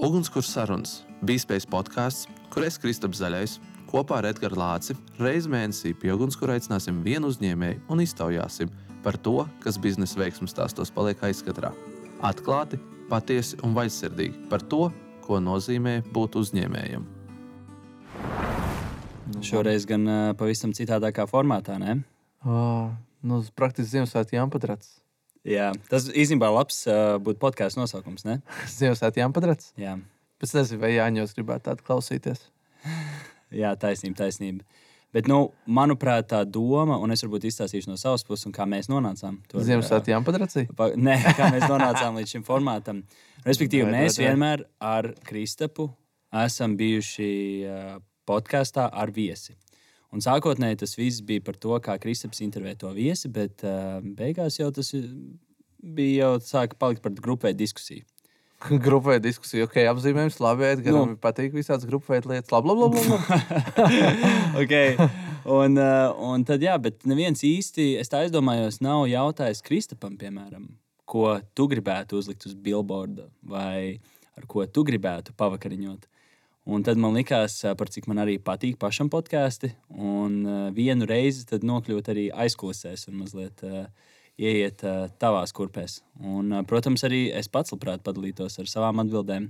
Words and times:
Ugunskurs 0.00 0.48
sarunas 0.48 0.92
bija 1.20 1.42
spējas 1.42 1.66
podkāsts, 1.68 2.28
kur 2.48 2.64
es 2.64 2.78
Kristaps 2.80 3.18
Zaļais 3.20 3.58
kopā 3.90 4.22
ar 4.22 4.30
Edgars 4.30 4.56
Lāci 4.56 4.94
reizi 5.20 5.50
mēnesī 5.52 5.90
pie 5.92 6.14
ugunskura 6.14 6.54
aicināsim 6.56 7.02
vienu 7.04 7.28
uzņēmēju 7.28 7.82
un 7.92 8.00
iztaujāsim 8.00 8.70
par 9.04 9.18
to, 9.20 9.44
kas 9.60 9.76
biznesa 9.76 10.22
veiksmēs 10.22 10.54
stāstos 10.54 10.92
paliek 10.96 11.20
aizskatrā. 11.28 11.74
Atklāti, 12.24 12.80
patiesi 13.12 13.60
un 13.60 13.76
vaļsirdīgi 13.76 14.46
par 14.48 14.64
to, 14.72 14.88
ko 15.26 15.36
nozīmē 15.44 15.98
būt 16.16 16.40
uzņēmējam. 16.40 17.04
Šoreiz 19.44 19.84
gan 19.84 20.08
pavisam 20.40 20.72
citādākā 20.72 21.28
formātā, 21.28 21.76
ne? 21.76 22.00
Oh, 22.48 22.88
nu, 23.20 23.44
praktiski 23.52 23.98
Ziemassvētku 23.98 24.40
jāmpatrats. 24.40 24.96
Jā, 25.48 25.70
tas 25.88 26.08
īstenībā 26.12 26.50
labs 26.52 26.82
uh, 26.90 27.14
būtu 27.22 27.40
podkāstu 27.40 27.80
nosaukums, 27.80 28.26
ne? 28.28 28.40
Ziemassvētku 28.78 29.22
jāmpatrats. 29.22 29.72
Jā, 29.80 29.96
Pēc 30.40 30.54
nezinu, 30.56 30.80
vai 30.80 30.94
Jāņos 30.94 31.34
gribētu 31.36 31.66
tādu 31.68 31.84
klausīties. 31.84 32.46
Jā 33.60 33.74
taisnība, 33.76 34.22
taisnība. 34.22 34.64
Bet, 35.12 35.26
nu, 35.26 35.50
manuprāt, 35.66 36.28
tā 36.30 36.44
doma, 36.46 36.94
un 37.02 37.10
es 37.10 37.24
varbūt 37.24 37.48
izstāstīšu 37.48 37.90
no 37.90 37.96
savas 37.98 38.22
puses, 38.24 38.46
un 38.46 38.54
kā 38.54 38.62
mēs 38.68 38.86
nonācām. 38.88 39.40
tur, 39.50 39.64
Ziemassvētku 39.66 40.12
jāmpatrats. 40.12 40.60
Pa, 40.78 40.92
nē, 40.94 41.16
kā 41.38 41.48
mēs 41.50 41.66
nonācām 41.68 42.20
līdz 42.20 42.36
šim 42.36 42.44
formātam. 42.46 43.02
Respektīvi, 43.42 43.88
Vai, 43.88 43.90
vai, 43.96 44.04
mēs 44.04 44.20
vai. 44.20 44.28
vienmēr 44.28 44.62
ar 44.92 45.10
Kristapu 45.26 45.88
esam 46.44 46.76
bijuši 46.78 47.30
uh, 47.66 47.96
podkāstā 48.30 48.86
ar 48.86 49.10
viesi. 49.16 49.56
Un 50.10 50.22
sākotnēji 50.24 50.80
tas 50.82 50.96
viss 50.98 51.22
bija 51.22 51.42
par 51.46 51.58
to, 51.60 51.76
kā 51.84 51.94
Kristaps 52.02 52.42
intervē 52.42 52.74
to 52.78 52.90
viesi, 52.96 53.30
bet 53.30 53.62
uh, 53.62 54.00
beigās 54.02 54.58
jau 54.58 54.70
tas 54.74 54.90
uh, 54.98 55.04
bija 55.80 56.24
jau 56.24 56.32
sāka 56.42 56.78
palikt 56.78 57.04
par 57.04 57.14
grupē 57.14 57.54
diskusiju. 57.56 58.02
Grupēja 58.84 59.22
diskusija, 59.24 59.64
ok, 59.64 59.78
apzīmējums, 59.88 60.36
labi, 60.42 60.66
Edgars, 60.68 60.98
Nu. 60.98 61.16
patīk 61.20 61.54
visādas 61.56 61.86
grupēja 61.88 62.26
lietas. 62.28 62.52
Labi, 62.52 62.74
labi. 62.76 63.04
labi. 63.08 64.00
okay. 64.62 64.98
un, 65.48 65.78
uh, 65.80 66.10
un 66.28 66.44
tad, 66.44 66.60
jā, 66.64 66.74
bet 66.82 67.06
neviens 67.08 67.40
īsti, 67.46 67.94
es 68.02 68.12
tā 68.12 68.24
aizdomājos, 68.26 68.82
nav 68.84 69.06
jautājis 69.08 69.64
Kristapam, 69.64 70.18
piemēram, 70.20 70.68
ko 71.08 71.38
tu 71.56 71.70
gribētu 71.70 72.20
uzlikt 72.20 72.44
uz 72.50 72.54
billboarda 72.54 73.30
vai 73.48 73.96
ar 74.36 74.44
ko 74.50 74.66
tu 74.68 74.84
gribētu 74.86 75.32
pavakariņot. 75.40 76.09
Un 76.68 76.82
tad 76.84 76.98
man 77.00 77.14
likās, 77.16 77.62
par 77.78 77.88
cik 77.88 78.04
man 78.10 78.20
arī 78.20 78.34
patīk 78.44 78.76
pašam 78.78 79.08
podkāsti, 79.10 79.70
un 79.96 80.34
uh, 80.44 80.58
vienu 80.76 81.06
reizi 81.08 81.46
tad 81.48 81.64
nokļūt 81.66 82.10
arī 82.12 82.26
aizkulisēs 82.44 83.06
un 83.08 83.16
mazliet 83.22 83.64
uh, 83.64 83.86
ieiet 84.38 84.84
uh, 84.84 85.06
tavās 85.18 85.52
kurpēs. 85.56 86.02
Un, 86.20 86.52
uh, 86.52 86.62
protams, 86.68 87.02
arī 87.08 87.30
es 87.32 87.48
pats 87.48 87.72
labprāt 87.72 88.04
padalītos 88.06 88.60
ar 88.60 88.68
savām 88.70 89.00
atbildēm, 89.02 89.48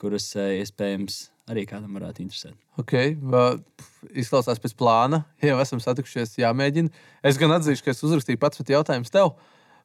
kuras 0.00 0.28
uh, 0.36 0.50
iespējams 0.60 1.22
arī 1.50 1.64
kādam 1.68 1.96
varētu 1.96 2.22
interesēt. 2.24 2.54
Okay, 2.80 3.16
va- 3.20 3.56
pf, 3.56 3.90
izklausās 4.22 4.60
pēc 4.62 4.76
plāna. 4.80 5.24
Jau 5.44 5.56
esam 5.64 5.80
satikušies, 5.82 6.36
jāmēģina. 6.40 6.92
Es 7.24 7.40
gan 7.40 7.56
atzīšu, 7.56 7.84
ka 7.88 7.92
es 7.96 8.04
uzrakstīju 8.04 8.40
pats 8.40 8.60
pat 8.60 8.72
jautājumus 8.76 9.12
tev. 9.12 9.32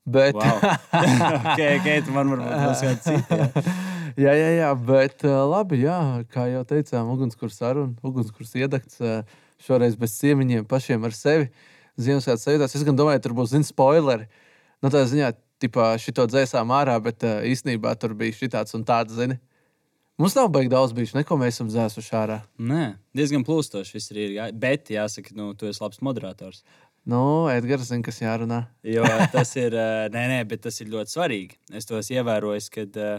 Bet, 0.10 0.36
Wow. 0.36 0.60
ok, 1.54 1.60
ok, 1.80 1.90
tu 2.08 2.14
man 2.16 2.32
varbūt 2.36 2.52
būs 2.68 2.84
kāds 2.88 3.08
cits. 3.08 3.76
jā, 4.18 4.34
jā, 4.34 4.50
jā, 4.58 4.70
bet 4.88 5.26
uh, 5.28 5.42
labi, 5.50 5.82
jā, 5.84 6.00
kā 6.34 6.48
jau 6.50 6.64
teicām, 6.70 7.12
ugunskurs 7.14 7.60
saruna, 7.60 7.94
ugunskurs 8.06 8.56
iedegts 8.58 9.02
uh, 9.04 9.22
šoreiz 9.66 9.98
bez 10.00 10.16
ciemiņiem 10.22 10.66
pašiem 10.70 11.06
ar 11.06 11.16
sevi. 11.18 11.50
Ziemassvētku 12.00 12.46
sajūtās. 12.46 12.78
Es 12.80 12.86
gan 12.88 12.96
domāju, 12.96 13.22
tur 13.26 13.36
būs, 13.36 13.52
zini, 13.52 13.68
spoileri. 13.68 14.30
Nu, 14.80 14.92
tā 14.94 15.04
ziņā, 15.10 15.34
tipā, 15.60 15.92
šito 16.00 16.24
dzēsām 16.32 16.72
ārā, 16.72 16.96
bet 17.04 17.26
uh, 17.28 17.42
īstenībā 17.44 17.94
tur 18.00 18.16
bija 18.18 18.38
šitāds 18.38 18.78
un 18.78 18.88
tāds, 18.88 19.18
zini. 19.20 19.36
Mums 20.20 20.36
nav 20.36 20.50
baigi 20.52 20.72
daudz 20.72 20.92
bijuši, 20.92 21.16
neko 21.22 21.38
mēs 21.40 21.56
esam 21.56 21.70
dzēsuši 21.72 22.16
ārā. 22.20 22.42
Nē, 22.60 22.86
diezgan 23.16 23.46
plūstoši 23.48 23.96
viss 23.96 24.12
ir. 24.12 24.22
Jā. 24.36 24.50
Bet, 24.52 24.92
jāsaka, 24.92 25.32
nu, 25.36 25.54
tu 25.56 25.70
esi 25.70 25.80
labs 25.80 26.02
moderators. 26.04 26.64
Nu, 27.08 27.48
Edgars 27.48 27.88
zina, 27.88 28.04
kas 28.04 28.20
jārunā. 28.20 28.66
Jo 28.84 29.08
tas 29.32 29.54
ir, 29.56 29.76
nē, 30.12 30.24
nē, 30.34 30.40
bet 30.50 30.66
tas 30.66 30.80
ir 30.84 30.92
ļoti 30.92 31.16
svarīgi. 31.16 31.60
Es 31.72 31.88
to 31.88 31.96
esmu 32.00 32.20
ievērojis, 32.20 32.68
kad, 32.74 33.00
ā, 33.00 33.14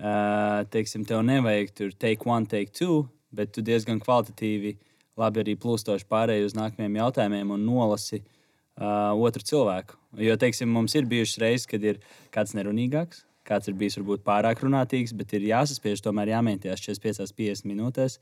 ā, 0.00 0.64
teiksim, 0.72 1.04
tev 1.08 1.22
nevajag 1.26 1.72
tur 1.76 1.92
take 1.98 2.28
one, 2.28 2.46
take 2.48 2.72
two, 2.76 3.04
bet 3.32 3.52
tu 3.52 3.64
diezgan 3.64 4.00
kvalitatīvi, 4.02 4.76
labi 5.20 5.42
arī 5.44 5.56
plūstoši 5.60 6.06
pārēji 6.08 6.46
uz 6.48 6.54
nākamajiem 6.56 6.96
jautājumiem 7.02 7.50
un 7.56 7.64
nolasi 7.68 8.22
uh, 8.22 9.12
otru 9.16 9.44
cilvēku. 9.44 9.98
Jo, 10.20 10.36
teiksim, 10.40 10.68
mums 10.72 10.94
ir 10.96 11.06
bijušas 11.08 11.40
reizes, 11.42 11.66
kad 11.68 11.84
ir 11.84 12.00
kāds 12.32 12.54
nerunīgāks, 12.56 13.24
kāds 13.48 13.68
ir 13.68 13.76
bijis 13.80 13.96
varbūt 14.00 14.22
pārāk 14.24 14.60
runātīgs, 14.64 15.12
bet 15.18 15.32
ir 15.36 15.44
jāsaspiež, 15.50 16.00
tomēr 16.04 16.30
jāmēģinās 16.36 16.80
45, 16.84 17.32
50 17.36 17.68
minūtēs. 17.72 18.18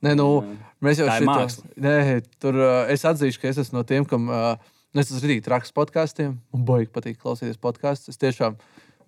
Nē, 0.00 0.14
nu, 0.16 0.28
Jā. 0.40 0.54
mēs 0.86 1.00
jau 1.02 1.06
Tā 1.10 1.16
ir 1.18 1.24
šito- 1.26 1.32
māksla. 1.34 1.72
Nē, 1.84 1.94
tur 2.40 2.56
uh, 2.56 2.70
es 2.88 3.02
atzīšu, 3.04 3.40
ka 3.42 3.50
es 3.50 3.58
esmu 3.60 3.80
no 3.80 3.82
tiem, 3.84 4.06
kam 4.08 4.30
uh, 4.32 4.54
es 4.96 5.10
esmu 5.10 5.20
rītīgi 5.26 5.44
traks 5.44 5.74
podkāstiem. 5.76 6.38
Man 6.54 6.62
baigi 6.70 6.88
patīk 6.94 7.18
klausīties 7.20 7.60
podkāstus. 7.60 8.14
Es 8.14 8.22
tiešām, 8.22 8.56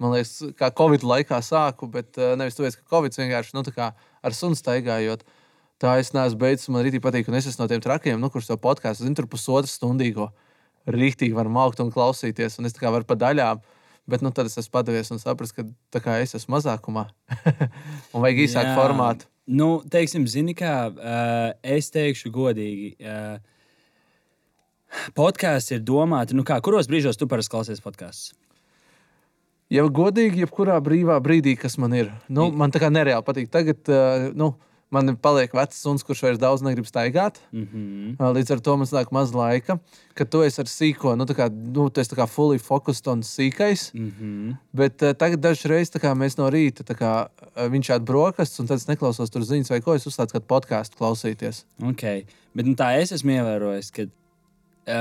man 0.02 0.16
liekas, 0.16 0.34
kā 0.58 0.68
Covid 0.74 1.04
laikā 1.06 1.38
sāku, 1.44 1.88
bet 1.90 2.18
uh, 2.20 2.34
nevis 2.38 2.58
tāpēc, 2.58 2.80
ka 2.80 2.96
Covid 2.96 3.16
vienkārši 3.20 3.56
nu, 3.56 3.64
tā 3.66 3.74
kā 3.76 3.92
ar 3.96 4.36
sunu 4.36 4.58
staigājot. 4.58 5.24
Tā 5.82 5.96
es 5.98 6.12
neesmu 6.14 6.38
beidzis, 6.38 6.70
man 6.70 6.84
rītīgi 6.86 7.02
patīk, 7.02 7.30
un 7.30 7.38
es 7.38 7.48
esmu 7.50 7.64
no 7.64 7.70
tiem 7.72 7.82
trakiem, 7.82 8.20
nu, 8.22 8.30
kurš 8.30 8.52
to 8.52 8.58
podkāstu 8.62 9.06
zina, 9.06 9.18
tur 9.18 9.26
pusotru 9.30 9.70
stundīgo. 9.70 10.28
Rītīgi 10.90 11.34
var 11.34 11.50
maukt 11.50 11.82
un 11.82 11.90
klausīties, 11.94 12.58
un 12.58 12.68
es 12.68 12.76
tā 12.76 12.84
kā 12.84 12.92
varu 12.94 13.06
pa 13.06 13.18
daļām. 13.18 13.62
Bet 14.10 14.22
nu, 14.22 14.32
tad 14.34 14.48
es 14.50 14.58
esmu 14.58 14.74
padavies 14.74 15.12
un 15.14 15.20
sapratu, 15.22 15.68
ka 16.02 16.16
es 16.22 16.34
esmu 16.34 16.56
mazākumā 16.56 17.04
un 18.14 18.24
vajag 18.24 18.40
īsāku 18.48 18.74
formātu. 18.78 19.28
Nu, 19.46 19.68
teiksim, 19.90 20.26
zini, 20.30 20.54
kā 20.58 20.74
uh, 20.90 21.54
es 21.62 21.90
teikšu 21.94 22.30
godīgi. 22.34 22.94
Uh, 22.98 23.38
Podkāsts 25.16 25.72
ir 25.72 25.82
domāts, 25.86 26.34
nu 26.36 26.44
kā, 26.46 26.58
kuros 26.64 26.88
brīžos 26.90 27.18
tu 27.18 27.28
parasti 27.30 27.54
klausies 27.54 27.80
podkāstus? 27.84 28.34
Ja 29.72 29.86
godīgi, 29.88 30.42
jebkurā 30.44 30.76
brīvā 30.84 31.16
brīdī, 31.24 31.54
kas 31.56 31.78
man 31.80 31.94
ir, 31.96 32.12
nu, 32.28 32.50
man 32.52 32.72
tā 32.74 32.82
kā 32.82 32.92
nereāli 32.92 33.24
patīk. 33.24 33.48
Tagad, 33.52 33.80
uh, 33.88 34.28
nu, 34.36 34.50
man 34.92 35.14
paliek 35.16 35.54
vecs 35.56 35.78
suns, 35.80 36.04
kurš 36.04 36.20
vairs 36.26 36.40
daudz 36.40 36.64
negrib 36.64 36.84
staigāt. 36.84 37.40
Mm 37.52 37.66
-hmm. 37.72 38.10
Uh, 38.18 38.34
Līdz 38.36 38.52
ar 38.52 38.60
to 38.60 38.76
man 38.76 38.86
nāk 38.86 39.12
maz 39.12 39.32
laika, 39.32 39.78
kad 40.14 40.28
tu 40.28 40.42
esi 40.42 40.60
ar 40.60 40.68
sīko, 40.68 41.16
nu, 41.16 41.24
tā 41.24 41.34
kā, 41.38 41.48
nu, 41.50 41.88
tu 41.88 42.00
esi 42.00 42.26
fully 42.28 42.58
focused 42.58 43.06
un 43.06 43.22
sīkais. 43.22 43.94
Mm 43.94 44.12
-hmm. 44.20 44.56
Bet 44.72 45.02
uh, 45.02 45.12
tagad 45.12 45.40
dažreiz 45.40 45.90
kā 45.90 46.12
mēs 46.14 46.38
no 46.38 46.50
rīta 46.50 46.94
kā, 46.94 47.26
uh, 47.56 47.72
viņš 47.72 47.94
ir 47.94 48.00
brokastis, 48.00 48.60
un 48.60 48.66
tad 48.66 48.76
es 48.76 48.86
neklausos 48.86 49.30
tur 49.30 49.42
ziņas, 49.42 49.70
vai 49.70 49.80
ko 49.80 49.94
es 49.94 50.06
uzsācu 50.06 50.32
kādu 50.32 50.46
podkāstu 50.46 50.96
klausīties. 50.98 51.64
Okay. 51.82 52.24
Bet 52.54 52.66
nu, 52.66 52.74
tā 52.74 53.00
es 53.00 53.12
esmu 53.12 53.30
ievērojis, 53.30 53.90
ka 53.90 54.02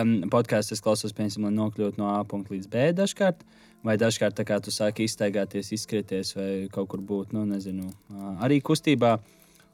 um, 0.02 0.22
podkāstā 0.30 0.72
es 0.72 0.82
klausos, 0.82 1.14
piemēram, 1.14 1.44
lai 1.44 1.52
nokļūtu 1.52 1.98
no 1.98 2.08
A 2.16 2.24
punkta 2.24 2.54
līdz 2.54 2.68
B 2.68 2.94
dažkārt. 2.94 3.44
Vai 3.86 3.96
dažkārt 3.98 4.36
tā 4.38 4.46
kā 4.46 4.60
tu 4.62 4.70
sāki 4.74 5.08
iztaigāties, 5.10 5.72
izskrieties 5.74 6.36
vai 6.38 6.50
kaut 6.74 6.92
kur 6.92 7.02
būt, 7.02 7.32
nu, 7.34 7.48
nezinu, 7.50 7.88
arī 8.44 8.60
kustībā. 8.62 9.16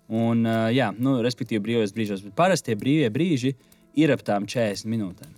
Un, 0.08 0.46
jā, 0.72 0.94
nu, 0.96 1.18
respektīvi, 1.26 1.64
brīvos 1.66 1.92
brīžos. 1.96 2.24
Bet 2.24 2.38
parasti 2.38 2.72
tie 2.72 2.78
brīvie 2.80 3.10
brīži 3.12 3.52
ir 4.00 4.14
ap 4.14 4.24
tām 4.24 4.48
40 4.48 4.88
minūtēm. 4.88 5.34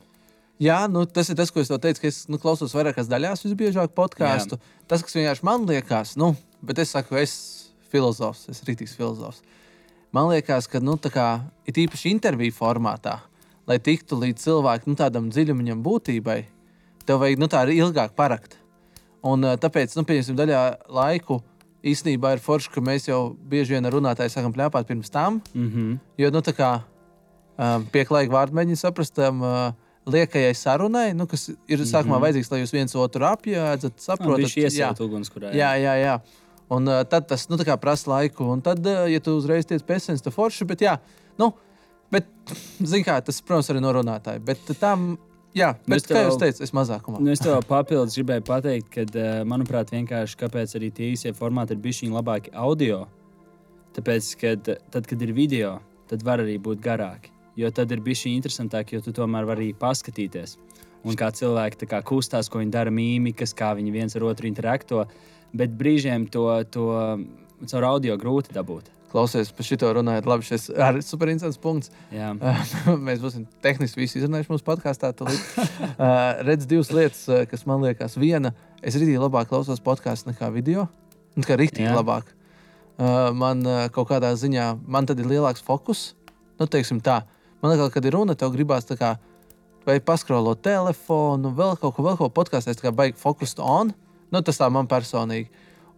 Jā, 0.60 0.84
nu, 0.92 1.06
tas 1.08 1.32
ir 1.32 1.38
tas, 1.40 1.50
ko 1.56 1.64
es 1.64 1.72
teicu, 1.72 2.02
ka 2.04 2.10
es 2.12 2.26
nu, 2.28 2.38
klausos 2.38 2.76
vairākās 2.76 3.08
daļās, 3.10 3.46
visbiežāk 3.46 3.96
podkāstu. 3.96 4.60
Tas, 4.92 5.02
kas 5.08 5.16
vienkārši 5.16 5.46
man 5.48 5.66
liekas, 5.66 6.14
nu, 6.20 6.34
bet 6.62 6.82
es 6.84 6.92
saku, 6.92 7.16
es 7.16 7.32
esmu 7.32 7.88
filozofs, 7.90 8.44
es 8.46 8.60
esmu 8.60 8.68
rītīgs 8.68 8.98
filozofs. 9.00 9.42
Man 10.14 10.28
liekas, 10.30 10.68
ka 10.70 10.82
nu, 10.84 10.98
kā, 11.00 11.30
ir 11.64 11.80
īpaši 11.86 12.12
interviju 12.12 12.54
formātā, 12.54 13.16
lai 13.72 13.80
tiktu 13.80 14.20
līdz 14.20 14.44
cilvēkam 14.44 14.92
nu, 14.92 15.00
tādam 15.00 15.32
dziļumam, 15.32 15.80
būtībai, 15.86 16.40
tev 17.08 17.24
vajag 17.24 17.42
nu, 17.42 17.50
tā 17.50 17.64
arī 17.64 17.80
ilgāk 17.80 18.14
parakt. 18.20 18.59
Un, 19.26 19.44
ā, 19.44 19.56
tāpēc, 19.60 19.96
nu, 19.98 20.06
pieņemsim, 20.08 20.38
daļā 20.40 20.62
laiku 20.96 21.42
īstenībā 21.86 22.36
ir 22.36 22.44
forši, 22.44 22.72
ka 22.74 22.84
mēs 22.84 23.08
jau 23.08 23.20
bieži 23.52 23.76
vien 23.76 23.88
ar 23.88 23.96
runātāju 23.96 24.32
sākam 24.34 24.56
plēpāt 24.56 24.88
pirms 24.88 25.12
tam. 25.12 25.42
Mm 25.54 25.70
-hmm. 25.70 26.00
Jo, 26.18 26.32
nu, 26.32 26.42
tā 26.44 26.54
kā 26.56 26.72
um, 26.80 27.86
pieklājīgi 27.94 28.34
vārdi 28.34 28.56
mēģina 28.56 28.80
saprast 28.80 29.16
tam 29.16 29.42
uh, 29.42 29.72
liekajai 30.10 30.56
sarunai, 30.56 31.14
nu, 31.14 31.28
kas 31.28 31.50
ir 31.50 31.80
sākumā 31.80 32.04
mm 32.04 32.12
-hmm. 32.12 32.22
vajadzīgs, 32.22 32.52
lai 32.52 32.62
jūs 32.62 32.74
viens 32.74 32.96
otru 32.96 33.26
apjēdzat, 33.26 33.94
saprotat. 33.98 34.46
Viņš 34.46 34.58
iesaukt 34.58 35.00
ugunskurā. 35.00 35.54
jā, 35.54 35.72
jā, 35.76 35.96
jā. 36.04 36.20
Un 36.70 36.88
uh, 36.88 37.04
tad 37.04 37.28
tas 37.28 37.48
nu, 37.50 37.58
tā 37.58 37.66
kā 37.66 37.78
prasa 37.78 38.10
laiku. 38.10 38.44
Un 38.44 38.62
tad, 38.62 38.86
uh, 38.86 39.12
ja 39.12 39.20
tu 39.20 39.38
uzreiz 39.38 39.66
tiec 39.66 39.82
pēcens, 39.82 40.22
tad 40.22 40.34
forši, 40.34 40.66
bet 40.66 40.82
jā, 40.82 40.98
nu, 41.38 41.54
bet, 42.12 42.26
zin 42.84 43.04
kā, 43.04 43.22
tas, 43.22 43.42
protams, 43.42 43.70
arī 43.70 43.82
no 43.82 43.94
runātāja. 43.94 44.40
Bet 44.40 44.60
tam, 44.80 45.18
jā, 45.56 45.74
Nu, 45.86 45.96
bet, 45.96 46.02
es 46.04 46.08
kā 46.08 46.16
tev- 46.16 46.30
jūs 46.30 46.40
teicat, 46.40 46.62
es 46.62 46.72
mazākumā. 46.72 47.20
Nu, 47.20 47.32
es 47.32 47.40
tev 47.40 47.62
papildus 47.68 48.18
gribēju 48.18 48.46
pateikt, 48.46 48.90
ka, 48.94 49.02
eh, 49.02 49.44
manuprāt, 49.44 49.90
vienkārši 49.92 50.38
kāpēc 50.38 50.76
arī 50.76 50.92
tie 50.94 51.12
īsie 51.14 51.34
formāti 51.34 51.72
ir 51.72 51.78
bijuši 51.78 52.10
labāki 52.12 52.54
audio. 52.54 53.08
Tāpēc, 53.94 54.38
kad, 54.40 54.70
tad, 54.92 55.08
kad 55.08 55.22
ir 55.22 55.34
video, 55.34 55.80
tad 56.08 56.22
var 56.24 56.40
arī 56.40 56.60
būt 56.62 56.80
garāki. 56.82 57.34
Jo 57.58 57.72
tad 57.72 57.92
ir 57.92 58.00
bijis 58.00 58.24
interesantāk, 58.30 58.92
jo 58.94 59.02
tu 59.02 59.12
tomēr 59.12 59.46
vari 59.46 59.74
arī 59.74 59.76
paskatīties. 59.76 60.58
Un 61.04 61.16
kā 61.16 61.32
cilvēki 61.32 61.88
kā 61.88 62.02
kustās, 62.04 62.50
ko 62.50 62.60
viņi 62.60 62.72
dara, 62.72 62.92
mīmikas, 62.92 63.54
kā 63.56 63.74
viņi 63.76 63.92
viens 63.92 64.16
ar 64.16 64.22
otru 64.24 64.48
interakto. 64.48 65.06
Bet 65.56 65.72
brīžiem 65.78 66.30
to, 66.30 66.64
to 66.70 66.86
caur 67.66 67.84
audio 67.84 68.18
grūti 68.18 68.54
dabūt. 68.54 68.92
Klausies, 69.10 69.50
par 69.56 69.66
šito 69.66 69.90
runājot, 69.98 70.28
labi, 70.30 70.46
šis 70.46 70.68
ir 70.70 71.00
superinteresants 71.02 71.58
punkts. 71.62 71.90
Jā. 72.14 72.32
Mēs 73.08 73.22
būsim 73.24 73.48
tehniski 73.64 74.04
visi 74.04 74.20
izrunājuši 74.20 74.52
mūsu 74.54 74.66
podkāstā. 74.68 75.10
redz 76.48 76.68
divas 76.70 76.92
lietas, 76.94 77.24
kas 77.50 77.66
man 77.70 77.82
liekas, 77.88 78.20
viena, 78.22 78.54
es 78.84 78.98
rītīgi 79.00 79.22
labāk 79.22 79.50
klausos 79.50 79.82
podkāstu 79.82 80.30
nekā 80.30 80.52
video. 80.54 80.86
Un 81.38 81.46
kā 81.48 81.58
rītīgi 81.58 81.90
labāk. 81.90 82.30
Man 83.40 83.64
kaut 83.96 84.12
kādā 84.12 84.34
ziņā, 84.38 84.74
man 84.86 85.08
tad 85.10 85.22
ir 85.24 85.30
lielāks 85.30 85.64
fokus. 85.66 86.12
Nu, 86.60 86.68
teiksim 86.68 87.00
tā, 87.02 87.22
man 87.64 87.74
liekas, 87.74 87.94
kad 87.96 88.06
ir 88.06 88.18
runa, 88.18 88.36
tev 88.38 88.52
gribās 88.54 88.86
tā 88.86 89.00
kā 89.00 89.16
vai 89.88 89.98
paskrolot 90.04 90.62
telefonu, 90.62 91.54
vēl 91.56 91.78
kaut 91.80 91.96
ko, 91.96 92.06
vēl 92.06 92.18
kaut 92.20 92.30
ko 92.30 92.36
podkāstā, 92.42 92.76
tā 92.76 92.90
kā 92.90 92.94
baigi 92.94 93.18
fokusēt 93.18 93.62
on. 93.64 93.94
Nu, 94.30 94.44
tas 94.46 94.60
tā 94.60 94.68
man 94.70 94.90
personīgi. 94.90 95.50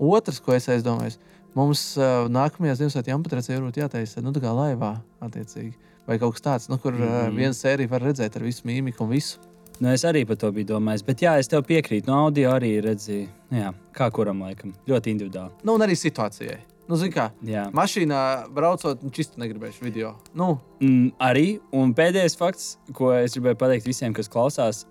Otrs, 0.01 0.39
ko 0.41 0.55
es 0.55 0.69
aizdomājos, 0.71 1.17
mums 1.55 1.83
uh, 1.99 2.27
nākamajā 2.31 2.79
Ziemassvētku 2.79 3.13
jāmpatracē 3.13 3.55
varbūt 3.57 3.79
jātaisa, 3.83 4.23
nu, 4.25 4.33
tā 4.35 4.43
kā 4.43 4.51
laivā, 4.55 4.95
attiecīgi. 5.23 5.73
Vai 6.07 6.17
kaut 6.21 6.35
kas 6.35 6.45
tāds, 6.45 6.69
nu, 6.71 6.77
kur 6.81 6.93
mm 6.93 7.01
-hmm. 7.01 7.29
uh, 7.29 7.37
viena 7.37 7.53
sērija 7.53 7.89
var 7.89 8.01
redzēt 8.01 8.35
ar 8.35 8.43
visu 8.43 8.67
mīmiku 8.67 9.03
un 9.03 9.09
visu. 9.09 9.39
Nu, 9.79 9.89
es 9.89 10.03
arī 10.05 10.27
par 10.27 10.37
to 10.37 10.51
biju 10.51 10.65
domājis. 10.65 11.05
Bet 11.05 11.21
jā, 11.21 11.39
es 11.39 11.47
tev 11.47 11.63
piekrītu. 11.63 12.07
No 12.07 12.25
audio 12.25 12.51
arī 12.51 12.81
redzēju, 12.81 13.27
jā, 13.51 13.73
kā 13.93 14.11
kuram 14.11 14.41
laikam. 14.41 14.73
Ļoti 14.87 15.09
individuāli. 15.09 15.51
Nu, 15.63 15.73
un 15.73 15.81
arī 15.81 15.95
situācijai. 15.97 16.57
Nu, 16.91 16.97
zini, 16.99 17.13
kā 17.13 17.29
Jā. 17.47 17.69
mašīnā 17.71 18.51
braucot, 18.51 19.03
nu, 19.03 19.09
čist 19.09 19.37
negribēšu 19.39 19.85
video. 19.85 20.15
Nu, 20.35 20.59
Mm, 20.81 21.11
arī. 21.19 21.59
Un 21.71 21.93
pēdējais 21.93 22.37
fakts, 22.37 22.77
ko 22.93 23.13
es 23.13 23.33
gribēju 23.33 23.55
pateikt 23.55 23.85
visiem, 23.85 24.13
kas 24.13 24.27
klausās, 24.27 24.85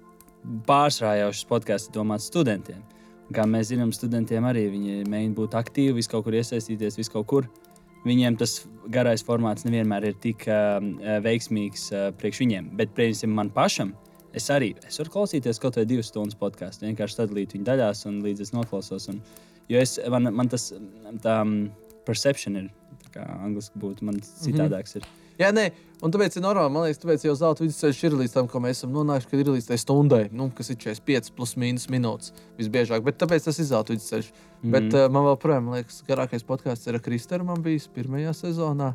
pārsvarā 0.67 1.19
jau 1.19 1.33
šis 1.33 1.47
podkāsts 1.51 1.93
domāts 1.93 2.31
studentiem. 2.31 2.83
Kā 3.35 3.45
mēs 3.47 3.69
zinām, 3.71 3.93
studentiem 3.95 4.47
arī 4.49 4.65
viņi 4.73 5.03
mēģina 5.11 5.37
būt 5.37 5.57
aktīvi, 5.59 5.99
vis 6.01 6.11
kaut 6.11 6.25
kur 6.27 6.35
iesaistīties, 6.35 6.99
vis 6.99 7.13
kaut 7.13 7.29
kur. 7.31 7.47
Viņiem 8.03 8.39
tas 8.41 8.63
garais 8.91 9.23
formāts 9.23 9.67
nevienmēr 9.67 10.09
ir 10.09 10.17
tik 10.23 10.47
uh, 10.49 10.79
veiksmīgs 11.23 11.91
uh, 11.93 12.07
priekš 12.17 12.41
viņiem. 12.43 12.71
Bet, 12.79 12.95
piemēram, 12.97 13.35
man 13.37 13.53
pašam, 13.55 13.93
es 14.35 14.49
arī 14.51 14.73
es 14.89 14.99
varu 15.03 15.15
klausīties 15.19 15.61
kaut 15.63 15.77
vai 15.79 15.85
divas 15.89 16.09
stundas 16.11 16.39
podkāstu. 16.41 16.89
Vienkārši 16.89 17.19
sadalīt 17.21 17.55
viņu 17.55 17.69
daļās, 17.69 18.03
un 18.09 18.19
līdz 18.25 18.47
es 18.47 18.55
noklausos. 18.57 19.11
Un, 19.13 19.21
jo 19.71 19.85
es, 19.85 19.99
man, 20.11 20.31
man 20.35 20.51
tas 20.51 20.71
tā, 21.23 21.37
um, 21.45 21.69
perception 22.09 22.57
ir, 22.63 22.71
tā 23.05 23.19
kā 23.19 23.29
angliski 23.45 23.85
būtu, 23.85 24.09
man 24.09 24.19
citādāks. 24.25 24.97
Ir. 24.99 25.07
jā, 25.43 25.53
nē, 25.55 25.69
un 26.03 26.15
tāpēc 26.15 26.37
ir 26.39 26.45
normāli. 26.45 26.73
Man 26.75 26.87
liekas, 26.87 27.01
tāpēc 27.03 27.25
jau 27.27 27.35
zelta 27.39 27.65
vidusceļš 27.65 28.03
ir 28.09 28.17
līdz 28.23 28.37
tam, 28.37 28.49
ko 28.51 28.63
mēs 28.65 28.81
esam 28.81 28.93
nonākuši, 28.97 29.31
kad 29.31 29.43
ir 29.43 29.53
līdz 29.55 29.71
tai 29.71 29.79
stundai, 29.81 30.23
nu, 30.33 30.51
kas 30.57 30.73
ir 30.73 30.79
45 30.81 31.33
plus 31.37 31.57
mīnus 31.61 31.89
minūtes 31.93 32.35
visbiežāk. 32.59 33.05
Bet 33.07 33.19
tāpēc 33.23 33.49
tas 33.49 33.61
ir 33.61 33.69
zelta 33.71 33.95
vidusceļš. 33.95 34.31
Mm 34.31 34.61
-hmm. 34.63 34.73
Bet 34.77 34.95
uh, 34.95 35.09
man 35.13 35.29
vēl, 35.29 35.61
man 35.61 35.75
liekas, 35.79 36.03
garākais 36.09 36.47
podkāsts 36.47 36.87
ir 36.87 36.95
ar 36.99 37.05
Kristēru. 37.05 37.45
Man 37.45 37.63
bijis 37.63 37.89
pirmajā 37.89 38.33
sezonā. 38.33 38.95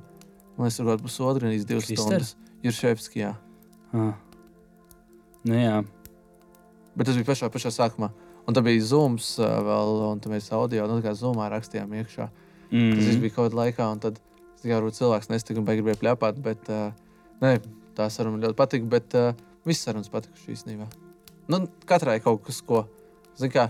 Man 0.57 0.65
liekas, 0.65 0.77
tur 0.77 0.85
kaut 0.85 0.99
kāds 0.99 1.03
pusotru, 1.03 1.49
līdz 1.49 1.65
divas 1.65 1.85
stundas. 1.85 2.35
Ir 2.63 2.71
Šefskijā. 2.71 3.35
Ah. 3.93 4.13
Nu, 5.45 5.53
jā, 5.53 5.83
Bet 6.95 7.09
tas 7.09 7.17
bija 7.19 7.27
pašā, 7.27 7.49
pašā 7.51 7.71
sākumā. 7.75 8.09
Un 8.45 8.55
tā 8.55 8.61
bija 8.63 8.83
zūms 8.87 9.35
uh, 9.41 9.57
vēl, 9.65 9.95
un 10.13 10.21
tā 10.23 10.31
mēs 10.31 10.47
audio, 10.55 10.85
nu, 10.87 10.99
tā 11.01 11.09
kā 11.09 11.15
zūmā 11.17 11.49
rakstījām 11.51 11.95
iekšā. 11.99 12.29
mm. 12.71 12.91
Tas 12.93 13.07
viss 13.09 13.21
bija 13.23 13.35
kaut 13.35 13.49
kādā 13.49 13.59
laikā, 13.59 13.87
varbūt 14.73 14.97
cilvēks 14.97 15.29
nestika 15.29 15.61
un 15.61 15.67
gribēja 15.69 15.99
pļāpāt. 16.01 16.41
Bet 16.45 16.69
uh, 16.73 16.89
nē, 17.43 17.57
tā 17.97 18.09
saruna 18.09 18.37
man 18.37 18.45
ļoti 18.47 18.57
patika. 18.57 18.89
Bet 18.95 19.17
uh, 19.19 19.31
visas 19.67 19.85
sarunas 19.89 20.11
patika 20.13 20.37
šī 20.41 20.55
īstenībā. 20.55 20.89
Nu, 21.51 21.61
katrai 21.85 22.17
kaut 22.25 22.41
kas, 22.47 22.61
ko 22.65 22.85
kā, 23.53 23.69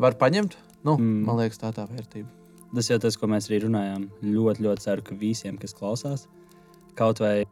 var 0.00 0.16
paņemt. 0.20 0.56
Nu, 0.86 0.96
mm. 0.96 1.24
Man 1.28 1.40
liekas, 1.42 1.60
tā 1.60 1.72
tā 1.76 1.84
vērtība. 1.90 2.30
Tas 2.70 2.88
jau 2.88 3.00
tas, 3.02 3.16
ko 3.18 3.28
mēs 3.28 3.50
arī 3.50 3.64
runājām. 3.66 4.06
Ļoti, 4.24 4.64
ļoti 4.64 4.86
ceru, 4.86 5.04
ka 5.04 5.16
visiem, 5.18 5.58
kas 5.60 5.74
klausās, 5.76 6.28
kaut 6.96 7.20
vai 7.20 7.42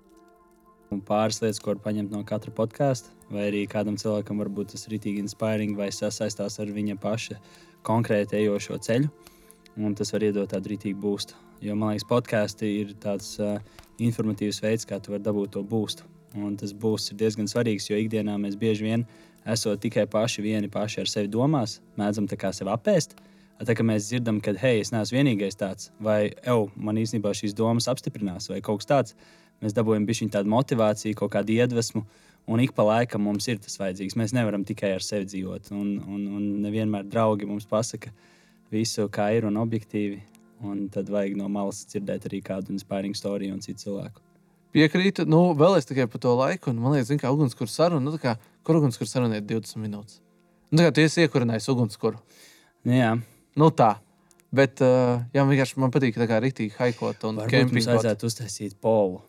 pāris 1.08 1.42
lietas, 1.42 1.60
ko 1.60 1.74
var 1.74 1.82
paņemt 1.84 2.14
no 2.14 2.22
katra 2.24 2.52
podkāsta, 2.54 3.12
vai 3.32 3.48
arī 3.50 3.64
kādam 3.68 3.98
cilvēkam 4.00 4.40
varbūt 4.40 4.72
tas 4.72 4.86
ir 4.86 4.94
rītīgi 4.96 5.24
inspiring 5.26 5.76
vai 5.76 5.90
sasaistās 5.92 6.56
ar 6.62 6.72
viņa 6.72 6.96
paša 7.02 7.36
konkrēti 7.84 8.38
ejošo 8.44 8.78
ceļu. 8.86 9.10
Un 9.78 9.94
tas 9.98 10.14
var 10.14 10.24
iedot 10.26 10.48
tādu 10.50 10.72
rītīgu 10.72 10.98
būstu. 11.02 11.36
Jo 11.64 11.74
man 11.74 11.94
liekas, 11.94 12.06
podkāsti 12.06 12.68
ir 12.82 12.92
tāds 13.02 13.32
uh, 13.42 13.58
informatīvs 13.98 14.60
veids, 14.62 14.86
kā 14.86 15.00
tu 15.02 15.14
vari 15.14 15.24
dabūt 15.26 15.56
to 15.56 15.64
būstu. 15.66 16.06
Un 16.38 16.54
tas 16.60 16.74
būs 16.76 17.10
diezgan 17.18 17.48
svarīgs, 17.50 17.88
jo 17.88 17.98
ikdienā 17.98 18.36
mēs 18.38 18.54
bieži 18.60 18.84
vien 18.84 19.06
esam 19.48 19.78
tikai 19.80 20.06
paši 20.06 20.44
vieni 20.44 20.68
paši 20.68 21.02
ar 21.02 21.10
sevi 21.10 21.30
domās, 21.32 21.78
mēdzam 21.98 22.28
tā 22.28 22.38
kā 22.38 22.52
sevi 22.54 22.70
apēst. 22.72 23.16
Tā 23.66 23.74
kā 23.74 23.82
mēs 23.82 24.06
dzirdam, 24.06 24.38
ka, 24.44 24.52
hei, 24.60 24.84
es 24.84 24.92
neesmu 24.94 25.16
vienīgais 25.16 25.58
tāds, 25.58 25.88
vai, 25.98 26.30
ej, 26.30 26.68
man 26.78 27.00
īstenībā 27.00 27.32
šīs 27.34 27.56
domas 27.58 27.88
apstiprinās, 27.90 28.46
vai 28.52 28.60
kaut 28.62 28.84
kas 28.84 28.90
tāds, 28.92 29.16
mēs 29.64 29.74
dabūjam 29.74 30.06
bišķiņu 30.06 30.34
tādu 30.36 30.52
motivāciju, 30.52 31.16
kaut 31.18 31.32
kādu 31.34 31.56
iedvesmu, 31.56 32.04
un 32.46 32.62
ik 32.62 32.76
pa 32.76 32.86
laikam 32.86 33.26
mums 33.26 33.50
ir 33.50 33.58
tas 33.64 33.74
vajadzīgs. 33.80 34.14
Mēs 34.20 34.36
nevaram 34.36 34.62
tikai 34.68 34.92
ar 34.94 35.02
sevi 35.02 35.26
dzīvot, 35.32 35.72
un, 35.74 35.96
un, 36.06 36.22
un 36.38 36.44
nevienmēr 36.68 37.10
draugi 37.10 37.50
mums 37.50 37.66
pasaka 37.66 38.14
visu, 38.70 39.08
kā 39.10 39.32
ir 39.34 39.48
un 39.50 39.58
objektīvi, 39.58 40.20
un 40.64 40.88
tad 40.92 41.10
vajag 41.12 41.36
no 41.38 41.48
malas 41.52 41.84
dzirdēt 41.88 42.28
arī 42.30 42.42
kādu 42.44 42.74
inspiring 42.74 43.16
storiju 43.16 43.54
un 43.54 43.64
citu 43.64 43.86
cilvēku. 43.86 44.24
Piekrītu, 44.76 45.24
nu, 45.24 45.54
vēl 45.56 45.78
es 45.78 45.88
tikai 45.88 46.06
par 46.10 46.20
to 46.20 46.34
laiku, 46.36 46.70
un 46.70 46.82
man 46.82 46.92
liekas, 46.96 47.14
kā 47.20 47.30
ugunskura 47.32 47.70
saruna, 47.72 48.04
nu, 48.04 48.12
tā 48.16 48.20
kā, 48.20 48.36
kur 48.66 48.80
ugunskura 48.82 49.08
saruna 49.08 49.40
ir 49.40 49.46
20 49.48 49.80
minūtes. 49.80 50.20
Nu, 50.70 50.82
tā 50.82 50.88
kā 50.88 50.94
tu 50.94 51.04
esi 51.06 51.24
iekurinājis 51.24 51.70
ugunskura. 51.72 52.20
Nu, 52.84 52.92
jā, 52.92 53.14
Nu, 53.58 53.72
tā. 53.74 53.96
Bet, 54.54 54.80
uh, 54.80 55.18
jā, 55.34 55.42
man 55.42 55.50
vienkārši 55.52 55.80
man 55.82 55.92
patīk 55.92 56.16
tā 56.16 56.28
kā 56.28 56.38
rītīgi 56.40 56.76
haikot 56.78 57.26
un 57.28 57.40
varbūt 57.42 57.52
mums 57.52 57.52
kempingot. 57.52 57.90
vajadzētu 57.90 58.30
uztaisīt 58.30 58.78
polu. 58.80 59.20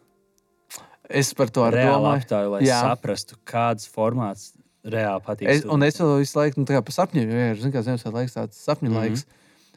Es 1.09 1.33
par 1.35 1.49
to 1.51 1.65
arī 1.65 1.81
domāju. 1.89 2.21
aptāju, 2.21 2.51
lai 2.53 2.61
Jā. 2.63 2.77
saprastu, 2.85 3.35
kāds 3.49 3.89
formāts 3.89 4.51
reāli 4.85 5.23
patīk. 5.25 5.49
Es, 5.51 5.65
un 5.65 5.83
es 5.83 5.97
vēl 5.99 6.21
visu 6.21 6.37
laiku, 6.37 6.61
nu, 6.61 6.69
tā 6.69 6.77
kā 6.77 6.83
par 6.85 6.95
sapņiem, 6.95 7.33
jo, 7.33 7.47
zinu, 7.63 7.73
kā 7.73 7.83
Ziemassvētku 7.87 8.19
laiks, 8.19 8.37
tāds 8.37 8.61
sapņu 8.61 8.91
mm. 8.91 8.95
-hmm. 8.95 9.09
laiks. 9.09 9.25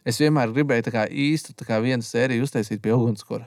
Es 0.09 0.19
vienmēr 0.19 0.51
gribēju 0.55 0.91
kā 0.95 1.07
īstu 1.09 1.55
kā 1.67 1.79
vienu 1.83 2.03
sēriju 2.03 2.47
uztaisīt 2.47 2.83
pie 2.83 2.95
ugunskura. 2.97 3.47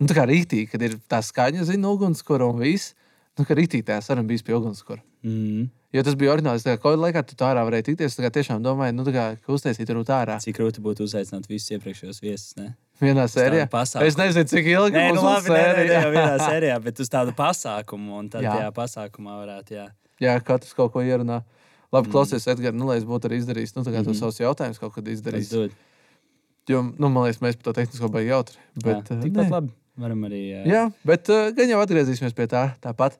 Nu, 0.00 0.08
tā 0.08 0.16
kā 0.16 0.24
rītīgi, 0.28 0.70
kad 0.72 0.82
ir 0.86 0.96
tā 1.10 1.20
skaņa, 1.24 1.66
zina, 1.68 1.90
ugunskura 1.92 2.48
un 2.48 2.62
viss. 2.62 2.94
Nu, 3.36 3.44
kā 3.44 3.56
rītīgi 3.56 3.84
tā 3.88 3.98
saruna 4.04 4.26
bija 4.28 4.46
pie 4.46 4.56
ugunskura. 4.56 5.02
Mm. 5.26 5.68
Jo 5.92 6.04
tas 6.06 6.14
bija 6.16 6.32
oriģināls. 6.32 6.64
Kā 6.64 6.76
kaut 6.78 6.94
kādā 6.94 7.02
laikā 7.04 7.22
tu 7.26 7.36
tā 7.36 7.50
ārā 7.50 7.64
varēji 7.66 7.90
tikties. 7.90 8.16
Kā 8.22 8.30
tiešām 8.32 8.62
domāju, 8.64 8.94
nu, 8.96 9.04
kā, 9.12 9.26
ka 9.42 9.52
uztaisīt 9.52 9.90
tur 9.90 10.00
ārā. 10.06 10.38
Cik 10.40 10.56
grūti 10.56 10.82
būtu 10.84 11.04
uzaicināt 11.04 11.48
visus 11.50 11.74
iepriekšējos 11.74 12.22
viesus. 12.22 12.54
Ne? 12.56 12.72
Vienā 13.02 13.26
sērijā. 13.32 13.66
Es 14.06 14.16
nezinu, 14.20 14.46
cik 14.48 14.70
ilgi 14.70 14.96
Nē, 14.96 15.06
nu, 15.16 15.24
labi, 15.24 15.52
nē, 15.52 15.62
nē, 15.76 15.84
nē, 15.88 16.00
vienā 16.14 16.36
sērijā, 16.48 16.76
bet 16.84 17.00
uz 17.02 17.10
tādu 17.12 17.34
pasākumu. 17.36 18.20
Un 18.20 18.28
tad, 18.32 18.44
jā, 18.46 18.54
Jā. 18.64 18.72
pasākumā 18.76 19.40
varētu, 19.42 19.76
jā. 19.80 19.86
Jā, 20.20 20.36
katrs 20.44 20.76
kaut 20.76 20.92
ko 20.94 21.04
ierunā. 21.04 21.42
Labi, 21.90 22.06
Mm. 22.06 22.12
klausies, 22.14 22.46
Edgars, 22.46 22.76
nu, 22.76 22.86
lai 22.86 23.00
es 23.00 23.06
būtu 23.08 23.26
arī 23.26 23.40
izdarījis, 23.40 23.74
nu, 23.74 23.82
tā 23.82 23.90
kā 23.90 23.98
mm 23.98 24.06
tos 24.06 24.20
savus 24.22 24.38
jautājumus 24.38 24.78
kaut 24.78 24.94
kad 24.94 25.04
dod. 25.50 25.72
Jo, 26.68 26.82
nu, 26.82 27.08
man 27.08 27.24
liekas, 27.26 27.40
mēs 27.42 27.56
par 27.56 27.62
to 27.62 27.72
tehnisko 27.80 28.08
baigi 28.12 28.28
jautri. 28.30 28.56
Bet, 28.76 29.08
jā, 29.08 29.16
eh, 29.16 29.22
tikpat 29.24 29.46
nē. 29.46 29.50
labi. 29.50 29.72
Varam 30.00 30.20
arī. 30.28 30.40
Jā, 30.50 30.60
Jā, 30.66 30.92
bet 31.04 31.28
uh, 31.28 31.50
gan 31.56 31.68
jau 31.68 31.80
atgriezīsimies 31.82 32.34
pie 32.36 32.46
tā, 32.46 32.74
tāpat. 32.80 33.16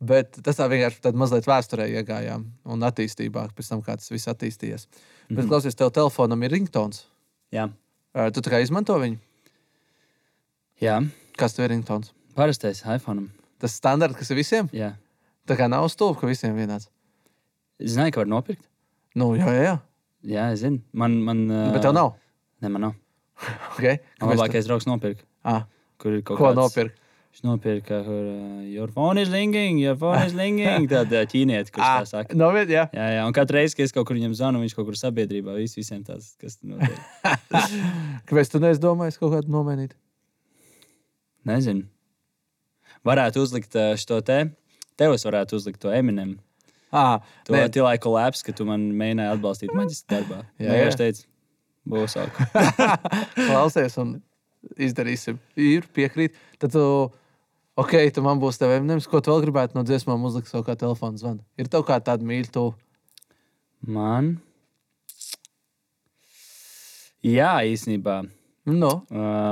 Bet 0.00 0.32
tas 0.42 0.56
tā 0.56 0.66
vienkārši 0.68 1.00
tādā 1.00 1.16
mazliet 1.16 1.44
vēsturē 1.46 1.86
iegājām 1.90 2.44
un 2.64 2.80
attīstībā, 2.80 3.48
pēc 3.54 3.68
tam, 3.68 3.82
kā 3.82 3.94
tas 3.96 4.10
viss 4.10 4.26
attīstījies. 4.28 4.86
Mm 4.86 4.90
-hmm. 4.94 5.36
Bet, 5.36 5.44
Mhm. 5.44 5.48
klausies, 5.48 5.74
tev 5.74 5.90
telefonam 5.90 6.42
ir 6.42 6.50
ringtons. 6.50 7.06
jā. 7.52 7.70
Uh, 8.14 8.30
tu 8.30 8.40
tā 8.40 8.50
kā 8.50 8.62
izmanto 8.62 8.94
viņu? 8.98 9.18
jā. 10.82 10.98
Kas 11.36 11.54
tev 11.54 11.64
ir 11.64 11.70
ringtons? 11.74 12.12
parastais 12.34 12.82
iPhone. 12.96 13.28
Tas 13.58 13.72
standarts, 13.78 14.16
kas 14.18 14.30
ir 14.30 14.36
visiem? 14.36 14.68
Jā. 14.72 14.96
Tā 15.46 15.56
kā 15.56 15.68
nav 15.70 15.88
stulbi, 15.88 16.20
ka 16.20 16.26
visiem 16.26 16.54
vienāds. 16.56 16.88
Zināju, 17.80 18.12
ka 18.12 18.20
var 18.20 18.26
nopirkt. 18.26 18.64
Nu, 19.14 19.34
jā, 19.36 19.46
jā, 19.46 19.78
jā. 20.24 20.52
Es 20.52 20.60
zinu. 20.60 20.80
Man, 20.92 21.20
man, 21.22 21.48
Bet 21.72 21.82
tev 21.82 21.92
nav. 21.94 22.14
Ne, 22.62 22.68
man 22.68 22.80
nav. 22.90 22.94
Okay. 23.78 23.98
Man 24.22 24.36
labākais 24.36 24.68
draugs 24.68 24.86
nopirka. 24.86 25.24
Ah, 25.44 25.64
Kur 25.98 26.12
ir 26.14 26.22
kaut 26.22 26.38
ko 26.38 26.50
kāds- 26.52 26.60
nopirkt? 26.60 27.00
Viņš 27.34 27.42
nopirka, 27.48 27.96
kur 28.06 28.26
uh, 28.30 28.60
your 28.70 28.86
phone 28.94 29.18
is 29.18 29.26
ringing, 29.32 29.80
your 29.82 29.96
phone 29.98 30.20
is 30.22 30.34
ringing. 30.38 30.84
Tad 30.86 31.10
uh, 31.10 31.24
ķīnieti, 31.26 31.72
kurš 31.74 31.88
tā 31.98 32.04
saka. 32.06 32.36
no 32.38 32.52
vietas, 32.54 32.70
jā. 32.76 32.84
Jā, 32.94 33.08
jā, 33.16 33.24
un 33.26 33.34
katru 33.34 33.58
reizi, 33.58 33.74
kad 33.74 33.88
es 33.88 33.94
kaut 33.96 34.06
kur 34.06 34.14
viņam 34.14 34.36
zvanu, 34.38 34.60
viņš 34.62 34.76
kaut 34.78 34.86
kur 34.86 34.94
sabiedrībā 35.00 35.56
vis, 35.58 35.74
visiem 35.74 36.04
tāds, 36.06 36.28
kas 36.38 36.54
tur 36.60 36.76
notiek. 36.76 36.94
Kāpēc 38.30 38.52
tu 38.54 38.62
neesi 38.62 38.82
domājis 38.86 39.18
kaut 39.18 39.34
kādu 39.34 39.50
nomainīt? 39.50 39.96
Nezinu. 41.50 41.88
Varētu 43.04 43.42
uzlikt 43.44 43.74
uh, 43.76 43.92
šo 44.00 44.20
te. 44.24 44.38
Tev 44.96 45.16
es 45.18 45.26
varētu 45.26 45.58
uzlikt 45.58 45.82
to 45.82 45.90
Eminem. 45.92 46.36
Ah, 46.94 47.18
To 47.48 47.52
nē, 47.56 47.66
Tilaiku 47.74 48.12
Labs, 48.14 48.44
ka 48.46 48.54
tu 48.54 48.62
man 48.68 48.86
mēģināji 48.94 49.34
atbalstīt 49.34 49.74
maģistrā 49.74 50.20
darbā. 50.22 50.44
Jā, 50.62 50.70
Jā, 50.70 50.84
jā. 50.86 51.14
Ok. 51.84 52.38
klausies 53.48 53.98
un 54.00 54.16
izdarīsim. 54.80 55.38
Ir 55.60 55.88
piekrīt. 55.94 56.36
Tad 56.62 56.72
tu, 56.74 56.84
ok, 57.80 57.96
tu 58.14 58.24
man 58.24 58.40
būs 58.42 58.60
tev 58.60 58.72
Eminems. 58.76 59.08
Ko 59.10 59.20
tu 59.20 59.32
vēl 59.34 59.44
gribētu 59.46 59.78
no 59.78 59.84
dziesmām 59.86 60.24
uzlikt 60.28 60.50
savu 60.50 60.64
kā 60.66 60.76
telefonu 60.80 61.20
zvanu? 61.20 61.44
Ir 61.60 61.68
tev 61.72 61.84
kā 61.88 62.00
tāda 62.04 62.26
mīļa 62.26 62.52
tu. 62.54 62.70
Man. 63.84 64.36
Jā, 67.24 67.58
īstenībā. 67.68 68.22
Nu, 68.64 68.90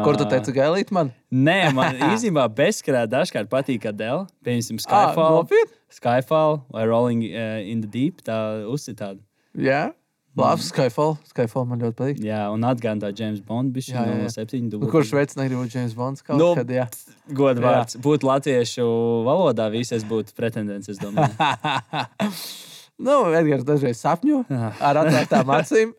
kur 0.05 0.17
tu 0.17 0.25
teici, 0.25 0.55
gailīt 0.57 0.89
man? 0.93 1.11
Nē, 1.29 1.67
man 1.77 1.99
īstenībā 2.15 2.47
bezskarā 2.57 3.05
dažkārt 3.09 3.51
patīk 3.53 3.85
Adela. 3.91 4.25
Piemēram, 4.45 4.81
Skyfall, 4.81 5.37
nopietni? 5.43 5.77
Skyfall 5.93 6.63
vai 6.73 6.87
Rolling 6.89 7.27
uh, 7.29 7.61
in 7.61 7.85
the 7.85 7.91
Deep. 7.93 8.25
Tā 8.25 8.65
uzcitāda. 8.73 9.21
Jā, 9.53 9.91
labi, 10.39 10.65
Skyfall. 10.67 11.17
Skyfall 11.29 11.69
man 11.69 11.83
ļoti 11.85 11.99
patīk. 11.99 12.21
Jā, 12.25 12.43
un 12.55 12.65
atgādāja 12.69 13.17
James 13.19 13.41
Bond. 13.45 13.77
Jā, 13.77 14.05
jā. 14.09 14.19
no 14.23 14.33
7. 14.33 14.73
Nu, 14.73 14.91
kurš 14.93 15.13
veids 15.17 15.39
negrib 15.39 15.63
būt 15.63 15.77
James 15.77 15.95
Bonds 15.99 16.25
kaut 16.25 16.41
Nu, 16.41 16.53
kad? 16.59 16.73
Jā. 16.73 16.89
Godvārds. 17.29 17.99
Būtu 18.03 18.29
latviešu 18.31 18.87
valodā, 19.29 19.69
visas 19.73 20.07
būtu 20.09 20.37
pretendents, 20.39 20.93
es 20.93 21.01
domāju. 21.03 21.33
Nu, 23.03 23.33
Edgars 23.35 23.65
dažreiz 23.67 23.99
sapņo 23.99 24.43
ar 24.89 25.01
atvērtām 25.01 25.49
acīm. 25.57 25.95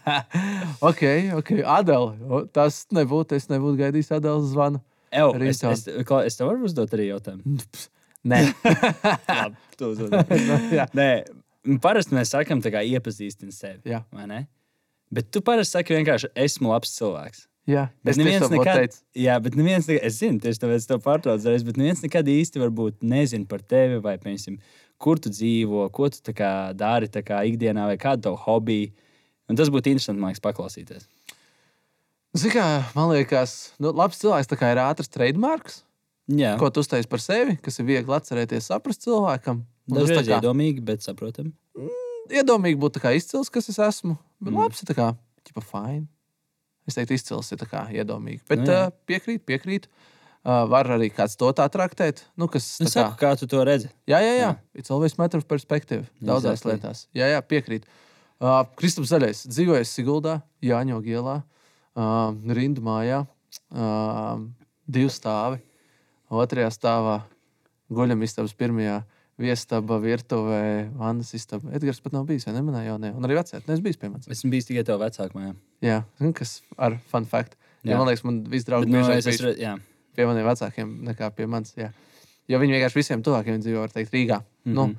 ok, 0.90 1.02
ok. 1.40 1.50
Adela. 1.78 2.44
Tas 2.54 2.84
nebūtu. 2.94 3.38
Es 3.40 3.48
nebūtu 3.50 3.80
gaidījis 3.80 4.12
Adelas 4.18 4.52
zvanu. 4.52 4.82
Ew, 5.10 5.32
es, 5.50 5.62
es, 5.66 5.88
es 5.90 6.38
tev 6.38 6.46
varu 6.46 6.68
uzdot 6.68 6.92
arī 6.94 7.08
jautājumu. 7.08 7.58
Nē, 8.30 8.44
tu 9.80 9.88
uzdod. 9.90 10.14
jā. 10.76 10.84
Nē, 10.94 11.08
parasti 11.82 12.16
mēs 12.16 12.32
sakām, 12.34 12.62
kā 12.62 12.82
iepazīstināt 12.86 13.56
sevi. 13.56 13.80
Jā. 13.90 14.02
Bet 15.10 15.30
tu 15.34 15.42
parasti 15.44 15.78
saki 15.78 15.96
vienkārši, 15.98 16.32
esmu 16.38 16.70
labs 16.72 16.92
cilvēks. 16.96 17.46
jā. 17.70 17.88
Bet 18.06 18.18
neviens 18.18 18.46
nekad... 18.50 18.78
teicu. 18.80 19.00
jā, 19.20 19.36
bet 19.42 19.56
neviens 19.58 19.88
nekad, 19.90 20.06
es 20.08 20.18
zinu, 20.22 20.40
tieši 20.42 20.62
tāpēc 20.62 20.86
to 20.88 20.98
pārtraucu 21.04 21.50
reiz, 21.52 21.64
bet 21.66 21.78
neviens 21.78 22.02
nekad 22.02 22.30
īsti 22.30 22.62
varbūt 22.62 23.04
nezina 23.06 23.46
par 23.50 23.62
tevi, 23.62 24.00
vai, 24.02 24.16
piemēram, 24.22 24.56
kur 25.00 25.20
tu 25.22 25.32
dzīvo, 25.32 25.86
ko 25.94 26.08
tu 26.14 26.34
kā 26.36 26.72
dari 26.76 27.10
kā 27.10 27.42
ikdienā, 27.50 27.86
vai 27.90 27.98
kādu 28.00 28.28
tavu 28.28 28.40
hobiju. 28.46 28.90
Un 29.50 29.58
tas 29.58 29.70
būtu 29.72 29.92
interesanti, 29.92 30.22
man 30.22 30.30
liekas, 30.30 30.42
paklausīties. 30.44 31.06
Zini, 32.38 32.54
kā 32.54 32.66
man 32.94 33.10
liekas, 33.10 33.72
nu, 33.82 33.90
labs 33.96 34.20
cilvēks 34.22 34.52
ir 34.54 34.82
ātrs 34.84 35.10
trademarks, 35.10 35.82
Jā, 36.30 36.54
ko 36.60 36.68
tu 36.70 36.84
uztaisīji 36.84 37.10
par 37.10 37.22
sevi, 37.22 37.56
kas 37.58 37.80
ir 37.80 37.88
viegli 37.88 38.14
atcerēties, 38.14 38.68
saprast 38.70 39.02
cilvēkam. 39.02 39.64
Dažreiz 39.98 40.28
kā 40.28 40.38
iedomīgi, 40.40 40.84
bet 40.84 41.00
saprotam. 41.02 41.52
iedomīgi 42.30 42.78
būt 42.78 42.96
tā 42.98 43.00
kā 43.02 43.12
izcils, 43.16 43.50
kas 43.50 43.68
es 43.68 43.78
esmu. 43.78 44.16
Bet 44.40 44.52
Mm. 44.54 44.58
labs 44.62 44.82
ir 44.82 44.86
tā 44.86 44.94
kā, 44.96 45.16
ķipa, 45.44 45.62
fine. 45.62 46.06
Es 46.88 46.94
teiktu, 46.94 47.14
izcils 47.14 47.50
ir 47.52 47.58
tā 47.58 47.66
kā 47.68 47.88
iedomīgi. 47.90 48.40
Bet 48.48 48.58
Nu, 48.60 48.64
nu, 48.66 48.72
uh, 48.72 48.90
piekrīt, 49.06 49.40
piekrīt. 49.46 49.86
Uh, 50.42 50.64
var 50.66 50.84
arī 50.88 51.10
kāds 51.12 51.36
to 51.36 51.52
tā 51.52 51.68
traktēt. 51.68 52.22
Nu, 52.36 52.48
kas, 52.48 52.80
Es 52.80 52.88
tā 52.94 53.02
kā, 53.04 53.10
saku, 53.10 53.18
kā 53.20 53.38
tu 53.38 53.46
to 53.46 53.62
redzi? 53.62 53.90
jā, 54.08 54.18
jā, 54.24 54.32
jā. 54.38 54.38
Jā. 54.40 54.58
It's 54.74 54.90
always 54.90 55.18
matter 55.18 55.36
of 55.38 55.46
perspective. 55.46 56.08
Daudzās 56.22 56.62
Exactly. 56.62 56.72
lietās. 56.80 57.06
Jā, 57.14 57.26
jā, 57.28 57.42
piekrīt. 57.42 57.82
Uh, 58.40 58.64
Kristaps 58.74 59.10
Zaļais 59.12 59.46
dzīvojas 59.52 59.92
Siguldā, 59.92 60.42
Jāņo 60.62 61.02
ielā, 61.04 61.42
uh, 61.94 62.32
Rindu 62.56 62.80
mājā, 62.80 63.26
uh, 63.74 64.40
divi 64.88 65.10
stāvi. 65.12 65.60
Otrajā 66.30 66.70
stāvā 66.72 67.22
guļam 67.92 68.22
istabas 68.24 68.54
pirmajā. 68.54 69.04
Viestaba, 69.40 69.96
virtuvē, 70.02 70.90
vannas 71.00 71.30
istaba. 71.36 71.70
Edgars 71.72 72.00
pat 72.04 72.12
nav 72.12 72.26
bijis, 72.28 72.44
vai 72.44 72.52
ne? 72.58 72.60
Manā 72.66 72.82
jaunajā. 72.84 73.14
Un 73.16 73.24
arī 73.24 73.38
vecajā. 73.38 73.62
Nes 73.70 73.80
bijis 73.80 73.96
pie 73.96 74.10
manis. 74.12 74.28
Esmu 74.28 74.50
bijis 74.52 74.66
tikai 74.68 74.82
tev 74.84 75.00
vecākā 75.00 75.32
mājā. 75.38 75.54
Jā, 75.86 76.02
kas 76.36 76.58
ar 76.76 76.98
fun 77.08 77.24
fact. 77.30 77.56
Jā. 77.80 77.94
Ja, 77.94 77.98
man 78.02 78.10
liekas, 78.10 78.24
man 78.28 78.42
viss 78.52 78.66
draugs 78.68 78.84
Bet, 78.84 78.92
nu, 78.92 79.00
es 79.14 79.26
esmu, 79.32 79.54
jā. 79.56 79.78
pie 80.16 80.26
maniem 80.28 80.44
vecākiem 80.44 80.90
nekā 81.08 81.30
pie 81.38 81.46
manis. 81.48 81.72
Jā. 81.80 81.88
Jo 82.52 82.60
viņi 82.60 82.76
vienkārši 82.76 82.98
visiem 83.00 83.22
tuvākiem 83.24 83.62
dzīvo, 83.62 83.80
var 83.86 83.94
teikt, 83.94 84.12
Rīgā. 84.12 84.42
Mm 84.42 84.44
-hmm. 84.70 84.74
nu, 84.74 84.86
Mhm. 84.86 84.96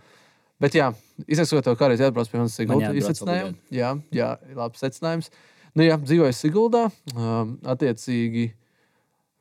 bet, 0.59 0.73
jā, 0.73 0.93
izsakot, 1.27 1.63
tev 1.63 1.75
kādreiz 1.77 1.99
jāatbrauc 2.01 2.31
pie 2.31 2.37
manis 2.39 2.57
jāatbrauc 2.57 2.97
Izsacinājumu. 2.97 3.55
Jā, 3.71 4.01
jā, 4.11 4.37
labs 4.55 4.79
secinājums. 4.81 5.29
Nu, 5.75 5.83
jā, 5.83 5.97
dzīvoju 5.97 6.33
Siguldā. 6.33 6.91
Um, 7.15 7.59
attiecīgi, 7.63 8.51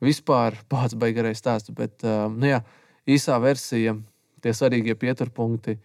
vispār 0.01 0.55
pats 0.69 0.93
beigarais 0.93 1.37
stāsts. 1.41 1.73
Bet, 1.73 2.03
um, 2.03 2.37
nu, 2.39 2.45
jā, 2.45 2.61
īsā 3.07 3.41
versija, 3.41 3.97
tie 4.43 4.53
svarīgie 4.55 4.95
pieturpunkti. 4.99 5.77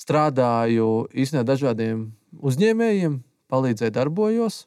Strādāju 0.00 1.08
īstenībā 1.12 1.44
dažādiem 1.48 2.06
uzņēmējiem, 2.40 3.20
palīdzēju, 3.52 3.94
darbojos. 3.96 4.64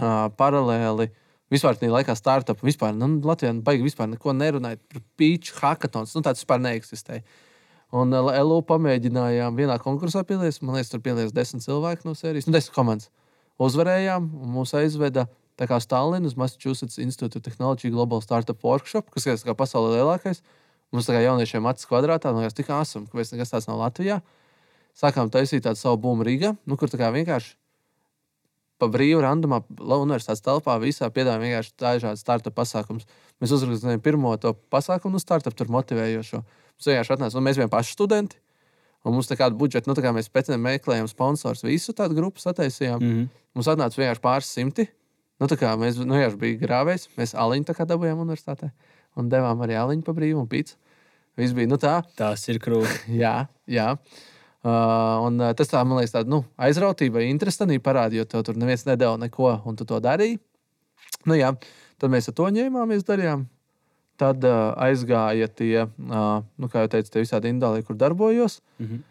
Uh, 0.00 0.30
paralēli 0.38 1.10
vispār 1.52 1.76
tajā 1.78 1.92
laikā 1.92 2.14
startup 2.16 2.62
vispār, 2.64 2.94
nu, 2.96 3.08
Latvijā 3.26 3.52
baigi 3.66 3.84
vispār 3.84 4.08
neko 4.12 4.32
nerunājot 4.38 4.82
par 4.90 5.02
pīču 5.18 5.56
hackathons. 5.58 6.14
Nu, 6.16 6.22
tāds 6.24 6.42
vispār 6.42 6.62
neeksistēja. 6.62 7.24
Un 8.00 8.14
uh, 8.14 8.30
LU 8.38 8.60
pamēģinājām 8.68 9.58
vienā 9.58 9.76
konkursā 9.82 10.22
pielietot. 10.26 10.62
Man 10.62 10.78
liekas, 10.78 10.92
tur 10.92 11.02
pielietot 11.04 11.34
desmit 11.34 11.66
cilvēku 11.66 12.06
no 12.06 12.14
sērijas, 12.18 12.46
nu, 12.46 12.54
desmit 12.54 12.74
komandas. 12.76 13.10
Uzvarējām, 13.60 14.30
un 14.40 14.54
mūs 14.54 14.72
aizveda 14.78 15.26
tā 15.60 15.66
kā 15.68 15.76
Stalin 15.82 16.24
uz 16.24 16.36
Massachusetts 16.38 17.00
Institute 17.02 17.36
of 17.36 17.44
Technology 17.44 17.90
Global 17.92 18.22
Startup 18.24 18.56
Workshop, 18.64 19.10
kas 19.12 19.26
ir 19.28 19.56
pasaulē 19.58 19.98
lielākais. 19.98 20.40
Mums 20.90 21.06
tā 21.06 21.14
kā 21.14 21.22
jauniešiem 21.22 21.66
acis 21.70 21.86
kvadrātā, 21.86 22.32
no 22.34 22.42
kas 22.42 22.56
tik 22.56 22.70
asam, 22.74 23.06
ka 23.06 23.18
mēs 23.18 23.30
nekas 23.30 23.52
tāds 23.52 23.68
nav 23.70 23.78
Latvijā. 23.78 24.18
Sākām 24.98 25.30
taisīt 25.30 25.62
tādu 25.62 25.78
savu 25.78 26.00
būmu 26.02 26.26
Rīgā, 26.26 26.56
nu, 26.66 26.78
kur 26.78 26.90
tā 26.90 26.98
kā 26.98 27.12
vienkārši 27.14 27.54
pa 28.80 28.88
brīvu, 28.90 29.20
randumā, 29.22 29.60
universitātes 29.78 30.42
telpā 30.42 30.78
visā 30.82 31.06
piedāvājam 31.12 31.44
vienkārši 31.44 31.74
dažādas 31.78 32.24
startup 32.24 32.56
pasākumus. 32.56 33.06
Mēs 33.38 33.52
uzrakstījām 33.54 34.02
pirmo 34.02 34.32
to 34.40 34.54
pasākumu, 34.72 35.18
nu, 35.18 35.22
startup 35.22 35.54
tur 35.56 35.70
motivējošo. 35.70 36.40
Mums 36.40 36.88
vienkārši 36.90 37.16
atnāca, 37.16 37.38
un 37.38 37.46
mēs 37.46 37.60
bijām 37.60 37.72
paši 37.72 37.94
studenti. 37.94 38.40
Un 39.04 39.14
mums 39.16 39.28
tā 39.30 39.36
kāda 39.40 39.56
budžeta, 39.56 39.88
nu, 39.88 39.96
tā 39.96 40.02
kā 40.04 40.10
mēs 40.16 40.28
pēc 40.32 40.50
tam 40.50 40.64
meklējām 40.64 41.06
sponsors, 41.08 41.62
visu 41.64 41.94
tādu 41.96 42.18
grupu 42.18 42.42
sataisījām. 42.42 42.98
Mm 43.00 43.12
-hmm. 43.12 43.28
Mums 43.56 43.68
atnāca 43.72 44.00
vienkārši 44.00 44.24
pāris 44.24 44.50
simti. 44.52 44.88
Nu, 45.40 45.46
tā 45.46 45.56
kā 45.56 45.72
mēs 45.76 45.96
nu, 45.96 46.16
vienkārši 46.16 46.36
bijām 46.36 46.60
grāvējs, 46.60 47.08
mēs 47.16 47.32
aliņu 47.34 47.64
tā 47.64 47.76
kā 47.76 47.86
dabūjām 47.88 48.20
universitātē 48.26 48.72
un 49.18 49.30
devām 49.32 49.62
arī 49.64 49.78
aliņu 49.80 50.06
pa 50.06 50.14
brīvu 50.16 50.42
un 50.42 50.48
pīci. 50.50 50.76
Viss 51.40 51.54
bija 51.56 51.70
nu, 51.70 51.78
tā. 51.80 52.00
Tas 52.18 52.42
ir 52.52 52.60
krūti. 52.62 53.06
Jā, 53.22 53.46
jā. 53.70 53.94
Uh, 54.60 55.22
un, 55.24 55.38
uh, 55.40 55.54
tas 55.56 55.70
tā, 55.70 55.80
man 55.88 55.96
liekas, 55.96 56.12
tāda 56.12 56.28
nu, 56.28 56.42
aizrautība, 56.60 57.22
interesantība 57.24 57.80
parādīja, 57.86 58.26
jo 58.26 58.28
tev 58.28 58.42
tur 58.44 58.58
neviens 58.60 58.84
nedēļa 58.84 59.22
neko, 59.22 59.54
un 59.64 59.78
tu 59.78 59.86
to 59.88 59.96
darīji. 60.04 60.36
Nu, 61.24 61.32
jā, 61.38 61.54
tad 61.96 62.12
mēs 62.12 62.28
ar 62.28 62.36
to 62.36 62.48
ņēmāmies, 62.52 63.06
darījām. 63.08 63.46
Tad 64.20 64.44
uh, 64.44 64.74
aizgāja 64.84 65.48
tie, 65.48 65.86
uh, 65.86 66.44
nu, 66.60 66.68
kā 66.68 66.84
jau 66.84 66.90
teicu, 66.92 67.14
tie 67.14 67.24
visādi 67.24 67.54
indāli, 67.54 67.86
kur 67.86 67.96
darbojos. 67.96 68.58
Mhm. 68.82 69.06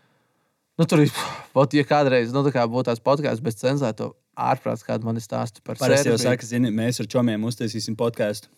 Nu, 0.79 0.85
tur 0.87 1.01
ir, 1.03 1.09
ot, 1.57 1.73
ja 1.75 1.83
kādreiz 1.83 2.29
nu, 2.31 2.45
tā 2.45 2.53
kā 2.55 2.61
būtu 2.69 2.87
tāds 2.87 3.01
podkāsts 3.03 3.43
bez 3.43 3.57
cenzēta, 3.59 4.13
ārprāts, 4.39 4.85
kāda 4.85 5.03
man 5.03 5.17
ir 5.19 5.25
stāsta 5.25 5.65
par 5.65 5.81
Parasti 5.81 6.13
jau 6.13 6.21
saka, 6.21 6.45
zini, 6.47 6.69
mēs 6.71 7.01
ar 7.03 7.09
čomiem 7.11 7.43
uztaisīsim 7.49 7.97
podkāstu. 7.99 8.53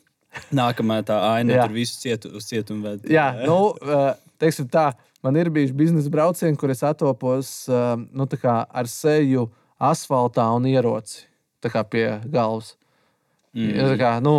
Nākamā 0.55 1.01
tā 1.07 1.17
aina 1.33 1.65
tur 1.65 1.73
visu 1.75 1.97
cietu, 1.99 2.31
uz 2.39 2.47
cietumu 2.47 2.85
ved. 2.87 3.07
Jā, 3.11 3.31
nu, 3.43 3.73
teiksim 4.41 4.69
tā, 4.71 4.91
man 5.25 5.35
ir 5.39 5.51
bijuši 5.53 5.75
biznesa 5.75 6.11
braucieni, 6.13 6.57
kur 6.59 6.71
es 6.71 6.83
atopos 6.87 7.51
nu, 7.67 8.27
ar 8.47 8.89
seju 8.91 9.49
asfaltā 9.81 10.47
un 10.55 10.69
ieroci 10.69 11.25
pie 11.61 12.07
galvas. 12.31 12.75
Mm. 13.51 13.75
Ja, 13.75 13.87
tā 13.91 13.97
kā, 13.99 14.11
nu, 14.23 14.35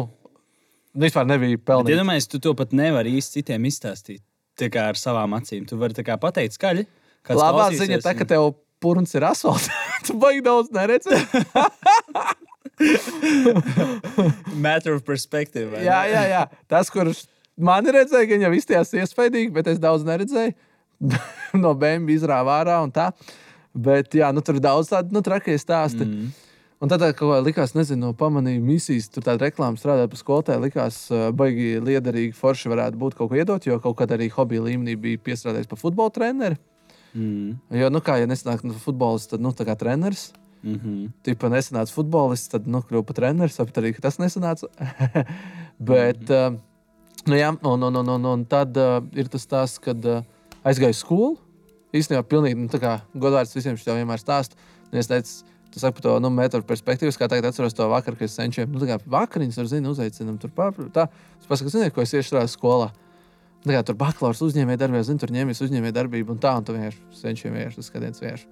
vispār 0.96 1.28
nebija 1.28 1.60
pelnījis. 1.60 1.96
iedomājieties, 1.96 2.30
tu 2.32 2.40
to 2.42 2.54
pat 2.56 2.72
nevari 2.76 3.12
īsti 3.18 3.40
citiem 3.40 3.68
izstāstīt. 3.68 4.22
Tā 4.58 4.68
kā 4.72 4.88
ar 4.92 4.98
savām 5.00 5.36
acīm. 5.38 5.64
Tu 5.68 5.76
vari 5.80 5.96
pateikt 6.20 6.56
skaļi. 6.58 6.86
Labā 7.28 7.70
ziņa, 7.72 8.00
tā, 8.04 8.16
ka 8.16 8.26
un- 8.26 8.32
tev 8.32 8.48
purns 8.82 9.14
ir 9.14 9.24
asfaltā. 9.28 9.76
tu 10.06 10.16
baigi 10.20 10.42
daudz 10.44 10.72
neredzi. 10.74 11.14
Matter 14.64 14.96
of 14.96 15.04
perspective. 15.06 15.76
jā, 15.82 16.00
jā, 16.10 16.22
jā. 16.30 16.42
Tas, 16.70 16.90
kurš 16.92 17.26
man 17.56 17.86
redzēja, 17.86 18.30
gan 18.32 18.46
jau 18.46 18.52
izties 18.56 18.94
iespaidīgi, 19.02 19.52
bet 19.54 19.70
es 19.72 19.82
daudz 19.82 20.06
neredzēju. 20.08 20.54
no 21.62 21.72
bēnām 21.78 22.10
izrāvā 22.14 22.62
ārā 22.62 22.78
un 22.84 22.92
tā. 22.94 23.10
Bet 23.72 24.14
jā, 24.16 24.28
nu, 24.34 24.42
tur 24.44 24.58
ir 24.58 24.64
daudz 24.64 24.90
tādu 24.92 25.14
nu, 25.16 25.22
trakie 25.24 25.56
stāsti. 25.60 26.06
Mm. 26.06 26.32
Un 26.82 26.90
tad 26.90 27.04
kaut 27.14 27.30
kā 27.30 27.38
likās, 27.44 27.76
nezinu, 27.76 28.10
pamanīju 28.18 28.62
misijas, 28.64 29.06
tur 29.12 29.22
tāda 29.22 29.46
reklāma 29.46 29.78
strādāja 29.78 30.10
pa 30.10 30.18
skolotāju. 30.18 30.64
Likās, 30.64 30.98
uh, 31.14 31.28
baigi 31.36 31.76
liederīgi, 31.78 32.34
forši 32.34 32.72
varētu 32.72 32.98
būt 32.98 33.16
kaut 33.18 33.30
ko 33.30 33.38
iedot, 33.38 33.68
jo 33.68 33.78
kaut 33.82 34.00
kad 34.00 34.12
arī 34.14 34.26
hobija 34.34 34.64
līmenī 34.66 34.96
bija 34.98 35.22
piestrādājis 35.22 35.70
pa 35.70 35.78
futbola 35.78 36.10
treneri. 36.14 36.58
Mm. 37.14 37.54
Jo, 37.78 37.90
nu, 37.92 38.02
kā 38.02 38.18
ja 38.18 38.26
nesanāk 38.26 38.64
nu, 38.66 38.74
futbolists, 38.82 39.30
tad 39.30 39.44
nu, 39.44 39.54
tā 39.54 39.68
kā 39.68 39.78
treneris. 39.78 40.32
Mm 40.62 40.74
-hmm. 40.78 41.10
Tipā 41.26 41.48
nesanāca 41.50 41.92
futbolists, 41.92 42.48
tad 42.48 42.66
nu, 42.66 42.78
kļuva 42.78 43.02
par 43.02 43.16
treneru. 43.16 43.50
Sapratu 43.50 43.80
arī, 43.80 43.94
ka 43.94 44.00
tas 44.00 44.18
nesanāca. 44.18 44.68
Bet, 45.78 46.20
mm 46.20 46.26
-hmm. 46.26 46.54
uh, 46.54 46.58
nu, 47.26 47.34
jā, 47.34 47.56
un, 47.62 47.82
un, 47.82 47.96
un, 47.96 48.08
un, 48.08 48.24
un 48.24 48.44
tad 48.44 48.76
uh, 48.76 49.02
ir 49.14 49.28
tas 49.28 49.42
stāsts, 49.42 49.80
kad 49.80 50.04
uh, 50.04 50.22
aizgāju 50.64 50.94
skolu. 50.94 51.38
Īstenībā, 51.92 52.22
pilnīgi 52.22 52.56
nu, 52.56 52.68
tā 52.68 52.78
kā 52.80 53.00
godvārds 53.14 53.54
visiem 53.54 53.76
šiem 53.76 53.96
vienmēr 53.96 54.18
stāstu. 54.18 54.56
Un 54.92 54.98
es 54.98 55.06
teicu, 55.06 55.44
tu 55.72 55.80
saki 55.80 55.96
par 55.96 56.02
to 56.02 56.20
nu, 56.20 56.30
metru 56.30 56.62
perspektīvu, 56.62 57.12
kā 57.18 57.28
tagad 57.28 57.44
atceros 57.44 57.74
to 57.74 57.88
vakaru, 57.88 58.16
kad 58.16 58.28
es 58.28 58.36
cenšos. 58.36 58.68
Nu, 58.68 58.80
tā 58.80 58.86
kā 58.86 58.98
vakariņas 59.06 59.58
ar 59.58 59.66
zinu, 59.66 59.90
uzaicinām 59.90 60.38
tur 60.38 60.50
pāri. 60.50 60.90
Tā, 60.92 61.08
es 61.40 61.46
pasaku, 61.46 61.70
zini, 61.70 61.90
ko 61.90 62.02
es 62.02 62.12
iešu 62.12 62.28
strādāju 62.28 62.48
skolā. 62.48 62.90
Tā 63.62 63.76
kā 63.76 63.82
tur 63.86 63.94
bakalaura 63.98 64.46
uzņēmēja 64.48 64.80
darbību, 64.82 65.04
zinu, 65.06 65.22
tur 65.22 65.30
ņēmis 65.30 65.62
uzņēmēja 65.62 65.94
darbību 66.00 66.34
un 66.34 66.40
tā, 66.42 66.56
un 66.58 66.64
tu 66.66 66.74
vienkārši 66.74 67.20
cenšies 67.20 67.52
vienkārši 67.52 67.78
tas 67.78 67.90
skatiens 67.92 68.22
vienkārši. 68.24 68.48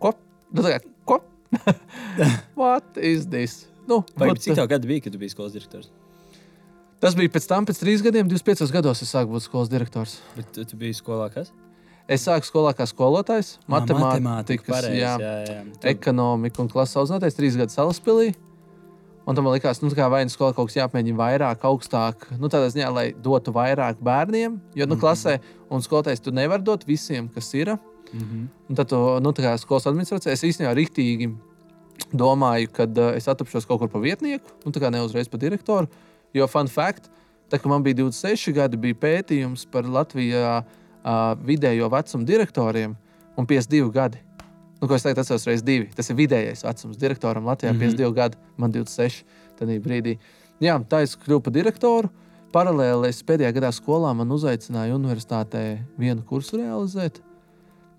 Ko? 0.00 0.14
Nu, 0.50 0.64
tā 0.64 0.72
kā, 0.72 0.78
ko? 1.04 1.18
What 2.60 2.96
is 2.96 3.26
this? 3.30 3.66
nu, 3.88 4.04
Vai 4.14 4.30
cik 4.38 4.54
tev 4.54 4.68
gadi 4.70 4.86
bija, 4.86 5.00
kad 5.06 5.12
tu 5.12 5.18
biji 5.18 5.32
skolas 5.34 5.52
direktors? 5.56 5.90
tas 7.00 7.14
bija 7.16 7.32
pēc 7.32 7.46
tam, 7.48 7.64
pēc 7.64 7.78
trīs 7.80 8.02
gadiem, 8.04 8.28
25 8.28 8.70
gados 8.74 9.00
es 9.00 9.08
sāku 9.08 9.32
būt 9.32 9.46
skolas 9.46 9.70
direktors. 9.72 10.18
Bet 10.36 10.50
tu, 10.52 10.66
tu 10.68 10.76
biji 10.76 10.98
skolā 10.98 11.30
kas? 11.32 11.48
Es 12.10 12.26
sāku 12.26 12.44
skolā 12.44 12.74
kā 12.76 12.84
skolotājs, 12.90 13.54
Ā, 13.56 13.70
matemātikas, 13.72 14.66
pareizi, 14.68 14.98
jā, 15.00 15.14
jā, 15.22 15.32
jā. 15.48 15.58
Tu- 15.80 15.88
ekonomika 15.94 16.60
un 16.60 16.68
klases 16.68 16.98
audzinātais, 17.00 17.36
trīs 17.38 17.56
gadus 17.56 17.78
salaspēlī. 17.78 18.34
Un 19.28 19.36
tam 19.36 19.46
man 19.46 19.54
likās, 19.54 19.78
nu, 19.80 19.88
tā 19.92 19.96
kā 20.00 20.08
vai 20.10 20.24
nu 20.26 20.32
skolā 20.32 20.52
kaut 20.56 20.68
kas 20.70 20.76
jāpamēģina 20.80 21.16
vairāk, 21.20 21.64
augstāk, 21.70 22.24
nu, 22.40 22.50
tādā 22.52 22.68
ziņā, 22.72 22.88
lai 22.92 23.06
dotu 23.14 23.52
vairāk 23.54 24.00
bērniem. 24.04 24.58
Jo, 24.76 24.88
nu, 24.90 24.96
klasē 25.00 25.38
un 25.70 25.84
skolotājs 25.84 26.20
tu 26.24 26.34
nevari 26.34 26.66
dot 26.66 26.84
visiem, 26.88 27.28
kas 27.32 27.48
ir. 27.54 27.76
Mhm. 28.12 28.48
Un 28.68 28.78
tad, 28.78 28.90
tu, 28.90 28.98
tā 29.36 29.44
kā 29.44 29.54
skolas 29.58 29.86
administrācijā, 29.90 30.34
es 30.34 30.46
īstenībā 30.46 30.74
rīktīgi 30.76 31.30
domāju, 32.16 32.70
ka 32.74 32.86
uh, 32.88 33.12
es 33.16 33.28
atrapšos 33.30 33.68
kaut 33.68 33.82
kur 33.82 33.90
pa 33.92 34.00
vietnieku, 34.02 34.50
nu, 34.64 34.72
tā 34.72 34.82
kā 34.82 34.90
ne 34.90 35.02
uzreiz 35.04 35.28
pa 35.30 35.38
direktoru. 35.40 35.90
Jo, 36.34 36.46
fun 36.50 36.70
fact, 36.70 37.10
tā, 37.50 37.58
kad 37.58 37.68
man 37.70 37.84
bija 37.86 38.00
26 38.02 38.54
gadi, 38.56 38.80
bija 38.80 38.98
pētījums 39.02 39.66
par 39.70 39.86
Latvijā 39.86 40.60
uh, 40.62 41.36
vidējo 41.46 41.90
vecumu 41.92 42.26
direktoriem 42.26 42.96
un 43.36 43.46
52 43.46 43.92
gadi. 43.94 44.20
Nu, 44.80 44.88
ko 44.88 44.96
es 44.96 45.04
tagad 45.04 45.20
atceros, 45.20 45.44
reizes 45.44 45.64
divi. 45.64 45.90
Tas 45.92 46.08
ir 46.08 46.16
vidējais 46.16 46.64
vecums 46.64 46.96
direktoram 46.96 47.44
Latvijā, 47.44 47.74
mm 47.74 47.80
-hmm. 47.80 47.96
52 48.00 48.14
gadi, 48.16 48.36
man 48.56 48.72
26. 48.72 49.24
Tajā 49.58 49.80
brīdī. 49.84 50.16
Jā, 50.60 50.78
tā 50.88 51.02
es 51.02 51.16
kļuvu 51.16 51.40
par 51.40 51.52
direktoru. 51.52 52.08
Paralēli 52.52 53.08
es 53.08 53.22
pēdējā 53.22 53.52
gadā 53.52 53.70
skolā 53.72 54.14
man 54.16 54.30
uzaicināja 54.30 54.96
universitātē 54.96 55.78
vienu 55.98 56.22
kursu 56.22 56.56
realizēt. 56.56 57.20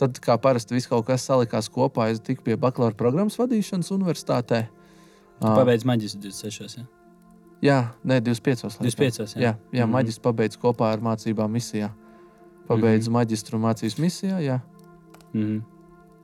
Tad, 0.02 0.18
kā 0.18 0.34
parasti, 0.42 0.74
viss 0.74 0.90
kaut 0.90 1.06
kas 1.06 1.28
salikās 1.30 1.70
kopā. 1.70 2.08
Es 2.10 2.22
tiku 2.26 2.42
pie 2.48 2.56
bakalaura 2.58 2.98
programmas 2.98 3.38
vadīšanas 3.38 3.92
universitātē. 3.94 4.64
Pabeidz 5.42 5.86
maģistru 5.86 6.24
26. 6.30 6.82
Ja? 6.82 6.88
Jā, 7.62 7.78
nē, 8.06 8.18
25. 8.26 8.66
laikam. 8.66 8.88
25. 8.88 9.38
Jā, 9.38 9.54
jā 9.70 9.86
Mhm. 9.86 9.94
maģis 9.94 10.18
pabeidz 10.22 10.58
kopā 10.58 10.90
ar 10.94 11.00
mācībām 11.06 11.52
misijā. 11.54 11.92
Pabeidz 12.68 13.08
mm 13.08 13.14
-hmm. 13.14 13.18
maģistru 13.20 13.60
mācības 13.62 13.98
misijā. 14.02 14.42
Jā. 14.42 14.60
Mhm. 15.34 15.62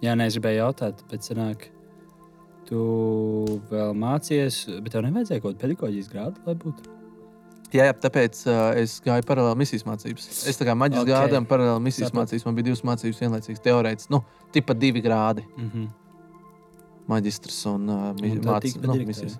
Jā, 0.01 0.13
nē, 0.13 0.25
es 0.27 0.38
gribēju 0.38 0.62
jautāt, 0.62 1.03
bet 1.10 1.22
sanāk, 1.22 1.69
tu 2.65 3.62
vēl 3.72 3.93
mācījies, 3.93 4.81
bet 4.84 4.91
tev 4.91 5.01
nevajadzēja 5.01 5.41
kaut 5.41 5.57
kādu 5.57 5.62
pedagoģijas 5.62 6.10
grādu, 6.10 6.36
lai 6.46 6.55
būtu. 6.55 6.97
Jā, 7.76 7.84
jā, 7.90 7.94
tāpēc 8.00 8.38
uh, 8.48 8.78
es 8.80 9.02
gāju 9.04 9.26
paralēli 9.28 9.60
misijas 9.60 9.84
mācības. 9.84 10.28
Es 10.48 10.56
tā 10.56 10.64
kā 10.70 10.76
maģis 10.78 11.02
Ok. 11.02 11.10
okay. 11.10 11.16
gādām 11.28 11.48
paralēli 11.50 11.84
misijas 11.84 12.08
Sapratu. 12.14 12.22
mācības. 12.24 12.46
Man 12.48 12.56
bija 12.56 12.68
divas 12.70 12.84
mācības 12.88 13.20
vienlaicīgi. 13.20 13.64
Teorētiski, 13.66 14.14
nu, 14.16 14.22
tipa 14.56 14.76
divi 14.78 15.02
grādi. 15.04 15.44
Mhm. 15.58 15.88
Maģistrs 17.12 17.60
un, 17.72 17.90
uh, 17.90 18.10
Un 18.12 18.40
tad 18.40 18.48
māc- 18.48 18.62
tiki 18.62 18.80
pa 18.80 18.88
nu, 18.88 18.96
misijas. 19.08 19.38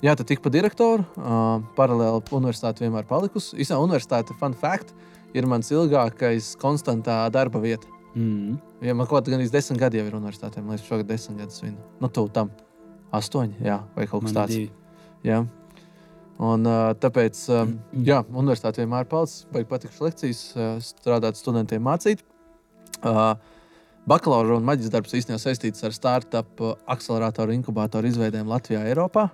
Jā, 0.00 0.16
tad 0.16 0.26
tika 0.28 0.40
pa 0.42 0.50
direktoru. 0.52 1.04
Uh, 1.16 1.60
paralēli 1.76 2.24
universitāte 2.32 2.80
vienmēr 2.80 3.04
palikusi. 3.08 3.56
Īsā 3.60 3.76
universitāte, 3.76 4.32
fun 4.40 4.54
fact, 4.56 4.94
ir 5.34 5.44
mans 5.46 5.68
ilgākais 5.70 6.56
konstantā 6.56 7.30
darba 7.30 7.60
vieta. 7.60 7.86
Mhm. 8.14 8.56
Ja 8.82 8.94
man 8.94 9.06
kaut 9.06 9.26
kādā 9.28 9.36
desmit 9.50 9.78
gadi 9.78 9.98
jau 10.00 10.06
ir 10.06 10.12
universitātē, 10.16 10.64
man 10.64 10.76
liekas, 10.76 10.88
šogad 10.88 11.06
desmit 11.06 11.38
gadus 11.38 11.60
viņa. 11.60 11.76
Nu, 12.00 12.08
tu 12.08 12.26
tam 12.28 12.50
astoņi, 13.12 13.60
jā, 13.60 13.82
vai 13.94 14.06
kaut 14.06 14.24
kas 14.24 14.32
tāds. 14.32 14.70
Jā. 15.22 15.46
Un, 16.40 16.64
uh, 16.64 16.90
tāpēc, 16.96 17.38
um, 17.52 17.74
jā, 18.06 18.22
universitāte 18.32 18.80
vienmēr 18.80 19.08
palīdz, 19.10 19.34
vai 19.52 19.60
patīk 19.68 19.98
lekcijas, 20.00 20.38
uh, 20.56 20.70
strādāt 20.80 21.36
studentiem, 21.36 21.82
mācīt. 21.84 22.22
Uh, 23.04 23.34
Bakalaura 24.08 24.56
un 24.56 24.64
maģistra 24.64 24.96
darbs 24.96 25.12
īstenībā 25.18 25.36
saistīts 25.42 25.84
ar 25.84 25.92
startup 25.92 26.62
uh, 26.64 26.78
akceleratoru 26.88 27.52
inkubatoru 27.58 28.08
izveidēm 28.08 28.48
Latvijā, 28.48 28.86
Eiropā. 28.88 29.28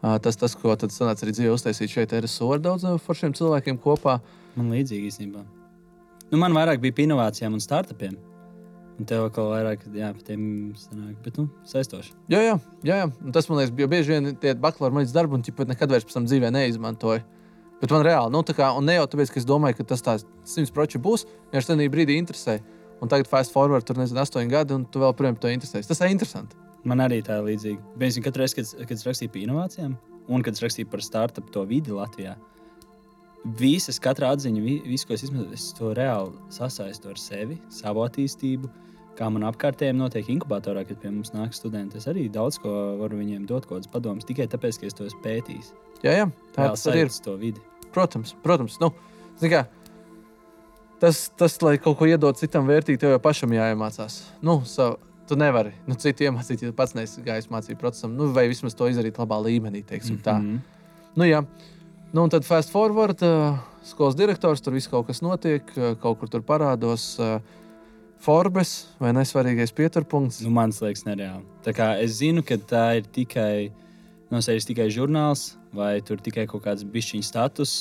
Uh, 0.00 0.18
tas, 0.20 0.36
tas, 0.36 0.52
ko 0.56 0.76
tad 0.76 0.92
sanāca 0.92 1.24
arī 1.24 1.32
dzīvē 1.38 1.54
uztaisīt 1.56 1.96
šeit, 1.96 2.12
ir 2.12 2.28
RSO 2.28 2.52
ar 2.52 2.60
daudziem 2.68 3.00
foršiem 3.00 3.32
cilvēkiem 3.40 3.80
kopā. 3.80 4.18
Man 4.60 4.68
līdzīgi 4.76 5.08
īstenībā. 5.08 5.46
Nu, 6.30 6.38
man 6.38 6.52
vairāk 6.52 6.84
bija 6.84 6.98
par 6.98 7.06
inovācijām 7.08 7.56
un 7.56 7.64
startupiem. 7.64 8.20
Un 9.00 9.06
tev 9.08 9.22
atkal 9.30 9.46
vairāk, 9.48 9.86
jā, 9.96 10.10
par 10.12 10.24
tiem 10.26 10.42
sanāk, 10.76 11.14
bet, 11.24 11.38
nu, 11.40 11.46
saistoši. 11.64 12.10
Jā, 12.28 12.40
jā, 12.44 12.56
jā, 12.84 12.96
jā. 13.00 13.06
Un 13.24 13.32
tas 13.32 13.46
man 13.48 13.62
liekas, 13.62 13.72
bija 13.78 13.88
bieži 13.88 14.12
vien 14.12 14.34
tie 14.42 14.52
bakalaura 14.52 14.98
maģistra 14.98 15.22
darbi, 15.22 15.38
un 15.38 15.44
viņi 15.46 15.70
nekad 15.70 15.94
vairs 15.94 16.04
pēc 16.04 16.18
tam 16.18 16.26
dzīvē 16.28 16.50
neizmantoja. 16.52 17.22
Bet 17.80 17.94
man 17.96 18.04
reāli, 18.04 18.28
nu, 18.34 18.42
tā 18.44 18.52
kā, 18.58 18.68
un 18.76 18.84
ne 18.84 18.98
jau 18.98 19.06
tāpēc, 19.08 19.32
ka 19.32 19.40
es 19.40 19.46
domāju, 19.48 19.78
ka 19.78 19.86
tas 19.94 20.04
tāds 20.04 20.26
simts 20.44 20.68
procentu 20.76 21.00
būs, 21.06 21.24
vienkārši 21.48 21.70
tajā 21.72 21.92
brīdī 21.94 22.18
interesē. 22.20 22.58
Un 23.00 23.08
tagad 23.08 23.30
fast 23.32 23.54
forward, 23.56 23.86
tur 23.88 23.96
nezinu, 23.96 24.20
astoņi 24.20 24.52
gadi, 24.52 24.76
un 24.76 24.84
tu 24.84 25.00
vēl 25.00 25.14
projām 25.16 25.38
to 25.40 25.48
interesēs. 25.48 25.88
Tas 25.88 26.02
ir 26.04 26.12
interesanti. 26.12 26.58
Man 26.84 27.00
arī 27.00 27.22
tā 27.24 27.38
ir 27.40 27.46
līdzīga. 27.48 27.80
Piemēram, 27.96 28.26
katru 28.26 28.44
reizi, 28.44 28.58
kad, 28.60 28.84
kad 28.84 28.92
es 29.00 29.06
rakstīju 29.08 29.32
par 29.32 29.40
inovācijām, 29.46 29.96
un 30.28 30.44
kad 30.44 30.52
es 30.52 30.60
rakstīju 30.66 30.90
par 30.92 31.00
startup 31.00 31.48
to 31.56 31.64
vidi 31.64 31.96
Latvijā, 31.96 32.36
visas, 33.56 33.96
katra 33.98 34.34
atziņa, 34.34 34.60
vi- 34.60 34.82
visu, 34.84 35.06
ko 35.08 35.14
es 35.16 35.22
izmantoju, 35.24 35.52
es 35.56 35.72
to 35.72 35.94
reāli 35.96 36.36
sasaistu 36.52 37.08
ar 37.08 37.16
sevi, 37.16 37.56
savu 37.72 38.04
attīstību. 38.04 38.68
Kā 39.20 39.28
man 39.28 39.44
apkārtējiem 39.44 39.98
notiek 40.00 40.30
inkubatorā, 40.32 40.86
kad 40.88 40.96
pie 41.02 41.10
mums 41.12 41.34
nāk 41.34 41.52
studenti. 41.52 41.98
Es 42.00 42.06
arī 42.08 42.22
daudz 42.32 42.56
ko 42.62 42.70
varu 43.02 43.18
viņiem 43.20 43.42
dot, 43.44 43.66
kaut 43.68 43.82
kādas 43.82 43.90
padomas, 43.92 44.24
tikai 44.24 44.46
tāpēc, 44.48 44.78
ka 44.80 44.88
es 44.88 44.96
to 44.96 45.04
esmu 45.04 45.20
pētījis. 45.26 45.74
Jā, 46.00 46.14
jā 46.22 46.30
tā 46.54 46.70
tas 46.70 46.86
ir. 46.88 47.12
to 47.26 47.34
vidi. 47.36 47.60
Protams, 47.92 48.32
protams. 48.40 48.78
Nu, 48.80 48.94
kā, 49.42 49.66
tas, 51.04 51.26
tas, 51.36 51.58
lai 51.60 51.76
kaut 51.82 51.98
ko 52.00 52.08
iedod 52.08 52.40
citam 52.40 52.64
vērtīgi, 52.70 53.02
tev 53.02 53.12
jau 53.12 53.20
pašam 53.20 53.52
jāiemācās. 53.58 54.22
Nu, 54.46 54.62
savu, 54.64 54.96
tu 55.28 55.36
nevari 55.36 55.74
nu, 55.84 55.98
citu 56.00 56.24
iemācīt, 56.24 56.64
ja 56.64 56.72
pats 56.76 56.96
neesi 56.96 57.20
gājis 57.26 57.50
mācību 57.52 57.78
procesam, 57.82 58.16
nu, 58.16 58.32
vai 58.32 58.48
vismaz 58.48 58.78
to 58.78 58.88
izdarīt 58.88 59.20
labā 59.20 59.36
līmenī. 59.44 59.84
Teiksim, 59.84 60.16
mm 60.16 60.22
-hmm. 60.24 60.42
Mhm. 60.42 60.58
Nu, 61.16 61.24
jā. 61.24 61.44
nu, 62.12 62.22
un 62.22 62.30
tad 62.30 62.44
fast 62.44 62.70
forward, 62.70 63.22
uh, 63.22 63.58
skolas 63.84 64.16
direktors, 64.16 64.60
tur 64.60 64.72
viss 64.72 64.88
kaut 64.88 65.06
kas 65.06 65.20
notiek, 65.20 65.62
uh, 65.76 65.96
kaut 66.00 66.18
kur 66.18 66.28
tur 66.28 66.40
parādos. 66.40 67.18
Uh, 67.18 67.40
Forbes 68.20 68.90
vai 69.00 69.14
nesvarīgais 69.16 69.72
pieturpunkts. 69.72 70.42
Nu, 70.44 70.52
man 70.52 70.74
liekas, 70.76 71.06
nereāli. 71.06 71.44
Tā 71.64 71.72
kā 71.76 71.94
es 72.04 72.18
zinu, 72.18 72.44
ka 72.44 72.58
tā 72.68 72.84
ir 72.98 73.06
tikai, 73.08 73.70
no 74.32 74.42
sevis 74.44 74.68
tikai 74.68 74.90
žurnāls, 74.92 75.54
vai 75.72 75.94
tur 76.04 76.20
tikai 76.20 76.44
kaut 76.50 76.66
kāds 76.66 76.84
bišķiņu 76.84 77.24
status, 77.24 77.74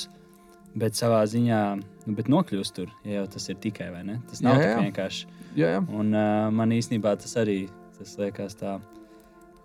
bet 0.80 0.96
savā 0.96 1.26
ziņā, 1.28 1.64
nu, 2.06 2.16
bet 2.16 2.32
nokļūst 2.32 2.78
tur, 2.78 2.94
ja 3.04 3.20
jau 3.20 3.26
tas 3.36 3.50
ir 3.52 3.60
tikai, 3.60 3.90
vai 3.92 4.06
ne? 4.08 4.16
Tas 4.30 4.40
nav 4.46 4.62
Jā, 4.62 4.70
jā, 4.70 4.80
vienkārši. 4.86 5.28
Jā, 5.58 5.74
jā. 5.76 5.84
Un 5.92 6.16
uh, 6.16 6.48
man 6.56 6.72
īstenībā 6.72 7.18
tas 7.20 7.36
arī, 7.42 7.60
tas 7.98 8.16
liekas 8.22 8.56
tā 8.62 8.78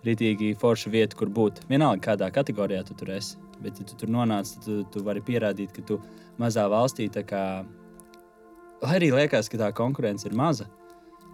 ritīgi 0.05 0.51
forša 0.59 0.91
vieta, 0.91 1.15
kur 1.17 1.31
būt. 1.31 1.63
Vienalga, 1.71 2.03
kādā 2.11 2.27
kategorijā 2.35 2.83
tu 2.85 2.97
tur 2.99 3.15
esi. 3.15 3.39
Bet, 3.63 3.79
ja 3.79 3.87
tu 3.87 3.95
tur 3.95 4.11
nonāc, 4.11 4.51
tad 4.57 4.67
tu, 4.67 4.81
tu 4.91 5.07
vari 5.07 5.23
pierādīt, 5.23 5.71
ka 5.71 5.85
tu 5.87 6.01
mazā 6.41 6.67
valstī 6.67 7.07
kā 7.23 7.45
lai 8.85 8.99
arī 8.99 9.11
liekas, 9.15 9.49
ka 9.51 9.59
tā 9.59 9.71
konkurence 9.75 10.27
ir 10.27 10.35
maza, 10.37 10.67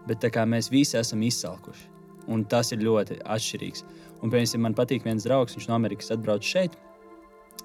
bet 0.08 0.24
mēs 0.48 0.72
visi 0.72 0.98
esam 0.98 1.22
izsalkuši. 1.22 1.90
Un 2.32 2.46
tas 2.46 2.72
ir 2.72 2.80
ļoti 2.80 3.22
atšķirīgs. 3.26 3.84
Un, 4.22 4.30
piemēram, 4.30 4.62
man 4.62 4.78
patīk 4.78 5.04
viens 5.04 5.26
draugs, 5.26 5.56
viņš 5.58 5.68
no 5.68 5.76
Amerikas 5.76 6.12
atbrauc 6.14 6.46
šeit, 6.46 6.78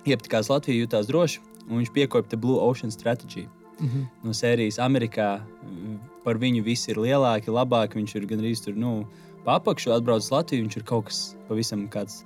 iepatikās 0.07 0.49
Latviju, 0.49 0.87
jutās 0.87 1.07
droši, 1.11 1.43
un 1.69 1.81
viņš 1.81 1.93
piekopja 1.93 2.39
Blue 2.41 2.59
Ocean 2.63 2.91
Strategy. 2.91 3.47
Mhm. 3.77 4.07
No 4.25 4.33
sērijas 4.33 4.79
Amerikā 4.81 5.37
mm, 5.43 5.97
par 6.25 6.39
viņu 6.41 6.63
viss 6.65 6.89
ir 6.89 7.01
lielāki, 7.01 7.53
labāki. 7.53 8.01
Viņš 8.01 8.15
ir 8.17 8.29
gandrīz 8.31 8.63
tur, 8.65 8.77
nu, 8.79 9.05
papakšu, 9.45 9.93
atbrauc 9.93 10.25
uz 10.25 10.33
Latviju. 10.33 10.65
Viņš 10.65 10.79
ir 10.81 10.87
kaut 10.89 11.11
kas 11.11 11.21
pavisam 11.51 11.85
kāds. 11.93 12.23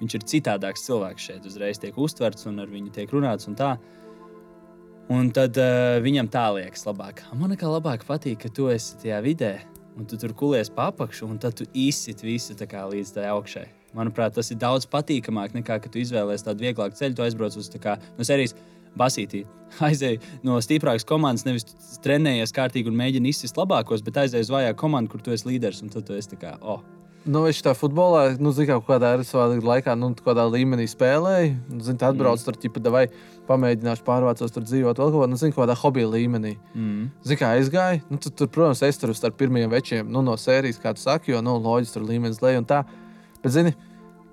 Viņš 0.00 0.14
ir 0.14 0.26
citādāks 0.32 0.84
cilvēks 0.86 1.30
šeit. 1.30 1.46
Uzreiz 1.46 1.78
tiek 1.82 1.96
uztverts 1.98 2.46
un 2.50 2.58
ar 2.62 2.70
viņu 2.70 2.92
tiek 2.94 3.14
runāts. 3.14 3.48
Un 3.50 3.56
tā. 3.58 3.76
Un 5.08 5.30
tad 5.32 5.56
uh, 5.56 5.96
viņam 6.04 6.28
tā 6.28 6.44
liekas 6.58 6.84
labāk. 6.84 7.22
Man 7.32 7.54
kā 7.56 7.68
labāk 7.70 8.04
patīk, 8.04 8.42
ka 8.42 8.50
tu 8.52 8.66
esi 8.68 8.98
tajā 9.00 9.22
vidē, 9.24 9.52
un 9.96 10.04
tu 10.08 10.18
tur 10.20 10.34
kulies 10.36 10.68
pa 10.68 10.90
apakšu, 10.92 11.30
un 11.32 11.38
tad 11.40 11.56
tu 11.56 11.64
izsit 11.72 12.20
visu 12.20 12.56
tā 12.58 12.68
kā 12.68 12.84
līdz 12.90 13.14
tai 13.16 13.24
augšai. 13.32 13.64
Manuprāt, 13.96 14.34
tas 14.36 14.52
ir 14.52 14.58
daudz 14.60 14.84
patīkamāk 14.92 15.56
nekā, 15.56 15.78
kad 15.80 15.92
tu 15.92 16.02
izvēlējies 16.02 16.44
tādu 16.44 16.66
vieglāku 16.66 16.98
ceļu. 16.98 17.16
Tu 17.16 17.24
aizbrauc 17.24 17.56
uz 17.56 17.70
tā 17.72 17.80
kā 17.80 17.96
no 18.18 18.26
serijas 18.28 18.52
basītī. 19.00 19.46
Aizēji 19.88 20.20
no 20.44 20.60
stiprākas 20.64 21.08
komandas, 21.08 21.46
nevis 21.48 21.66
trenējies 22.04 22.52
kārtīgi 22.56 22.92
un 22.92 23.00
mēģini 23.00 23.32
izsist 23.32 23.56
labākos, 23.60 24.04
bet 24.04 24.20
aizēji 24.26 24.44
uz 24.44 24.52
vājāku 24.52 24.82
komandu, 24.84 25.14
kur 25.14 25.24
tu 25.24 25.32
esi 25.32 25.48
līderis, 25.48 25.80
un 25.84 25.92
tad 25.92 26.04
tu 26.08 26.16
esi 26.20 26.34
tā 26.34 26.40
kā, 26.44 26.54
oh, 26.60 26.84
Nu, 27.28 27.42
viņš 27.44 27.58
tā 27.60 27.74
futbolā, 27.76 28.22
nu, 28.40 28.54
zina, 28.56 28.78
kaut 28.78 28.86
kādā 28.86 29.10
savā 29.26 29.50
laikā, 29.52 29.92
nu, 30.00 30.14
kādā 30.24 30.46
līmenī 30.48 30.86
spēlēja. 30.88 31.50
Nu, 31.68 31.82
Zini, 31.84 32.00
tā 32.00 32.08
atbrauc 32.08 32.40
mm. 32.40 32.46
tur, 32.46 32.56
ķipa, 32.62 32.82
vai 32.94 33.02
pamēģināšu 33.48 34.04
pārvācos 34.06 34.54
tur 34.54 34.64
dzīvot 34.64 34.96
vēl 34.96 35.10
kaut 35.12 35.18
kādā, 35.18 35.28
nu, 35.34 35.40
zini, 35.40 35.52
kādā 35.56 35.76
hobija 35.76 36.08
līmenī. 36.08 36.54
mm. 36.72 37.02
Zini, 37.28 37.40
kā 37.42 37.50
aizgāja, 37.58 38.00
nu, 38.08 38.16
tu, 38.22 38.32
tur, 38.32 38.48
protams, 38.54 38.80
es 38.86 39.00
tur 39.00 39.12
starp 39.16 39.36
pirmajiem 39.40 39.74
večiem, 39.74 40.08
nu, 40.08 40.22
no 40.24 40.38
sērijas, 40.40 40.80
kā 40.80 40.94
tu 40.96 41.04
saki, 41.04 41.34
jo, 41.34 41.42
nu, 41.44 41.58
loģiski 41.66 41.98
tur 41.98 42.06
līmenis 42.08 42.40
lej 42.44 42.62
un 42.62 42.68
tā. 42.70 42.80
Bet, 43.42 43.52
zini, 43.58 43.74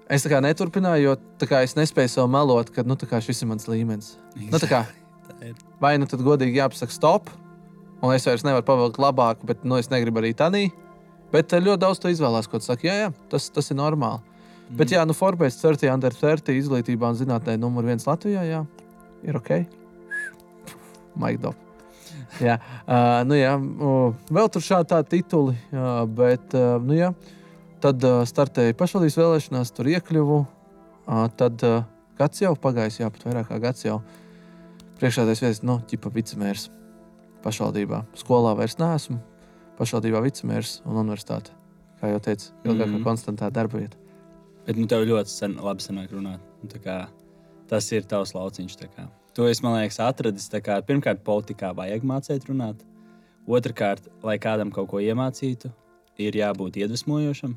es 0.08 0.24
tā 0.24 0.32
kā 0.32 0.40
neturpināju, 0.46 1.10
jo 1.10 1.18
tā 1.42 1.52
kā 1.52 1.66
es 1.68 1.76
nespēju 1.76 2.14
sev 2.16 2.32
melot, 2.32 2.72
ka, 2.72 2.88
nu, 2.88 2.96
tā 2.96 3.12
kā 3.12 3.20
šis 3.20 3.44
ir 3.44 3.52
mans 3.52 3.68
līmenis. 3.72 4.14
Nu, 4.40 4.56
tā 4.56 4.72
kā, 4.72 4.86
vai 5.84 5.98
nu 6.00 6.08
tad 6.08 6.24
godīgi 6.24 6.64
jāpasaka 6.64 6.96
stop, 6.96 7.28
un 8.00 8.16
es 8.16 8.24
vairs 8.24 8.48
nevaru 8.48 8.64
pavilkt 8.72 9.04
labāk, 9.04 9.44
bet, 9.44 9.68
nu, 9.68 9.76
es 9.84 9.92
negribu 9.92 10.24
arī 10.24 10.32
tādā. 10.32 10.64
Bet 11.34 11.54
eh, 11.54 11.64
ļoti 11.64 11.82
daudz 11.82 12.02
to 12.02 12.12
izvēlās, 12.14 12.50
ko 12.50 12.62
tu 12.62 12.68
saki. 12.68 12.90
Jā, 12.90 12.96
jā, 13.06 13.12
tas, 13.32 13.50
tas 13.54 13.72
ir 13.72 13.80
normāli. 13.80 14.22
Mm. 14.66 14.78
Bet, 14.80 14.94
jā, 14.96 15.04
nu, 15.06 15.14
Forbes 15.18 15.60
30 15.62 15.94
under 15.94 16.16
30 16.16 16.58
izglītībā 16.58 17.12
un 17.12 17.20
zinātnē 17.20 17.58
numur 17.62 17.86
viens 17.86 18.06
Latvijā, 18.08 18.46
jā, 18.48 18.64
ir 19.26 19.38
ok. 19.38 19.52
Maigdop. 21.22 21.62
jā, 22.44 22.58
uh, 22.58 23.22
nu 23.28 23.38
jā, 23.38 23.54
uh, 23.56 24.16
vēl 24.34 24.50
tur 24.52 24.64
šādi 24.66 24.90
tādi 24.92 25.12
tituli, 25.18 25.56
uh, 25.72 26.04
bet, 26.10 26.56
uh, 26.58 26.76
nu 26.84 26.98
jā, 26.98 27.12
tad 27.84 28.04
uh, 28.04 28.24
startēja 28.28 28.76
pašvaldības 28.80 29.20
vēlēšanās, 29.22 29.74
tur 29.76 29.92
iekļuvu. 29.94 30.40
Uh, 31.06 31.28
tad 31.38 31.62
uh, 31.68 31.84
gads 32.18 32.42
jau 32.42 32.56
pagājis, 32.58 33.04
jā, 33.04 33.12
pat 33.14 33.28
vairāk 33.28 33.52
kā 33.52 33.62
gads 33.62 33.86
jau. 33.86 34.00
Priekšādais 35.00 35.44
viesis, 35.44 35.62
nu, 35.68 35.78
ķipa 35.86 36.10
vicemērs 36.16 36.70
pašvaldībā. 37.46 38.02
Skolā 38.18 38.56
vairs 38.58 38.80
neesmu, 38.80 39.20
pašvaldībā 39.80 40.22
vicemērs 40.26 40.80
un 40.86 41.00
universitāte. 41.04 41.54
Kā 42.00 42.12
jau 42.12 42.22
teicu, 42.24 42.52
ilgākā 42.66 42.92
mm 42.92 43.06
konstantā 43.06 43.50
darba 43.54 43.80
vieta. 43.80 43.98
Bet 44.66 44.80
nu, 44.80 44.88
tev 44.90 45.06
ļoti 45.06 45.32
sen, 45.32 45.56
labi 45.62 45.84
sanāk 45.84 46.12
runāt. 46.16 46.42
Nu, 46.64 46.82
kā, 46.82 47.06
tas 47.70 47.88
ir 47.94 48.08
tavs 48.10 48.34
lauciņš. 48.36 48.78
To 49.38 49.48
es, 49.48 49.62
man 49.64 49.78
liekas, 49.78 50.00
atradis. 50.02 50.50
Kā, 50.64 50.80
pirmkārt, 50.86 51.22
politikā 51.24 51.72
vajag 51.78 52.06
mācīt 52.08 52.48
runāt. 52.50 52.82
Otrakārt, 53.46 54.08
lai 54.26 54.40
kādam 54.42 54.72
kaut 54.74 54.90
ko 54.90 55.02
iemācītu, 55.04 55.70
ir 56.18 56.40
jābūt 56.40 56.80
iedvesmojošam. 56.82 57.54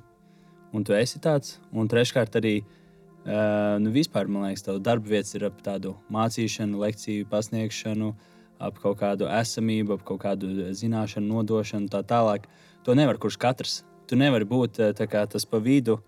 Un 0.75 0.85
tu 0.85 0.93
esi 0.93 1.21
tāds. 1.25 1.57
Un 1.73 1.89
treškārt, 1.89 2.37
arī 2.37 2.59
uh, 2.61 3.79
nu, 3.81 3.95
vispār, 3.95 4.29
man 4.29 4.51
liekas, 4.51 4.67
tavs 4.67 4.85
darba 4.85 5.09
vietas 5.09 5.33
ir 5.39 5.49
ap 5.49 5.63
tādu 5.65 5.97
mācīšanu, 6.13 6.83
lekciju 6.85 7.31
pasniegšanu. 7.33 8.13
Uh, 8.13 8.38
ap 8.59 8.79
kaut 8.83 8.99
kādu 9.01 9.29
esamību, 9.31 9.99
ap 9.99 10.05
kaut 10.09 10.23
kādu 10.25 10.71
zināšanu 10.77 11.39
nodošanu, 11.39 11.91
tā 11.93 12.03
tālāk. 12.07 12.49
To 12.87 12.97
nevar 12.99 13.19
kurš 13.21 13.39
katrs. 13.41 13.83
Tu 14.09 14.17
nevari 14.17 14.49
būt 14.49 14.81
eh, 14.81 15.07
kā, 15.07 15.27
tas 15.31 15.45
pa 15.45 15.61
vidu, 15.63 15.99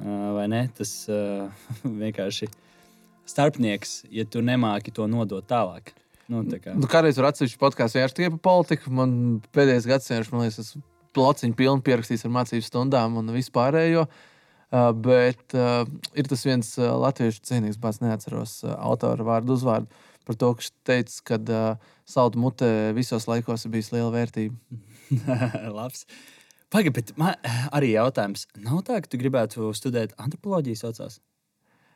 eh, 0.00 0.28
vai 0.36 0.46
ne? 0.50 0.66
Tas 0.76 0.94
vienkārši 2.04 2.50
starpnieks, 3.28 4.04
ja 4.12 4.24
tu 4.28 4.42
nemāki 4.44 4.92
to 4.94 5.06
nodot 5.08 5.46
tālāk. 5.48 5.94
Nu, 6.28 6.40
tā 6.48 6.56
kā. 6.62 6.72
nu, 6.72 6.88
kādreiz 6.88 7.18
tur 7.18 7.26
atsevišķi 7.28 7.60
podkāstā 7.60 8.00
vienkārši 8.00 8.16
tikai 8.16 8.32
par 8.36 8.42
politiku. 8.48 8.92
Man 8.96 9.16
pēdējais 9.52 9.88
gadsimts, 9.88 10.30
man 10.32 10.46
liekas, 10.46 10.56
tas 10.60 10.84
plociņš 11.14 11.56
pilni 11.58 11.84
pierakstīts 11.84 12.24
ar 12.24 12.32
mācību 12.34 12.64
stundām 12.64 13.18
un 13.20 13.32
vispārējo. 13.34 14.06
Uh, 14.72 14.90
bet 14.96 15.54
uh, 15.54 15.84
ir 16.18 16.26
tas 16.30 16.42
viens 16.46 16.70
uh, 16.80 16.94
latviešu 16.98 17.44
cienīgs, 17.46 17.78
bet 17.78 18.00
neatceros 18.02 18.62
uh, 18.64 18.74
autora 18.88 19.26
vārdu 19.26 19.54
uzvārdu. 19.54 19.86
Uh, 19.86 20.14
par 20.24 20.38
to, 20.40 20.50
ka 20.54 20.62
viņš 20.62 20.70
teica, 20.88 21.16
ka 21.28 21.38
uh, 21.52 21.90
saldu 22.08 22.40
mutē 22.40 22.70
visos 22.96 23.28
laikos 23.28 23.66
ir 23.66 23.74
bijis 23.74 23.92
liela 23.94 24.10
vērtība. 24.14 24.56
Labs. 25.76 26.06
Pagaid, 26.72 26.94
bet 26.96 27.12
man 27.20 27.36
arī 27.74 27.92
jautājums. 27.94 28.48
Nav 28.58 28.82
tā, 28.88 28.98
ka 29.02 29.10
tu 29.10 29.20
gribētu 29.20 29.70
studēt 29.76 30.16
antropoloģiju 30.18 30.80
saucās? 30.80 31.20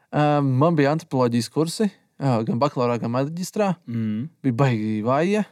Um, 0.08 0.52
man 0.60 0.76
bija 0.78 0.92
antropoloģijas 0.94 1.50
kursi, 1.52 1.88
uh, 2.20 2.40
gan 2.46 2.60
bakalaurā, 2.60 2.98
gan 3.02 3.12
maģistrā. 3.16 3.72
Mm. 3.88 4.28
Bija 4.44 4.60
baigi 4.62 4.92
vāja. 5.04 5.44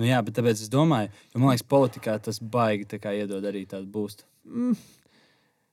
Nu 0.00 0.08
jā, 0.08 0.18
bet 0.24 0.34
tāpēc 0.38 0.64
es 0.64 0.72
domāju, 0.72 1.12
jo 1.34 1.40
man 1.40 1.52
liekas, 1.52 1.68
politikā 1.68 2.16
tas 2.24 2.40
baigi 2.40 2.88
iedod 3.12 3.44
arī 3.44 3.66
tādu 3.68 3.90
būstu. 3.92 4.24
Mm. 4.48 4.76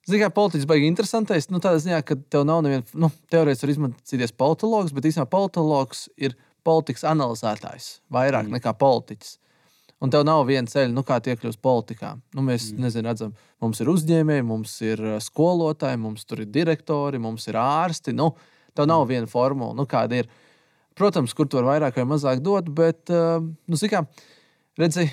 Ziniet, 0.07 0.23
kā 0.23 0.29
politiķis 0.33 0.67
baigs 0.69 0.87
interesantais. 0.87 1.49
Nu, 1.51 1.59
tādā 1.63 1.81
ziņā, 1.83 1.99
ka 2.07 2.15
tev 2.31 2.45
nav 2.47 2.63
neviena, 2.65 2.85
nu, 2.97 3.11
teorētiski 3.31 3.67
var 3.67 3.73
izmantot 3.73 4.37
politologs, 4.39 4.93
bet 4.95 5.09
īstenībā 5.09 5.27
politologs 5.29 6.07
ir 6.17 6.37
politikas 6.65 7.05
analizētājs 7.09 7.91
vairāk 8.13 8.47
mm. 8.47 8.57
nekā 8.57 8.73
politiķis. 8.79 9.37
Un 9.99 10.11
tev 10.13 10.23
nav 10.23 10.45
viena 10.47 10.69
ceļa, 10.71 10.93
nu, 10.95 11.03
kā 11.03 11.17
iekļūt 11.19 11.59
politikā. 11.63 12.13
Nu, 12.35 12.43
mēs 12.47 12.69
mm. 12.71 12.85
nezinu, 12.85 13.09
redzam, 13.09 13.33
mums 13.59 13.81
ir 13.83 13.91
uzņēmēji, 13.91 14.45
mums 14.47 14.77
ir 14.85 15.03
uh, 15.03 15.17
skolotāji, 15.23 15.99
mums 15.99 16.23
ir 16.31 16.45
direktori, 16.47 17.19
mums 17.19 17.49
ir 17.51 17.59
ārsti. 17.59 18.15
Nu, 18.15 18.31
tev 18.71 18.87
nav 18.87 19.03
mm. 19.03 19.09
viena 19.11 19.31
formula, 19.31 19.75
nu, 19.75 19.87
kāda 19.89 20.23
ir. 20.23 20.31
Protams, 20.99 21.35
kur 21.35 21.47
tu 21.47 21.59
vari 21.59 21.67
vairāk 21.67 21.99
vai 21.99 22.07
mazāk 22.07 22.41
dot, 22.43 22.71
bet, 22.75 23.05
uh, 23.11 23.43
nu, 23.43 23.79
kā, 23.91 24.01
redzi, 24.79 25.05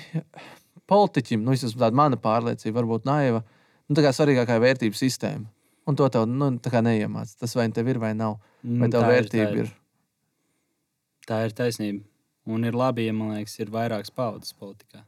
politiķim, 0.87 1.43
nu, 1.43 1.55
tas 1.59 1.75
ir 1.75 1.95
mana 1.95 2.19
pārliecība, 2.19 2.79
varbūt 2.79 3.07
naiva, 3.07 3.43
nu, 3.87 3.97
tā 3.97 4.05
kā 4.05 4.13
svarīgākā 4.15 4.59
ir 4.59 4.65
vērtību 4.65 4.99
sistēma. 4.99 5.49
Un 5.87 5.95
to 5.95 6.07
tev 6.11 6.27
nu, 6.27 6.51
neiemācās. 6.51 7.37
Tas 7.39 7.55
vai 7.55 7.69
tev 7.71 7.87
ir 7.87 7.99
vai 8.03 8.13
nav. 8.17 8.39
Vai 8.63 8.89
tev 8.91 9.01
tā 9.01 9.11
vērtība 9.11 9.51
ir? 9.63 9.67
ir? 9.67 9.75
Tā 11.27 11.43
ir 11.47 11.55
taisnība. 11.55 12.03
Un 12.47 12.63
ir 12.67 12.75
labi, 12.75 13.07
ja 13.07 13.13
man 13.15 13.35
liekas, 13.35 13.57
ir 13.59 13.71
vairākas 13.71 14.11
paudzes 14.15 14.55
politikā. 14.55 15.03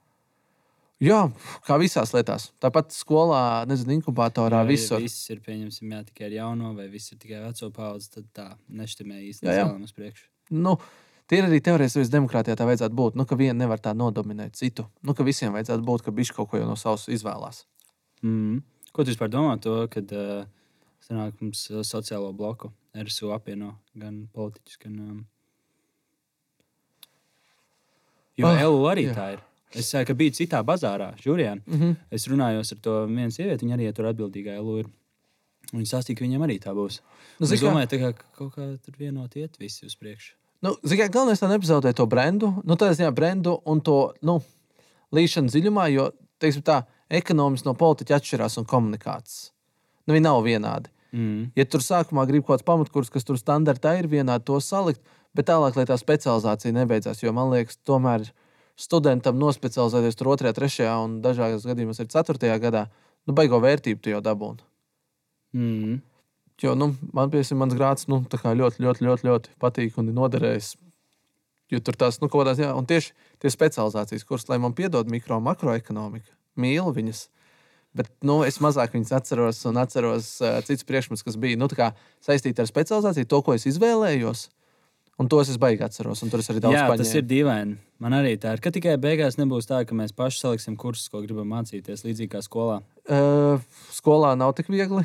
Jā, 0.99 1.19
kā 1.63 1.77
visās 1.79 2.11
lietās. 2.11 2.49
Tāpat 2.59 2.91
skolā, 2.91 3.63
nezinu, 3.71 3.95
inkubatorā, 3.95 4.65
jā, 4.65 4.67
visur. 4.67 4.97
Ja 4.99 5.07
viss 5.07 5.29
ir 5.31 5.39
pieņemsim, 5.45 5.93
jā, 5.95 6.01
tikai 6.09 6.25
ar 6.27 6.33
jauno, 6.35 6.73
vai 6.75 6.89
viss 6.91 7.13
ir 7.13 7.21
tikai 7.21 7.39
veco 7.45 7.69
paudzi, 7.75 8.09
tad 8.17 8.25
tā 8.35 8.47
neštimē 8.67 9.21
īstenībā 9.29 9.69
uz 9.79 9.95
priekšu. 9.95 10.27
Nu, 10.59 10.75
tie 11.31 11.39
ir 11.39 11.47
arī 11.47 11.61
teorētiski 11.63 12.11
demokrātijā 12.11 12.57
tā 12.59 12.67
vajadzētu 12.67 12.99
būt. 12.99 13.15
Nu, 13.15 13.23
ka 13.29 13.39
viena 13.39 13.55
nevar 13.61 13.79
tā 13.79 13.95
nodominēt 13.95 14.59
citu. 14.59 14.89
Nu, 14.99 15.15
ka 15.15 15.23
visiem 15.23 15.55
vajadzētu 15.55 15.87
būt, 15.87 16.03
ka 16.03 16.15
viņš 16.19 16.33
kaut 16.35 16.51
ko 16.51 16.59
no 16.67 16.75
savas 16.79 17.07
izvēlās. 17.07 17.63
Mm. 18.21 18.61
Ko 18.91 19.03
tu 19.03 19.13
vispār 19.13 19.29
domā 19.31 19.57
to, 19.61 19.75
kad 19.91 20.11
uh, 20.11 20.45
sanāk 21.05 21.37
mums 21.41 21.67
sociālo 21.87 22.31
bloku 22.33 22.71
RSU 22.97 23.33
apvieno 23.35 23.75
gan 23.95 24.25
politiķus, 24.33 24.79
gan 24.81 24.95
um, 24.99 25.19
Jo 28.39 28.47
oh, 28.47 28.61
LU 28.71 28.87
arī 28.87 29.09
jā. 29.09 29.13
tā 29.17 29.27
ir. 29.35 29.41
Es 29.79 29.91
ka 29.91 30.15
biju 30.17 30.33
citā 30.33 30.61
bazārā, 30.65 31.11
Žurijā. 31.21 31.57
Mm 31.59 31.79
-hmm. 31.79 31.95
Es 32.11 32.27
runāju 32.27 32.59
ar 32.59 32.79
to 32.81 33.05
vienu 33.05 33.31
sievieti, 33.31 33.65
viņa 33.65 33.75
arī 33.75 33.93
tur 33.93 34.05
atbildīgā 34.05 34.57
LU 34.61 34.77
ir. 34.79 34.87
Viņa 35.73 35.85
stāstīja, 35.85 36.17
ka 36.17 36.25
viņam 36.25 36.45
arī 36.47 36.55
tā 36.59 36.71
būs. 36.73 37.01
Nu, 37.39 37.45
es 37.45 37.61
domāju, 37.61 37.87
kā, 37.87 38.13
ka 38.13 38.23
kaut 38.37 38.55
kā 38.55 38.77
tur 38.85 38.93
vienot 38.97 39.35
iet 39.35 39.59
visi 39.59 39.85
uz 39.85 39.95
priekšu. 39.95 40.33
Nu, 40.61 40.75
Ziniet, 40.83 41.11
galvenais 41.11 41.41
ir 41.41 41.49
nepazaudēt 41.49 41.95
to 41.95 42.05
brendu, 42.05 42.63
nu, 42.63 42.75
tā 42.75 42.89
ziņā 42.91 43.11
brendu 43.11 43.61
un 43.65 43.81
to 43.81 44.13
nu, 44.21 44.41
līšanu 45.11 45.47
dziļumā, 45.47 45.87
jo, 45.93 46.11
teiksim 46.39 46.63
tā, 46.63 46.83
ekonomiski 47.09 47.67
no 47.67 47.75
politiķa 47.77 48.19
atšķirās 48.19 48.59
un 48.61 48.67
komunikācijas. 48.69 49.51
Nu, 50.05 50.15
viņi 50.15 50.25
nav 50.25 50.41
vienādi. 50.45 50.91
Mm. 51.13 51.49
Ja 51.57 51.65
tur 51.65 51.81
sākumā 51.81 52.25
grib 52.29 52.45
kaut 52.45 52.59
kāds 52.59 52.67
pamatkurs, 52.67 53.09
kas 53.13 53.25
tur 53.25 53.37
standartā 53.41 53.95
ir 53.99 54.09
vienādi, 54.09 54.45
to 54.45 54.59
salikt, 54.61 55.01
bet 55.37 55.49
tālāk, 55.49 55.77
lai 55.77 55.87
tā 55.89 55.97
specializācija 55.97 56.73
nebeidzās. 56.75 57.23
Jo 57.23 57.33
man 57.35 57.49
liekas, 57.53 57.79
tomēr 57.85 58.27
studentam 58.79 59.39
nospecializēties 59.41 60.17
tur 60.19 60.31
2, 60.35 60.53
3 60.55 60.89
un 61.03 61.17
dažādos 61.25 61.65
gadījumos 61.67 62.01
ir 62.01 62.11
4 62.13 62.59
gadā, 62.61 62.85
nu, 63.27 63.35
baigo 63.37 63.59
vērtību 63.61 64.01
tu 64.01 64.13
jau 64.13 64.21
dabūni. 64.25 64.65
Mm. 65.57 65.97
Jo 66.59 66.75
nu, 66.75 66.91
man 67.15 67.31
piemēram, 67.31 67.61
mans 67.61 67.75
grāts 67.77 68.09
nu, 68.11 68.21
ļoti, 68.27 68.83
ļoti, 68.83 69.05
ļoti, 69.05 69.27
ļoti 69.29 69.53
patīk 69.61 69.97
un 69.97 70.11
ir 70.11 70.17
noderējis. 70.17 70.73
Jo 71.69 71.79
tur 71.85 71.95
tās, 72.01 72.17
nu, 72.21 72.27
kaut 72.27 72.43
kādās, 72.43 72.59
jā, 72.61 72.73
un 72.75 72.87
tieši 72.89 73.13
tie 73.41 73.51
specializācijas 73.53 74.25
kurs, 74.27 74.47
lai 74.49 74.57
man 74.61 74.73
piedod 74.75 75.09
mikro 75.09 75.37
un 75.37 75.45
makroekonomika, 75.45 76.33
mīlu 76.59 76.93
viņas. 76.95 77.27
Bet 77.97 78.09
nu, 78.25 78.39
es 78.45 78.59
mazāk 78.61 78.93
viņas 78.93 79.15
atceros, 79.17 79.63
un 79.69 79.81
atceros 79.81 80.35
uh, 80.45 80.59
citus 80.65 80.85
priekšmetus, 80.87 81.25
kas 81.25 81.37
bija 81.41 81.57
nu, 81.57 81.67
saistīti 82.25 82.61
ar 82.61 82.69
specializāciju, 82.69 83.29
to, 83.29 83.41
ko 83.45 83.57
es 83.57 83.65
izvēlējos. 83.69 84.47
Un 85.19 85.27
tos 85.27 85.49
es 85.51 85.57
baigi 85.59 85.83
atceros, 85.83 86.21
tur 86.31 86.39
arī 86.39 86.61
daudz 86.63 86.77
paņēmu. 86.77 86.99
Tas 87.01 87.09
ir 87.19 87.25
dīvaini. 87.27 87.73
Man 87.99 88.13
arī 88.15 88.37
tā 88.39 88.53
ir. 88.55 88.61
Ka 88.63 88.71
tikai 88.71 88.93
beigās 89.03 89.35
nebūs 89.35 89.67
tā, 89.67 89.81
ka 89.83 89.97
mēs 89.97 90.13
paši 90.15 90.45
saliksim 90.45 90.77
kursus, 90.79 91.09
ko 91.11 91.19
gribam 91.25 91.49
mācīties, 91.51 92.05
līdzīgi 92.05 92.31
kā 92.31 92.39
skolā. 92.45 92.77
Uh, 93.03 93.59
skolā 93.91 94.31
nav 94.39 94.53
tik 94.55 94.71
viegli. 94.71 95.03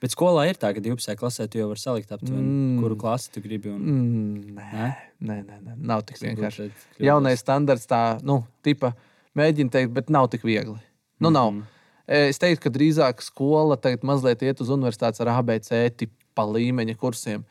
Bet 0.00 0.14
skolā 0.14 0.46
ir 0.48 0.56
tā, 0.56 0.70
ka 0.72 0.80
12. 0.80 1.12
klasē 1.18 1.48
tu 1.50 1.58
jau 1.58 1.66
vari 1.72 1.82
salikt 1.82 2.12
aptuveni, 2.14 2.46
mm. 2.46 2.80
kuru 2.80 2.96
klasi 3.00 3.32
tu 3.34 3.42
gribi. 3.42 3.72
Un... 3.74 3.82
Mm, 3.82 4.56
nē, 4.56 4.90
nē, 5.18 5.38
nē, 5.42 5.56
nē, 5.66 5.76
nav 5.90 6.06
tik 6.08 6.20
vienkārši. 6.22 6.70
Jaunais 7.02 7.42
standarts 7.42 7.88
tā, 7.90 8.02
nu, 8.24 8.40
tipa, 8.64 8.94
mēģina 9.36 9.74
teikt, 9.74 9.92
bet 9.96 10.10
nav 10.10 10.30
tik 10.32 10.46
viegli. 10.46 10.78
Nu, 11.20 11.30
nav. 11.30 11.52
Mm 11.52 11.60
-hmm. 11.60 11.74
Es 12.08 12.38
teiktu, 12.40 12.62
ka 12.64 12.70
drīzāk 12.72 13.20
skola 13.20 13.76
tagad 13.76 14.04
mazliet 14.06 14.42
iet 14.42 14.60
uz 14.60 14.70
universitātes 14.72 15.20
ar 15.20 15.28
ABC 15.28 15.74
tipa 15.96 16.46
līmeņa 16.48 16.96
kursiem. 16.96 17.44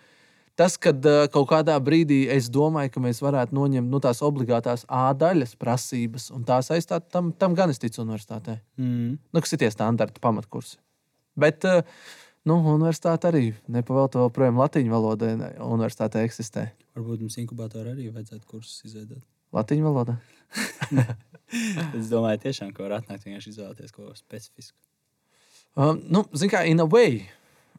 Tas, 0.58 0.74
kad 0.82 1.06
uh, 1.06 1.28
kaut 1.30 1.52
kādā 1.52 1.76
brīdī 1.78 2.24
es 2.34 2.48
domāju, 2.50 2.90
ka 2.96 3.04
mēs 3.04 3.22
varētu 3.22 3.54
noņemt 3.54 3.92
nu, 3.94 4.00
tās 4.02 4.24
obligātās 4.26 4.88
A 4.90 5.12
daļas 5.14 5.54
prasības 5.62 6.32
un 6.34 6.48
tās 6.48 6.72
aizstāt, 6.74 7.12
tam, 7.14 7.30
tam 7.32 7.54
gan 7.54 7.70
es 7.70 7.78
ticu 7.78 8.02
universitātē. 8.02 8.58
Mm. 8.82 9.20
Nu, 9.22 9.44
kas 9.44 9.54
ir 9.54 9.62
tie 9.62 9.70
standarti 9.70 10.24
pamatkursi. 10.24 10.80
Bet 11.38 11.68
uh, 11.70 11.86
nu, 12.50 12.58
universitāte 12.74 13.30
arī 13.30 13.52
nepavēlta 13.70 14.24
vēl 14.24 14.34
projām 14.34 14.58
latviešu 14.58 14.96
valodai. 14.96 15.36
Universitāte 15.62 16.26
eksistē. 16.26 16.72
Varbūt 16.98 17.28
mums 17.28 17.38
inkubatorā 17.44 17.94
arī 17.94 18.10
vajadzētu 18.10 18.50
kursus 18.50 18.82
izveidot. 18.90 19.22
Latviešu 19.54 19.86
valodā. 19.86 20.18
es 21.98 22.12
domāju, 22.12 22.44
tiešām, 22.46 22.74
ka 22.76 22.86
var 22.86 23.00
atnākt 23.00 23.26
vienkārši 23.28 23.54
izvēlēties 23.56 23.96
kaut 23.96 24.10
ko 24.10 24.16
specifisku. 24.18 24.78
Um, 25.78 26.00
nu, 26.10 26.24
Ziniet, 26.34 26.54
kā 26.56 26.64
in 26.66 26.82
a 26.82 26.88
way 26.90 27.26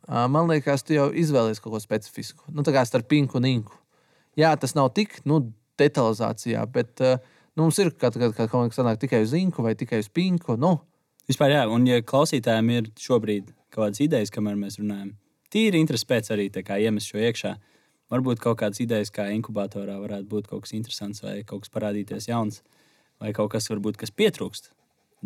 man 0.09 0.49
liekas, 0.49 0.85
tu 0.87 0.97
jau 0.97 1.09
izvēlējies 1.13 1.61
kaut 1.61 1.75
ko 1.75 1.81
specifisku. 1.83 2.47
Nu, 2.55 2.65
tā 2.65 2.73
kā 2.73 2.85
starp 2.89 3.09
pinku 3.11 3.39
un 3.41 3.49
inku. 3.49 3.77
Jā, 4.39 4.55
tas 4.61 4.75
nav 4.79 4.93
tik 4.97 5.19
nu, 5.29 5.43
detalizācijā, 5.79 6.63
bet 6.73 7.03
nu, 7.03 7.67
mums 7.67 7.79
ir 7.83 7.91
kaut 7.99 8.17
kas, 8.19 8.35
kas 8.39 8.79
sanāk 8.79 9.01
tikai 9.03 9.23
uz 9.27 9.35
inku 9.37 9.65
vai 9.67 9.75
tikai 9.79 10.01
uz 10.03 10.09
pinku. 10.09 10.57
Nu. 10.61 10.79
Vispār, 11.29 11.53
jā, 11.53 11.65
un 11.69 11.85
ja 11.85 12.01
klausītājiem 12.01 12.71
ir 12.73 12.93
šobrīd 12.97 13.51
kaut 13.69 13.91
kādas 13.91 14.01
idejas, 14.01 14.33
kamēr 14.33 14.57
mēs 14.57 14.79
runājam, 14.81 15.11
tīri 15.53 15.81
interesi 15.83 16.09
pēc 16.09 16.31
arī 16.33 16.49
iemest 16.49 17.13
šo 17.13 17.21
iekšā. 17.21 17.53
Varbūt 18.13 18.41
kaut 18.41 18.59
kādas 18.63 18.81
idejas, 18.81 19.13
kā 19.13 19.27
inkubatorā 19.35 19.99
varētu 20.01 20.29
būt 20.31 20.49
kaut 20.49 20.65
kas 20.65 20.73
interesants, 20.77 21.21
vai 21.25 21.43
kaut 21.45 21.67
kas 21.67 21.73
parādīties 21.75 22.31
jauns, 22.31 22.63
vai 23.21 23.35
kaut 23.37 23.53
kas, 23.53 23.69
varbūt, 23.69 23.99
kas 24.01 24.15
pietrūkst. 24.15 24.71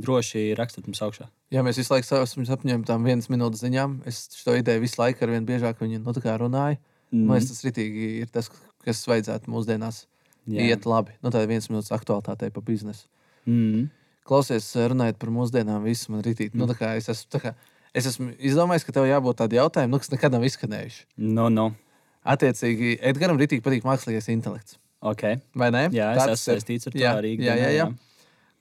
Droši 0.02 0.54
rakstiet 0.56 0.86
mums 0.88 1.02
augšā. 1.04 1.26
Jā, 1.52 1.60
mēs 1.62 1.76
visu 1.78 1.92
laiku 1.92 2.08
esam 2.16 2.46
apņēmuši 2.56 2.88
tām 2.88 3.04
vienas 3.04 3.28
minūtes 3.28 3.60
ziņām. 3.60 3.98
Es 4.08 4.24
šo 4.32 4.56
ideju 4.56 4.80
visu 4.82 4.98
laiku 5.02 5.26
ar 5.26 5.34
vien 5.34 5.46
biežāk 5.46 5.82
viņu 5.84 6.00
nu, 6.00 6.14
runāju. 6.16 6.78
Mm. 7.12 7.26
Man 7.28 7.36
liekas, 7.36 7.50
tas 7.52 7.66
ritīgi 7.66 8.06
ir 8.22 8.30
tas, 8.32 8.48
kas 8.86 9.02
vajadzētu 9.04 9.52
mūsdienās 9.52 10.06
Jā. 10.48 10.72
iet 10.72 10.88
labi. 10.88 11.12
Nu, 11.22 11.30
tā 11.30 11.44
ir 11.44 11.50
viens 11.50 11.68
minūtes 11.68 11.92
aktualitātei 11.92 12.48
pa 12.50 12.64
biznesu. 12.64 13.04
Mm. 13.44 13.90
Klausies, 14.26 14.70
runājot 14.74 15.20
par 15.20 15.32
mūsdienām, 15.34 15.84
viss 15.84 16.08
man 16.08 16.24
ritīgi. 16.24 16.56
Nu, 16.56 16.66
tā 16.70 16.78
kā 16.78 16.94
es, 16.96 17.10
esmu, 17.12 17.42
kā, 17.42 17.52
es 17.92 18.08
esmu 18.08 18.32
izdomājis, 18.40 18.86
ka 18.88 18.96
tev 18.96 19.10
jābūt 19.10 19.42
tādam 19.42 19.60
jautājumam, 19.60 19.96
nu, 19.96 20.00
kas 20.00 20.12
nekad 20.14 20.32
nav 20.32 20.46
izskanējuši. 20.48 21.04
No, 21.20 21.50
no. 21.52 21.72
Attiecīgi, 22.22 22.96
Edgars 23.02 23.34
ritīgi 23.40 23.64
patīk 23.64 23.86
mākslīgais 23.86 24.30
intelekts. 24.30 24.78
Okay. 25.02 25.40
Vai 25.58 25.72
ne? 25.74 25.88
Jā, 25.90 26.12
es 26.14 26.22
Tāds 26.22 26.36
esmu 26.36 26.52
ir. 26.52 26.60
saistīts 26.60 26.86
ar 26.86 26.94
to 26.94 27.02
jā, 27.02 27.12
arī. 27.18 27.32
Jā, 27.34 27.56
jā, 27.58 27.70
ikdienā, 27.70 27.70
jā. 27.74 27.86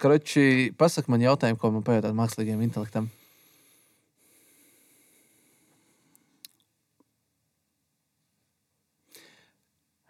Kroči, 0.02 0.45
pasak 0.78 1.10
man 1.13 1.21
jautājumu, 1.21 1.60
ko 1.62 1.69
man 1.76 1.84
pajautāt 1.86 2.17
mākslīgajam 2.17 2.63
intelektam. 2.65 3.12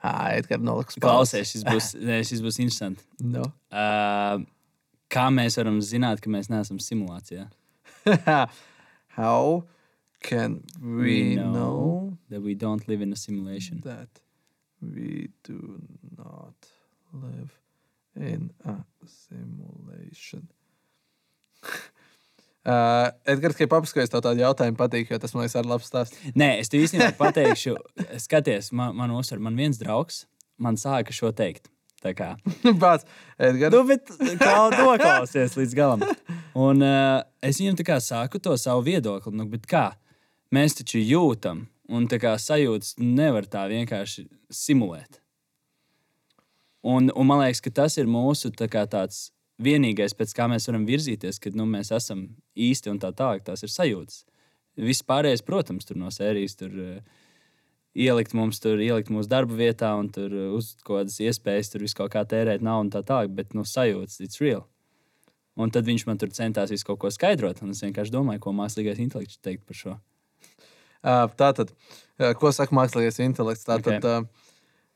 Edgars 0.01 0.63
noliks 0.65 0.97
Klausies, 1.01 1.51
šis 1.51 1.65
būs, 1.67 1.91
šis 2.29 2.41
būs 2.41 2.57
interesants. 2.63 3.03
No. 3.19 3.43
Uh, 3.67 4.41
kā 5.11 5.27
mēs 5.33 5.59
varam 5.59 5.81
zināt, 5.85 6.23
ka 6.23 6.31
mēs 6.31 6.49
neesam 6.51 6.79
simulācijā? 6.81 7.49
How 9.17 9.67
can 10.21 10.61
we 10.81 11.35
know 11.35 12.17
that 12.29 12.41
we 12.41 12.55
don't 12.55 12.87
live 12.87 13.01
in 13.01 13.11
a 13.13 13.15
simulation. 13.15 13.81
that 13.83 14.21
we 14.81 15.29
do 15.43 15.81
not 16.17 16.55
live 17.13 17.57
in 18.15 18.51
a 18.65 18.75
simulation? 19.05 20.47
Uh, 22.61 23.09
Edgars, 23.25 23.55
kā 23.57 23.65
papaskaties, 23.65 24.11
tev 24.13 24.21
tādu 24.21 24.43
jautājumu 24.43 24.77
patīk, 24.77 25.07
jo 25.09 25.17
tas 25.17 25.31
man 25.33 25.41
liekas, 25.41 25.55
ir 25.57 25.65
labs 25.65 25.87
stāsts. 25.89 26.19
Nē, 26.37 26.59
es 26.61 26.69
tev 26.69 26.83
īstenībā 26.85 27.15
pateikšu, 27.17 27.73
skaties, 28.21 28.67
man, 28.77 28.93
man 28.99 29.15
uzsver, 29.17 29.41
man 29.41 29.57
viens 29.57 29.79
draugs 29.81 30.27
man 30.61 30.77
sāka 30.79 31.13
šo 31.15 31.31
teikt. 31.35 31.71
Tā 32.01 32.15
kā, 32.17 32.31
Bāc, 32.81 33.03
Edgars, 33.37 33.75
nu, 33.75 33.81
bet 33.89 34.37
kā 34.41 34.53
noklausies 34.73 35.53
līdz 35.57 35.75
galam. 35.77 36.05
Un 36.57 36.81
uh, 36.85 37.19
es 37.45 37.59
viņam 37.61 37.77
tā 37.77 37.85
kā 37.91 37.97
saku 38.01 38.41
to 38.41 38.55
savu 38.57 38.85
viedokli, 38.87 39.33
nu, 39.37 39.45
bet 39.49 39.67
kā? 39.69 39.91
Mēs 40.51 40.75
taču 40.75 40.99
jūtam, 40.99 41.65
un 41.87 42.07
tā 42.11 42.19
kā 42.19 42.33
sajūtas 42.35 42.97
nevar 42.99 43.45
tā 43.47 43.63
vienkārši 43.71 44.25
simulēt. 44.51 45.21
Un, 46.81 47.11
un 47.13 47.27
man 47.29 47.43
liekas, 47.43 47.61
ka 47.63 47.71
tas 47.83 47.95
ir 48.01 48.09
mūsu 48.09 48.51
tā 48.57 48.67
kā, 48.71 48.83
tāds 48.89 49.29
vienīgais, 49.61 50.15
pēc 50.17 50.33
kā 50.35 50.47
mēs 50.51 50.67
varam 50.67 50.83
virzīties, 50.89 51.39
kad 51.39 51.55
nu, 51.55 51.67
mēs 51.69 51.93
esam 51.95 52.25
īsti 52.57 52.91
un 52.91 52.99
tā 52.99 53.13
tālāk. 53.15 53.45
Tās 53.45 53.63
ir 53.63 53.71
sajūtas. 53.71 54.23
Viss 54.81 55.05
pārējais, 55.05 55.43
protams, 55.45 55.87
tur 55.87 55.99
no 56.01 56.09
sērijas 56.11 56.57
tur, 56.59 56.73
uh, 56.73 57.23
ielikt 57.93 58.35
mums 58.35 58.59
tur, 58.63 58.81
ielikt 58.81 59.11
mūsu 59.13 59.29
darba 59.31 59.55
vietā 59.59 59.93
un 59.99 60.09
tur 60.11 60.33
uh, 60.33 60.51
uz 60.57 60.73
kādas 60.87 61.19
iespējas, 61.21 61.73
tur 61.73 61.85
kaut 61.99 62.15
kā 62.15 62.25
tērēt 62.25 62.63
naudu 62.65 62.89
un 62.89 62.93
tā 62.95 63.03
tālāk, 63.07 63.31
bet 63.39 63.55
nu, 63.57 63.67
sajūtas, 63.67 64.19
it's 64.23 64.41
real. 64.41 64.65
Un 65.59 65.71
tad 65.71 65.85
viņš 65.85 66.07
man 66.07 66.17
tur 66.17 66.31
centās 66.33 66.71
visu 66.71 66.87
kaut 66.87 67.03
ko 67.03 67.11
skaidrot, 67.11 67.59
un 67.61 67.75
es 67.75 67.83
vienkārši 67.83 68.15
domāju, 68.15 68.41
ko 68.47 68.55
mākslīgais 68.55 69.03
intelekts 69.03 69.39
teikt 69.43 69.67
par 69.67 69.77
šo. 69.77 69.99
Tātad, 71.03 71.67
ko 72.39 72.51
saka 72.53 72.75
mākslīgais 72.75 73.19
intelekts? 73.25 73.65
Tātad, 73.67 73.97
Ok. 73.97 74.05
uh, 74.05 74.23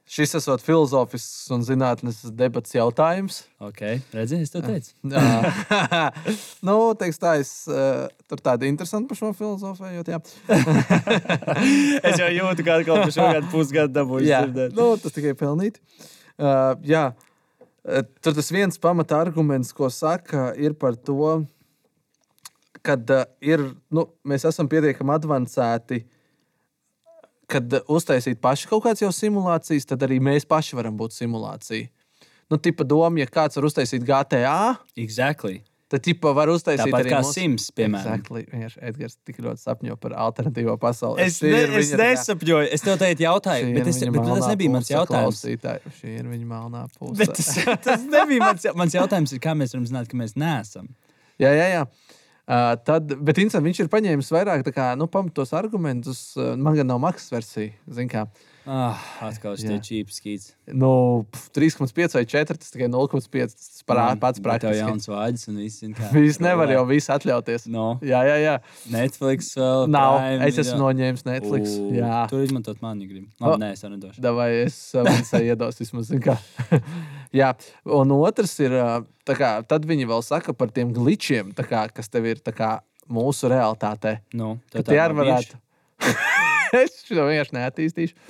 šis 0.05 0.35
esot 0.37 0.61
filozofisks 0.61 1.49
un 1.55 1.63
zinātnes 1.65 2.19
debats 2.37 2.75
jautājums. 2.75 3.39
Ok, 3.63 3.81
redzi, 4.13 4.37
es 4.45 4.51
to 4.53 4.61
teicu. 4.61 4.93
Nu, 6.65 6.75
teiks 6.99 7.17
tā, 7.21 7.31
es 7.41 7.51
uh, 7.71 8.05
tur 8.29 8.39
tādu 8.45 8.63
interesantu 8.69 9.05
par 9.11 9.17
šo 9.21 9.29
filozofiju. 9.37 10.01
Es 12.05 12.19
jau 12.21 12.29
jūtu, 12.29 12.61
ka 12.65 12.71
atkal 12.79 12.95
par 13.01 13.11
šo 13.15 13.25
gadu 13.33 13.47
pusgadu 13.53 13.91
dabūju 13.97 14.27
jā. 14.29 14.41
Nu, 14.77 14.85
tas 15.01 15.11
tikai 15.15 15.33
pelnīt. 15.39 15.75
Uh, 16.35 16.73
jā, 16.85 17.03
tur 18.21 18.31
tas 18.35 18.49
viens 18.53 18.77
pamata 18.81 19.15
arguments, 19.23 19.69
ko 19.73 19.89
saka, 19.93 20.51
ir 20.59 20.71
par 20.77 20.93
to, 20.99 21.45
ka 22.86 22.95
uh, 23.02 23.26
ir, 23.41 23.63
nu, 23.93 24.06
mēs 24.30 24.45
esam 24.50 24.69
pietiekami 24.71 25.15
avansēti. 25.17 26.04
Kad 27.52 27.69
uh, 27.78 27.84
uztaisīt 27.93 28.39
paši 28.41 28.69
kaut 28.71 28.86
kādas 28.88 29.04
jau 29.04 29.12
simulācijas, 29.13 29.86
tad 29.91 30.02
arī 30.08 30.17
mēs 30.24 30.48
paši 30.50 30.78
varam 30.80 30.95
būt 30.98 31.13
simulācija. 31.13 31.91
Nu, 32.50 32.58
tipa 32.62 32.86
doma, 32.86 33.21
ja 33.21 33.26
kāds 33.30 33.58
var 33.58 33.65
uztaisīt 33.69 34.04
GTA, 34.06 34.76
Exactly. 35.02 35.60
tad 35.89 36.02
tipa 36.06 36.30
var 36.38 36.50
uztaisīt 36.54 36.86
Tāpat 36.89 37.04
arī 37.06 37.12
kā 37.13 37.19
mūsu- 37.24 37.34
Sims, 37.38 37.67
piemēram. 37.74 38.02
Exactly. 38.19 38.43
Vienkārši 38.52 38.82
Edgars 38.89 39.15
tik 39.26 39.39
ļoti 39.45 39.62
sapņo 39.63 39.98
par 40.02 40.13
alternatīvo 40.26 40.76
pasauli. 40.82 41.21
Es, 41.26 41.39
ne, 41.41 41.50
es 41.63 41.69
viņa 41.91 41.98
kā- 41.98 42.10
nesapņoju, 42.12 42.69
es 42.78 42.86
tev 42.86 42.98
teicu, 43.02 43.26
jautāju, 43.26 43.71
bet, 43.78 43.88
es, 43.93 44.00
bet 44.02 44.21
tas 44.30 44.48
nebija 44.52 44.74
mans 44.78 44.89
jautājums. 44.93 45.41
Šī 46.02 46.13
ir 46.19 46.30
viņa 46.34 46.50
melnā 46.54 46.84
puse. 46.98 47.30
Tas, 47.30 47.54
tas 47.86 48.06
nebija 48.13 48.39
mans, 48.45 48.65
jau- 48.65 48.76
mans 48.78 48.93
jautājums, 48.98 49.34
ir, 49.38 49.41
kā 49.45 49.54
mēs 49.58 49.74
varam 49.78 49.86
zināt, 49.89 50.10
ka 50.10 50.17
mēs 50.21 50.34
neesam. 50.38 50.89
Jā, 51.41 51.50
jā, 51.52 51.65
jā. 51.78 51.86
Uh, 52.45 52.75
tad, 52.86 53.10
bet 53.25 53.39
interesanti, 53.41 53.65
viņš 53.65 53.79
ir 53.81 53.88
paņēmis 53.89 54.27
vairāk 54.36 54.67
kā, 54.75 54.91
nu, 54.99 55.08
pamatos 55.10 55.53
argumentus. 55.58 56.27
Uh, 56.38 56.53
man 56.53 56.77
gan 56.77 56.91
nav 56.91 56.99
maksas 57.01 57.34
versija. 57.34 57.73
zini 57.89 58.12
kā. 58.12 58.27
Ah, 58.65 58.97
atkal 59.21 59.54
šis 59.60 59.67
Jā. 59.69 59.78
cheap 59.86 60.10
skīts. 60.10 60.54
Nu, 60.73 61.25
pf, 61.30 61.51
3,5 61.54 62.15
vai 62.17 62.23
4. 62.25 62.58
Tas 62.58 62.71
tikai 62.73 62.88
0,5. 62.89 63.54
Tas 63.54 63.84
parā, 63.86 64.06
pats 64.17 64.39
Bet 64.41 64.62
Tev 64.63 64.71
praktiski. 64.71 64.80
jauns 64.82 65.06
vārds 65.12 65.43
un 65.51 65.60
viss. 65.62 65.84
Viņš 66.15 66.39
nevar 66.41 66.71
jau 66.73 66.82
visu 66.89 67.13
atļauties. 67.13 67.67
No. 67.69 67.99
Jā, 68.01 68.23
jā, 68.25 68.38
jā. 68.41 68.56
Netflix 68.89 69.51
vēl. 69.60 69.86
Nav. 69.93 70.17
Prime 70.17 70.47
Es 70.49 70.58
esmu 70.58 70.80
video. 70.80 70.86
noņēmis 70.88 71.25
Netflix. 71.30 71.75
Ū, 71.78 71.91
Jā. 71.99 72.23
Tur 72.32 72.41
izmantot 72.41 72.82
mani. 72.82 73.06
O. 73.39 73.51
Labi, 73.51 73.62
nē, 73.62 73.71
es 73.78 73.86
to 73.86 73.91
nedošu. 73.93 74.21
Davai, 74.25 74.49
es 74.65 74.80
viņai 74.97 75.43
iedos 75.45 75.78
vismaz. 75.84 76.10
Jā, 77.36 77.51
un 77.86 78.12
otrs 78.17 78.58
ir, 78.63 78.71
tā 79.28 79.36
kā, 79.38 79.51
tad 79.67 79.86
viņi 79.86 80.08
vēl 80.10 80.23
saka 80.25 80.54
par 80.58 80.71
tiem 80.73 80.93
glitčiem, 80.95 81.54
tā 81.54 81.67
kā, 81.67 81.86
kas 81.93 82.10
tev 82.10 82.25
ir 82.32 82.41
tā 82.41 82.54
kā, 82.56 82.80
mūsu 83.12 83.45
realitātē. 83.51 84.17
Nu, 84.34 84.56
Ka 84.73 84.80
tev 84.82 84.89
tie 84.89 84.97
tā 84.97 85.06
arī 85.06 85.17
varētu. 85.21 85.60
es 86.84 87.01
šo 87.06 87.28
vienkārši 87.28 87.58
neattīstīšu. 87.60 88.15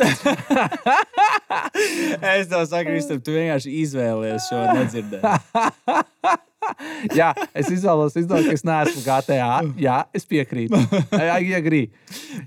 Es 2.25 2.49
tev 2.49 2.63
saku, 2.67 2.89
Kristap, 2.89 3.21
tu 3.25 3.35
vienkārši 3.35 3.71
izvēlies 3.83 4.47
šo 4.49 4.59
nedzirdēt. 4.75 5.23
Jā, 7.19 7.29
es 7.53 7.69
izvēlos, 7.69 8.15
izdomāt, 8.17 8.47
ka 8.49 8.55
es 8.57 8.63
neesmu 8.65 9.03
GTA. 9.05 9.49
Jā, 9.81 9.97
es 10.15 10.25
piekrītu. 10.29 10.79
Jā, 11.13 11.35
agrī. 11.59 11.83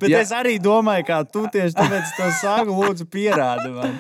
Bet 0.01 0.11
Jā. 0.11 0.23
es 0.25 0.33
arī 0.35 0.57
domāju, 0.63 1.07
kā 1.07 1.21
tu 1.29 1.45
tieši 1.53 1.77
tāpēc 1.79 2.15
to 2.17 2.31
saku, 2.41 2.75
lūdzu, 2.75 3.07
pierādi 3.13 3.71
man. 3.77 3.95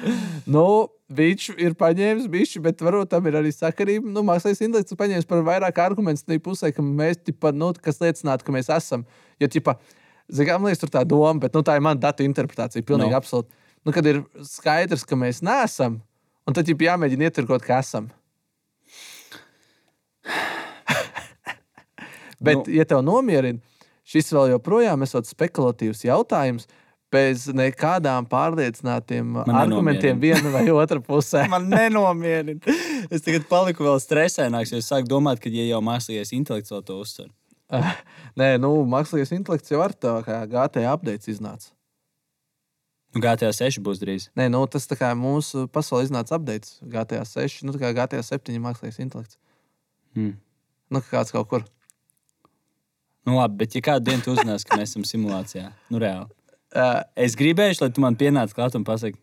Nu, 0.50 0.66
viņš 1.14 1.52
ir 1.62 1.76
paņēmis 1.78 2.26
bišķi, 2.32 2.64
bet 2.66 2.82
varbūt 2.84 3.12
tam 3.14 3.28
ir 3.30 3.38
arī 3.40 3.52
sakarība. 3.54 4.10
Nu, 4.12 4.24
mākslinieks 4.26 4.64
intelekts 4.66 4.94
ir 4.94 5.00
paņēmis 5.00 5.28
par 5.28 5.44
vairāk 5.46 5.80
argumentu 5.84 6.26
tajā 6.26 6.42
pusē, 6.44 6.72
ka 6.74 6.84
mēs, 6.84 7.22
tipa, 7.22 7.54
nu, 7.54 7.70
kas 7.84 8.02
liecinātu, 8.02 8.46
ka 8.46 8.56
mēs 8.58 8.72
esam. 8.74 9.06
Jo, 9.38 9.48
tipa, 9.52 9.78
Zinām, 10.28 10.60
man 10.60 10.68
liekas, 10.68 10.82
tur 10.82 10.90
tā 10.92 11.00
doma, 11.08 11.40
bet 11.40 11.54
nu, 11.56 11.62
tā 11.64 11.78
ir 11.78 11.84
mana 11.84 12.00
datu 12.00 12.24
interpretācija. 12.26 12.84
Pilnīgi 12.84 13.08
No. 13.08 13.16
no. 13.16 13.20
absolūti. 13.22 13.48
Nu, 13.86 13.92
kad 13.94 14.04
ir 14.06 14.20
skaidrs, 14.44 15.06
ka 15.08 15.16
mēs 15.16 15.40
neesam, 15.44 16.00
un 16.44 16.52
tad 16.56 16.68
jau 16.68 16.76
jāmēģina 16.76 17.30
ieturkot, 17.30 17.62
ka 17.64 17.78
esam. 17.80 18.10
bet, 22.44 22.60
Nu. 22.60 22.74
ja 22.74 22.84
tev 22.84 23.00
nomierina, 23.06 23.60
šis 24.08 24.32
vēl 24.34 24.52
joprojām 24.56 25.02
ir 25.02 25.08
spekulatīvs 25.32 26.04
jautājums. 26.08 26.64
Bez 27.08 27.46
nekādām 27.48 28.26
pārliecinātām 28.28 29.30
Man 29.38 29.56
argumentiem 29.56 30.18
viena 30.20 30.50
vai 30.52 30.66
otra 30.68 31.00
pusē. 31.00 31.46
Man 31.48 31.64
nenomierina. 31.72 32.60
Es 33.08 33.24
tagad 33.24 33.46
paliku 33.48 33.86
vēl 33.86 33.96
stresēnāks, 33.96 34.74
jo 34.74 34.76
es 34.82 34.90
sāku 34.92 35.08
domāt, 35.08 35.40
ka 35.40 35.48
ja 35.48 35.64
jau 35.70 35.80
mākslīgais 35.80 36.34
intelekts 36.36 36.68
to 36.68 36.98
uzsver. 37.00 37.30
Nē, 38.38 38.54
nu, 38.62 38.70
mākslīgais 38.88 39.34
intelekts 39.36 39.72
jau 39.72 39.82
ar 39.84 39.94
kā 40.24 40.40
GTA 40.48 40.86
updates 40.92 41.30
iznāca. 41.30 41.72
Nu, 43.14 43.22
GTA 43.24 43.50
6 43.56 43.80
būs 43.84 44.00
drīz. 44.02 44.28
Nē, 44.36 44.48
nu, 44.52 44.60
tas 44.68 44.84
kā 44.90 45.14
mūsu 45.16 45.64
pasaulē 45.72 46.04
iznāca 46.06 46.36
updates. 46.36 46.76
GTA 46.84 47.24
6, 47.24 47.64
nu, 47.66 47.74
kā 47.80 47.92
GTA 47.96 48.20
7 48.24 48.52
ir 48.54 48.64
mākslīgais 48.64 49.00
intelekts. 49.04 49.38
Hmm. 50.16 50.36
Nu, 50.92 51.00
kā 51.04 51.18
kāds 51.18 51.32
kaut 51.32 51.48
kur. 51.48 51.64
Nu, 53.28 53.36
labi, 53.36 53.58
bet 53.62 53.76
ja 53.76 53.84
kādu 53.84 54.08
dienu 54.08 54.24
tu 54.24 54.32
uzzinās, 54.32 54.64
ka 54.64 54.76
mēs 54.80 54.92
esam 54.92 55.04
simulācijā, 55.08 55.70
nu 55.92 56.00
reāli. 56.00 56.30
Uh, 56.68 57.00
Es 57.16 57.34
gribēju, 57.36 57.80
lai 57.82 57.90
tu 57.92 58.04
man 58.04 58.16
pienāc 58.16 58.52
klāt 58.56 58.76
un 58.76 58.84
pasaki, 58.88 59.18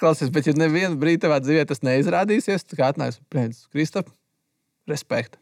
klausies, 0.00 0.32
bet 0.32 0.48
ja 0.48 0.56
nevienu 0.56 0.98
brīdi 1.00 1.22
tavā 1.24 1.40
dzīvē 1.44 1.66
tas 1.68 1.80
neizrādīsies, 1.84 2.64
tad 2.66 2.76
kā 2.80 2.90
atnāks 2.92 3.20
Prince 3.32 3.64
Kristap, 3.72 4.12
respekt. 4.88 5.38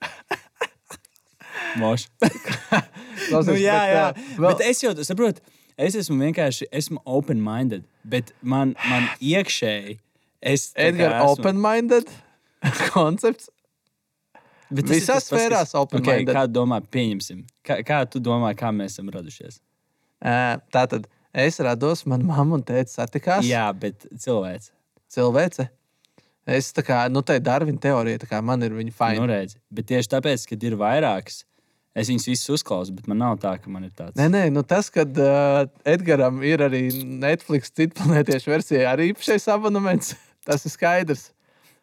Moš. 1.78 2.08
Nu, 3.30 3.54
jā, 3.54 3.54
bet, 3.54 3.62
jā. 3.62 4.04
ā, 4.10 4.36
Vēl... 4.40 4.46
Bet 4.48 4.62
es 4.64 4.80
jau 4.82 4.90
saprotu, 5.06 5.42
es 5.78 5.94
esmu 6.00 6.16
vienkārši 6.24 6.66
esmu 6.74 6.98
open-minded. 7.04 7.84
Bet 8.10 8.32
man, 8.42 8.72
man 8.90 9.06
iekšēji. 9.22 9.98
Es 10.40 10.70
tā 10.72 10.88
Edgars, 10.88 11.14
esmu- 11.14 11.36
open-minded 11.36 12.10
koncepts. 12.94 13.50
Bet 14.70 14.86
tas 14.88 14.96
visās 14.96 15.28
sfērās 15.28 15.74
open-minded. 15.78 16.30
Okay, 16.30 16.34
kā 16.34 16.46
domā, 16.50 16.80
pieņemsim? 16.94 17.44
Kā, 17.66 17.80
kā 17.86 18.00
tu 18.10 18.22
domā, 18.24 18.50
kā 18.58 18.72
mēs 18.74 18.96
esam 18.96 19.10
radušies? 19.14 19.60
Ā, 20.22 20.58
Tātad 20.74 21.06
es 21.30 21.60
rados, 21.62 22.06
man 22.10 22.24
mamma 22.26 22.58
un 22.58 22.64
tēta 22.66 22.90
satikās. 22.96 23.46
Jā, 23.46 23.68
bet 23.76 24.08
cilvēks. 24.10 24.72
Cilvēce. 25.10 25.68
Es 26.50 26.70
tā 26.74 26.82
kā, 26.86 27.02
nu, 27.12 27.22
tā 27.26 27.36
ir 27.38 27.44
Darvina 27.46 27.78
teorija, 27.82 28.22
tā 28.22 28.28
kā 28.30 28.40
man 28.42 28.62
ir 28.66 28.74
viņa 28.74 28.94
fine. 28.96 29.20
Nu, 29.20 29.28
redzi. 29.30 29.58
Bet 29.74 29.90
tieši 29.90 30.10
tāpēc, 30.16 30.46
ka 30.48 30.58
ir 30.66 30.76
vairākas, 30.80 31.42
es 31.94 32.10
viņus 32.10 32.28
visus 32.30 32.52
uzklausu, 32.58 32.94
bet 32.96 33.08
man 33.10 33.20
nav 33.22 33.38
tā, 33.42 33.56
ka 33.62 33.72
man 33.72 33.86
ir 33.88 33.94
tāds. 33.96 34.16
Nē, 34.18 34.28
nē, 34.32 34.42
nu 34.54 34.62
tas, 34.66 34.90
ka 34.94 35.04
uh, 35.06 35.64
Edgars 35.88 36.44
ir 36.46 36.64
arī 36.66 36.84
Netflix 37.22 37.72
citplanētiešu 37.76 38.52
versijā, 38.52 38.84
arī 38.92 39.10
īpašais 39.12 39.48
abonements, 39.54 40.14
tas 40.48 40.66
ir 40.66 40.74
skaidrs. 40.76 41.30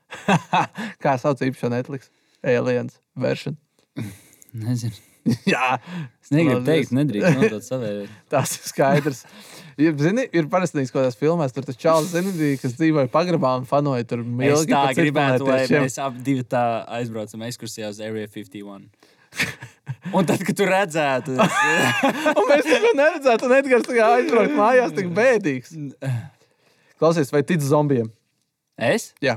Kā 1.04 1.18
sauc 1.20 1.42
īpašo 1.44 1.72
Netflix? 1.74 2.12
Aliens 2.46 3.02
version. 3.20 3.58
Nezinu. 4.68 4.96
Jā, 5.44 5.76
Es 6.28 6.32
negribu 6.36 6.60
teikt, 6.68 6.92
nedrīkst 6.96 7.38
nodot 7.40 7.64
savēju. 7.64 8.08
tas 8.32 8.52
ir 8.58 8.66
skaidrs. 8.68 9.22
Ja, 9.80 9.94
zini, 9.96 10.26
ir 10.36 10.50
parasti 10.52 10.82
kaut 10.90 10.98
kādās 10.98 11.16
filmās, 11.20 11.54
tur 11.56 11.64
tas 11.68 11.78
čalis, 11.80 12.10
zini, 12.12 12.50
kas 12.60 12.74
dzīvoja 12.76 13.08
pagrabā 13.14 13.54
un 13.62 13.68
fanoja 13.70 14.04
tur 14.10 14.26
milgi. 14.26 14.74
tā 14.74 14.90
gribētu, 14.98 15.48
lai 15.48 15.62
mēs 15.72 15.96
abi 16.04 16.42
tā 16.44 16.64
aizbraucam 16.98 17.46
ekskursijā 17.48 17.94
uz 17.94 18.02
Area 18.04 18.28
51. 18.28 18.90
Un 20.16 20.24
tad, 20.28 20.40
kad 20.48 20.56
tu 20.56 20.64
redzētu, 20.68 21.34
mēs 22.48 22.68
to 22.70 22.92
neredzētu, 22.96 23.48
un 23.50 23.56
Edgars 23.58 23.90
aizbraukt 23.92 24.54
mājās, 24.56 24.94
tik 24.96 25.10
bēdīgs. 25.16 25.74
Klausies, 26.98 27.32
vai 27.34 27.44
tic 27.48 27.62
zombijiem? 27.66 28.08
es? 28.78 29.10
Jā. 29.24 29.36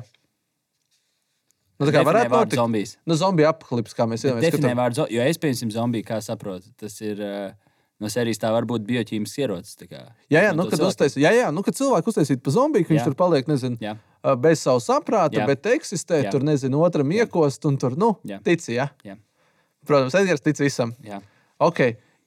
Nu, 1.81 1.89
tā 1.89 1.95
kā 1.95 2.01
Definē 2.03 2.07
varētu 2.11 2.35
notikt. 2.37 2.59
zombijs. 2.61 2.91
Nu, 3.09 3.17
zombiju 3.17 3.49
apklips, 3.49 3.95
kā 3.97 4.05
mēs 4.09 4.23
iedomājamies. 4.27 4.53
Definē 4.53 4.73
vārdu 4.77 4.99
zombiju, 5.01 5.17
jo 5.17 5.29
es, 5.33 5.39
piemēram, 5.41 5.71
zombiju, 5.73 6.07
kā 6.11 6.19
saprotu, 6.25 6.69
tas 6.81 6.99
ir 7.01 7.23
uh, 7.25 7.55
no 8.05 8.11
sērijas 8.13 8.41
tā 8.43 8.51
var 8.53 8.67
būt 8.69 8.85
bioķīmisks 8.89 9.41
ierocis. 9.41 9.79
Jā, 9.89 10.05
jā, 10.29 10.51
No 10.53 10.67
nu, 10.67 10.69
kad, 10.69 10.77
cilvēku. 10.77 10.93
uztais, 10.93 11.17
jā, 11.21 11.33
jā, 11.39 11.49
nu, 11.57 11.65
kad 11.65 11.79
cilvēku 11.81 12.13
uztaisītu 12.13 12.45
pa 12.45 12.53
zombiju, 12.53 12.85
ka 12.85 12.93
viņš 12.95 13.01
Jā. 13.01 13.09
tur 13.09 13.17
paliek, 13.17 13.49
nezinu, 13.49 13.81
Jā. 13.81 13.97
bez 14.45 14.61
savu 14.69 14.83
saprāta, 14.85 15.41
Jā. 15.41 15.49
bet 15.49 15.65
eksistē, 15.73 16.21
Jā. 16.27 16.35
tur, 16.37 16.45
nezinu, 16.45 16.85
otram 16.85 17.17
iekost 17.17 17.65
un 17.73 17.81
tur, 17.81 17.97
nu, 17.97 18.13
Jā. 18.29 18.43
tici, 18.45 18.77
jā. 18.77 18.91
Jā. 19.09 19.17
Protams, 19.87 20.15
Edgars 20.15 20.43
tic 20.45 20.59
visam. 20.61 20.93
Jā. 21.05 21.21
Ok, 21.61 21.81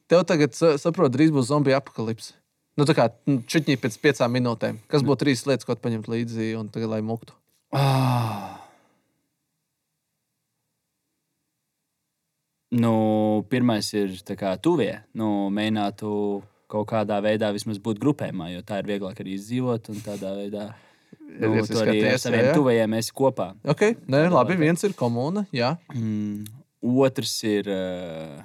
tev 0.10 0.24
tagad, 0.30 0.54
sa- 0.58 0.78
saprot, 0.82 1.12
drīz 1.14 1.32
būs 1.34 1.50
zombiju 1.52 1.78
apkalips. 1.78 2.34
Nu, 2.78 2.86
tā 2.90 2.96
kā 2.98 3.10
čitņī 3.28 3.78
pēc 3.78 4.00
piecām 4.02 4.34
minūtēm. 4.34 4.80
Kas 4.90 5.04
būtu 5.06 5.26
trīs 5.26 5.46
lietas, 5.46 5.66
ko 5.66 5.76
paņemt 5.78 6.08
līdzi 6.10 6.56
un 6.58 6.70
tagad, 6.74 6.90
lai 6.90 7.02
muktu? 7.06 7.34
Ah. 7.74 8.60
Nu, 12.74 13.46
pirmais 13.54 13.86
ir 13.94 14.16
tā 14.26 14.34
kā 14.38 14.56
tuvie. 14.58 15.04
Nu, 15.14 15.50
mēģinātu 15.54 16.10
kaut 16.74 16.88
kādā 16.90 17.20
veidā 17.22 17.52
vismaz 17.54 17.78
būt 17.78 18.00
grupējumā, 18.02 18.50
jo 18.56 18.64
tā 18.66 18.80
ir 18.82 18.90
vieglāk 18.90 19.22
arī 19.22 19.36
izdzīvot. 19.38 19.92
Un 19.94 20.02
tādā 20.02 20.32
veidā 20.40 20.72
nu, 21.20 21.52
Edgars 21.52 21.70
tu 21.70 21.78
arī 21.84 22.00
ar 22.10 22.18
saviem 22.22 22.48
jā, 22.50 22.56
tuvajiem 22.58 22.96
esi 22.98 23.14
kopā. 23.14 23.52
Ok, 23.70 23.86
nē, 24.10 24.24
labi, 24.34 24.58
viens 24.58 24.82
ir 24.88 24.96
komūna, 24.98 25.46
jā. 25.54 25.76
Mm, 25.94 26.48
otrs 26.84 27.38
ir. 27.48 27.70
Uh, 27.72 28.44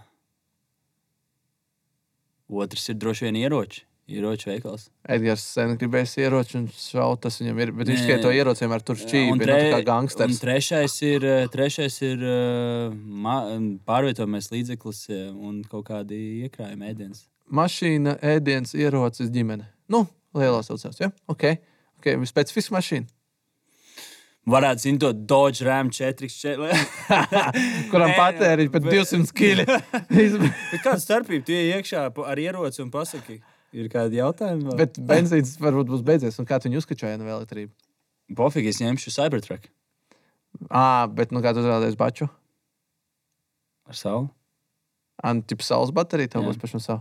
otrs 2.48 2.88
ir 2.88 2.98
droši 3.03 3.29
vien 3.29 3.42
ieroči. 3.42 3.85
Ieroču 4.09 4.48
veikals. 4.48 4.87
Edgars 5.05 5.42
sen 5.53 5.74
gribēs 5.77 6.14
ieroči 6.16 6.55
un 6.57 6.62
šaut, 6.72 7.20
tas 7.27 7.35
viņam 7.42 7.59
ir, 7.61 7.72
bet 7.77 7.90
viņš 7.90 8.07
tikai 8.07 8.16
to 8.22 8.31
ieroci 8.33 8.64
vienmēr 8.64 8.85
tur 8.88 8.96
šķīvi, 8.96 9.35
nu, 9.37 9.44
tā 9.44 9.59
kā 9.59 9.81
un 9.83 9.85
gangsters. 9.85 10.38
trešais 10.40 10.94
ir, 11.05 11.27
eh, 11.29 11.48
trešais 11.53 11.98
ir 12.09 12.24
uh, 12.24 13.59
pārvietojamies 13.85 14.48
līdzeklis 14.55 15.03
eh, 15.12 15.27
un 15.29 15.61
kaut 15.68 15.90
kādi 15.90 16.22
iekrājumi 16.46 16.88
ēdienas. 16.88 17.27
mašīna, 17.53 18.16
ēdiens, 18.33 18.72
ierocis, 18.81 19.29
ģimene. 19.35 19.68
Nu, 19.92 20.07
lielā 20.37 20.64
saucās, 20.64 20.96
ja? 21.05 21.12
Ok, 21.29 21.44
ok, 22.01 22.09
specifiska 22.33 22.79
mašīna. 22.79 23.12
Varētu 24.48 24.80
zināt, 24.87 25.00
to 25.02 25.11
Dodge 25.28 25.64
Ram 25.66 25.90
4. 25.92 26.28
Kuram 27.92 28.11
Nē, 28.12 28.16
patēriņš 28.16 28.70
pat 28.72 28.87
bet- 28.87 28.94
200 28.96 29.34
kg. 29.37 29.78
Kāda 30.84 30.98
starpība? 31.02 31.44
Tu 31.48 31.56
ej 31.58 31.72
iekšā 31.76 32.06
ar 32.32 32.40
ieroci 32.40 32.80
un 32.84 32.90
pasaki, 32.94 33.40
ir 33.76 33.90
kādi 33.92 34.20
jautājumi? 34.22 34.64
vai? 34.70 34.76
Bet 34.84 34.96
benzīns 35.11 35.56
varbūt 35.61 35.90
būs 35.92 36.04
beidzies. 36.06 36.38
Un 36.40 36.48
kā 36.48 36.56
tu 36.62 36.70
viņu 36.70 36.80
uzskačāji 36.80 37.20
no 37.20 37.28
elektrības? 37.28 37.74
Pofīgi, 38.38 38.72
es 38.74 38.80
ņemšu 38.84 39.12
Cybertruck 39.14 39.68
Ā, 40.72 41.06
bet 41.12 41.30
nu 41.32 41.40
kā 41.44 41.52
tu 41.54 41.61
uzrādījies 41.62 41.96
baču? 42.00 42.26
ar 43.88 43.96
savu. 43.96 44.26
Antip 45.24 45.62
saules 45.64 45.90
baterija 45.96 46.28
tev 46.34 46.42
Jā. 46.44 46.50
būs 46.50 46.58
pašam 46.61 46.80
savu. 46.84 47.00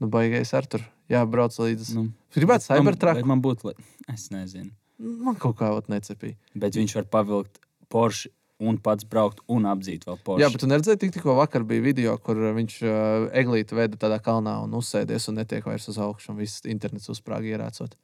Nu, 0.00 0.08
baigais 0.12 0.48
ar 0.56 0.64
tur. 0.66 0.80
Jā, 1.12 1.20
brauc 1.28 1.52
līdzi. 1.60 1.92
Nu, 1.96 2.06
Gribētu 2.34 2.64
man- 2.70 2.78
Cybertruck? 2.80 3.20
bet 3.20 3.28
Man 3.28 3.42
būtu, 3.44 3.74
es 4.12 4.28
nezinu. 4.32 4.70
Man 5.00 5.38
kaut 5.40 5.56
kā 5.58 5.72
ot 5.74 5.88
necepīja. 5.92 6.36
Bet 6.58 6.76
viņš 6.78 6.96
var 7.00 7.08
pavilkt 7.16 7.60
Porsche 7.92 8.30
un 8.62 8.78
pats 8.78 9.06
braukt 9.08 9.40
un 9.50 9.66
apdzīt 9.66 10.06
vēl 10.06 10.18
Porsche. 10.22 10.42
Jā, 10.44 10.50
bet 10.52 10.62
tu 10.62 10.68
neredzēji, 10.70 11.00
tik, 11.02 11.14
tikko 11.16 11.34
vakar 11.38 11.64
bija 11.66 11.82
video, 11.84 12.14
kur 12.22 12.38
uh, 12.38 12.52
viņš 12.56 12.76
uh, 12.84 13.26
eglīti 13.38 13.76
veda 13.78 13.98
tādā 14.04 14.20
kalnā 14.22 14.58
un 14.62 14.76
uzsēdies 14.78 15.26
un 15.32 15.40
netiek 15.40 15.66
vairs 15.66 15.88
uz 15.90 15.98
augšu. 16.02 16.32
un 16.32 16.38
Viss 16.42 16.62
internets 16.70 17.10
uzsprāga 17.12 17.50
ierācot. 17.50 17.96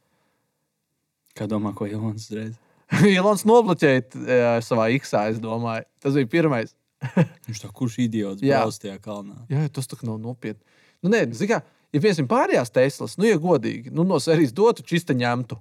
Kā 1.39 1.47
domā, 1.51 1.75
ko 1.79 1.87
Ilons 1.87 2.27
uzreiz? 2.27 2.59
Ilons 3.17 3.47
nobloķēja 3.49 4.03
uh, 4.03 4.51
savā 4.65 4.89
X-ā, 4.97 5.29
es 5.33 5.41
domāju. 5.43 5.87
Tas 6.03 6.19
bija 6.19 6.33
pirmais. 6.39 6.75
Viņš 7.47 7.63
tā 7.63 7.71
kurš 7.75 8.01
idiots 8.09 8.43
brauc 8.43 8.83
tajā 8.83 8.99
kalnā. 9.03 9.39
Jā, 9.53 9.69
tas 9.71 9.87
tā 9.87 10.01
nav 10.03 10.19
nopietni. 10.23 10.65
Nu, 11.05 11.13
nē, 11.13 11.29
zini 11.31 11.53
kā, 11.53 11.61
ja 11.95 12.03
piemēram 12.03 12.31
pārējās 12.31 12.75
Teslas, 12.75 13.15
nu, 13.21 13.29
ja 13.29 13.39
godīgi, 13.39 13.93
nu, 13.95 14.03
no 14.09 14.19
sērijas 14.23 14.55
dotu, 14.57 14.83
čista 14.87 15.15
ņemtu. 15.15 15.61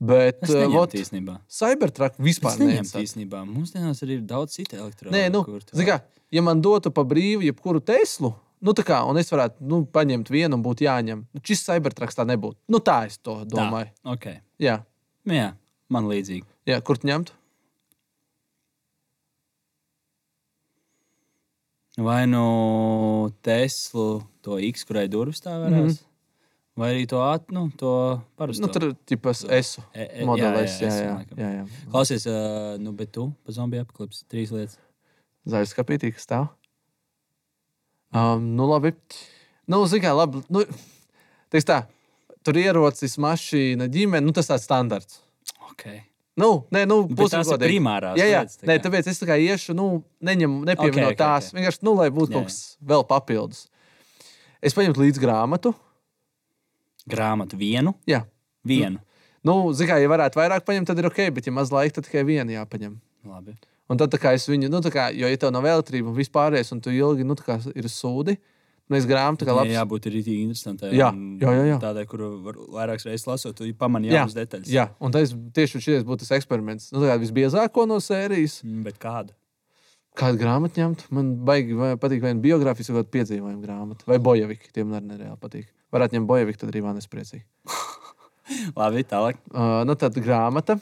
Bet, 0.00 0.38
neņemtu 0.48 0.72
vot, 0.72 0.94
īstenībā. 0.96 1.34
Cybertruck 1.52 2.16
vispār 2.24 2.56
neinteresē. 2.56 3.02
īstenībā. 3.04 3.42
Mūsdienās 3.44 4.00
arī 4.00 4.16
ir 4.16 4.22
daudz 4.24 4.54
citu 4.56 4.78
elektronisku. 4.78 5.12
Nē, 5.12 5.26
nu, 5.34 5.42
zini 5.76 5.88
kā, 5.90 5.98
ja 6.32 6.42
man 6.42 6.62
dotu 6.64 6.90
pa 6.90 7.04
brīvu 7.04 7.44
jebkuru 7.44 7.82
Teslu, 7.84 8.32
nu, 8.64 8.72
tā 8.72 8.84
kā, 8.86 9.02
un 9.04 9.20
es 9.20 9.28
varētu 9.28 9.60
nu, 9.60 9.82
paņemt 9.84 10.32
vienu 10.32 10.56
un 10.56 10.64
būtu 10.64 10.86
jāņem, 10.88 11.26
nu, 11.28 11.42
šis 11.44 11.66
Cybertrucks 11.66 12.16
tā 12.16 12.24
nebūtu. 12.24 12.56
Nu, 12.72 12.80
tā 12.80 13.02
es 13.10 13.18
to 13.20 13.42
domāju. 13.44 13.92
Ok. 14.08 14.30
Jā, 14.60 14.80
Nu, 15.28 15.36
jā, 15.36 15.50
man 15.92 16.08
līdzīgi. 16.08 16.46
jā, 16.66 16.80
kur 16.80 16.96
tu 16.96 17.06
ņemtu? 17.10 17.36
Vai 22.00 22.24
nu 22.30 23.30
Teslu, 23.44 24.22
to 24.40 24.56
X, 24.70 24.86
kurai 24.88 25.08
durvis 25.12 25.42
tā 25.44 25.58
varēs, 25.60 25.82
mm 25.82 25.88
-hmm. 25.90 26.04
Vai 26.80 26.90
arī 26.94 27.04
to 27.10 27.20
atnu, 27.22 27.66
to 27.80 27.90
parasto. 28.40 28.64
Nu, 28.64 28.70
tur 28.72 28.88
tipas 29.08 29.44
esu 29.52 29.82
E- 29.94 30.08
e- 30.22 30.26
modelis. 30.28 30.78
jā, 30.80 30.88
Jā, 30.88 30.96
jā, 30.96 31.16
jā, 31.36 31.36
jā, 31.44 31.50
jā. 31.60 31.90
Klausies, 31.92 32.26
uh, 32.30 32.74
nu, 32.82 32.92
bet 32.96 33.12
tu 33.16 33.28
pa 33.44 33.52
zombiju 33.56 33.84
apklips 33.86 34.24
trīs 34.32 34.50
lietas. 34.54 34.78
Zaļs 35.48 35.72
skapītī, 35.76 36.10
kas 36.16 36.26
stāv. 36.28 36.48
Um, 38.12 38.56
nu, 38.56 38.66
labi. 38.66 38.92
Nu, 39.70 39.84
zini, 39.86 40.02
kā 40.02 40.12
labi. 40.16 40.42
Nu, 40.50 40.64
teiks 41.52 41.66
tā, 41.68 41.84
tur 42.46 42.58
ierocis, 42.58 43.14
mašīna, 43.22 43.86
ģimene, 43.92 44.24
nu, 44.26 44.32
tas 44.34 44.48
tāds 44.50 44.66
standarts. 44.66 45.20
Okay. 45.70 46.00
Nu, 46.40 46.64
nē, 46.74 46.82
nu, 46.88 47.02
būsim 47.06 47.38
tās 47.40 47.50
ir 47.50 47.54
godīgi. 47.58 47.74
primārās 47.76 48.18
Jā, 48.18 48.26
jā. 48.30 48.40
lietas, 48.42 48.58
tā 48.60 48.66
Nē, 48.70 48.76
tāpēc 48.82 49.08
es 49.12 49.18
tā 49.20 49.26
kā 49.28 49.36
iešu, 49.38 49.74
nu, 49.76 49.86
neņemu, 50.24 50.60
nepievienu 50.70 51.10
Ok, 51.10 51.12
okay, 51.12 51.14
ok, 51.14 51.20
tās. 51.20 51.50
ok. 51.50 51.58
Vienkārši, 51.58 51.82
nu, 51.86 51.94
lai 51.98 52.08
būtu 52.14 52.32
Jā, 52.32 52.38
kaut 52.38 52.48
kas 52.50 52.58
vēl 52.90 53.04
papildus. 53.10 53.62
Es 54.62 54.74
paņemtu 54.76 55.02
līdzi 55.04 55.22
grāmatu. 55.22 55.74
Grāmatu 57.08 57.56
vienu. 57.60 57.94
Jā. 58.08 58.24
Vienu. 58.66 59.00
Nu, 59.46 59.72
zini, 59.72 59.88
kā, 59.88 59.96
ja 60.02 60.08
varētu 60.12 60.36
vairāk 60.36 60.66
paņemt, 60.68 60.90
tad 60.90 60.98
ir 61.00 61.08
ok, 61.08 61.22
bet, 61.32 61.46
ja 61.48 61.52
maz 61.56 61.70
laika, 61.72 61.96
tad 61.96 62.10
tikai 62.10 62.26
vienu 62.28 62.52
jāpaņem. 62.52 62.98
Labi. 63.24 63.54
Un 63.90 63.98
tad, 63.98 64.12
kā 64.20 64.34
es 64.36 64.44
viņu, 64.48 64.68
nu, 64.70 64.82
tā 64.84 64.92
kā, 64.92 65.08
jo, 65.16 65.26
ja 65.26 65.38
tev 65.40 65.50
nav 65.54 65.64
elektrība 65.66 66.12
un 66.12 66.18
vispārējais, 66.18 66.70
un 66.76 66.82
tu 66.84 66.92
ilgi, 66.94 67.24
nu, 67.26 67.34
tā 67.38 67.46
kā 67.46 67.56
ir 67.72 67.88
sūdi, 67.90 68.36
nu, 68.90 68.98
es 68.98 69.08
grāmatu, 69.08 69.48
kā 69.48 69.54
Jā, 69.54 69.56
labs. 69.56 69.72
jābūt 69.74 70.06
arī 70.10 70.22
interesantai. 70.42 70.92
Jā, 70.92 71.08
jā, 71.40 71.54
jā, 71.56 71.64
jā. 71.72 71.80
Tādai, 71.82 72.04
kuru 72.10 72.30
var 72.44 72.60
vairākas 72.76 73.08
reizes 73.08 73.26
lasot, 73.26 73.56
tu 73.56 73.66
pamani 73.80 74.12
Jā, 74.12 74.20
jaunas 74.20 74.36
detaļas. 74.36 74.70
Jā, 74.70 74.86
un 75.00 75.16
tas 75.16 75.32
tieši 75.32 75.82
šis 75.88 76.06
būtu 76.06 76.22
tas 76.26 76.36
eksperiments. 76.38 76.92
Nu, 76.92 77.00
tā 77.02 77.10
kā 77.14 77.18
visbiezāko 77.24 77.88
no 77.88 77.98
sērijas. 78.04 78.60
Mm, 78.62 78.84
Bet 78.86 79.00
kādu? 79.02 79.34
Kādu 80.20 80.38
grāmatu 80.42 80.82
ņemt? 80.82 81.06
Man 81.14 81.34
baigi 81.46 81.74
patīk 82.02 82.22
vai 82.22 82.34
nu 82.36 82.44
biogrāfijas, 82.44 82.92
vai 82.92 83.04
piedzīvojuma 83.16 83.62
grāmata. 83.62 84.06
Vai 84.10 84.18
bojaviki, 84.22 84.72
tiem 84.74 84.92
arī 84.98 85.14
nereāli 85.14 85.38
patīk. 85.40 85.68
Varētu 85.90 86.16
ņemt 86.16 86.30
bojaviki, 86.30 86.60
tad 86.60 86.70
arī 86.72 86.82
man 86.84 86.98
nespriecīgi. 86.98 87.44
Labi, 88.78 89.04
tālāk. 89.06 89.40
Uh, 89.50 89.80
nu, 89.86 89.96
tad 89.98 90.18
grāmata. 90.22 90.78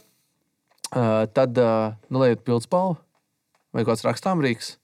Uh, 0.89 1.25
tad, 1.37 1.57
uh, 1.61 1.95
nu, 2.09 2.21
lai 2.23 2.33
ir 2.35 2.43
pildspalva 2.45 2.97
vai 3.75 3.85
kāds 3.89 4.05
rakstāmrīks. 4.07 4.77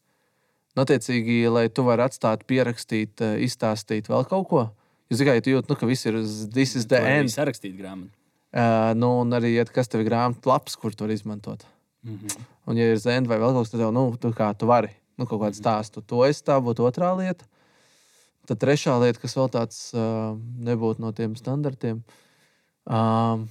Un, 0.74 0.82
attiecīgi, 0.82 1.44
lai 1.52 1.68
tu 1.70 1.84
varētu 1.86 2.16
atstāt, 2.16 2.42
pierakstīt, 2.50 3.20
eh, 3.22 3.36
izstāstīt 3.46 4.10
vēl 4.10 4.26
kaut 4.26 4.48
ko. 4.50 4.64
Jūs 5.10 5.20
tikai 5.22 5.36
jūtat, 5.38 5.70
nu, 5.70 5.76
ka 5.78 5.86
viss 5.86 6.08
ir 6.08 6.18
this 6.50 6.74
is 6.74 6.88
the 6.90 6.98
To 6.98 7.06
arī 7.06 7.20
end. 7.22 7.30
sarakstīt 7.30 7.76
grāmatu. 7.78 8.10
Uh, 8.54 8.90
nu, 8.98 9.20
un 9.22 9.34
arī, 9.34 9.52
ja 9.54 9.64
kas 9.66 9.90
tev 9.90 10.02
ir 10.02 10.10
grāmatā 10.10 10.50
lapas, 10.50 10.74
kur 10.78 10.94
vari 10.98 11.14
izmantot. 11.14 11.64
Mm 12.02 12.18
-hmm. 12.18 12.44
Un, 12.66 12.76
ja 12.76 12.90
ir 12.90 12.98
zēna 12.98 13.26
vai 13.26 13.38
vēl 13.38 13.52
kaut 13.52 13.64
kas, 13.64 13.70
tad 13.70 13.80
tev, 13.80 13.92
nu, 13.92 14.16
tu, 14.16 14.28
kā, 14.30 14.54
tu 14.58 14.66
vari 14.66 14.90
nu, 15.16 15.26
kaut 15.26 15.40
kādu 15.40 15.54
stāstu. 15.54 16.02
To 16.06 16.24
es 16.24 16.42
tā 16.42 16.58
būtu 16.60 16.86
otrā 16.86 17.16
lieta. 17.16 17.44
Tad 18.48 18.60
trešā 18.60 18.94
lieta, 19.00 19.20
kas 19.22 19.36
vēl 19.38 19.50
tāds 19.52 19.80
uh, 19.96 20.34
nebūtu 20.66 21.00
no 21.00 21.12
tiem 21.16 21.36
standartiem. 21.38 22.02
Um, 22.84 23.46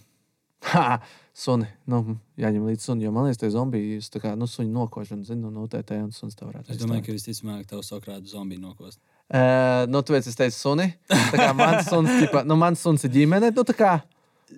ha, 0.71 0.99
suni. 1.33 1.67
Nu, 1.89 2.03
jāņem 2.39 2.67
līdzi 2.69 2.87
suni, 2.87 3.07
jo 3.07 3.13
man 3.15 3.27
liekas, 3.27 3.41
tie 3.41 3.49
zombiji, 3.53 3.99
tā 4.13 4.21
kā, 4.23 4.35
nu, 4.39 4.47
suņi 4.49 4.71
nokošana, 4.73 5.25
zinu, 5.27 5.51
no 5.53 5.65
UTT 5.65 5.95
un 5.97 6.11
suns 6.15 6.37
tā 6.37 6.47
varētu 6.47 6.73
Es 6.73 6.81
domāju, 6.81 7.07
ka 7.07 7.17
visticamāk, 7.17 7.65
tev 7.69 7.81
Sokrāta 7.85 8.29
zombiju 8.29 8.61
nokost. 8.63 9.01
Uh, 9.33 9.83
nu, 9.89 10.03
tāpēc 10.05 10.29
es 10.29 10.37
teicu, 10.39 10.57
suni. 10.59 10.89
Tā 11.09 11.39
kā 11.39 11.51
mans 11.57 11.87
suns, 11.91 12.13
tipa, 12.21 12.45
nu, 12.47 12.57
mans 12.59 12.85
suns 12.85 13.05
ir 13.07 13.13
ģimene, 13.17 13.51
nu, 13.55 13.65
tā 13.67 13.75
kā. 13.77 13.93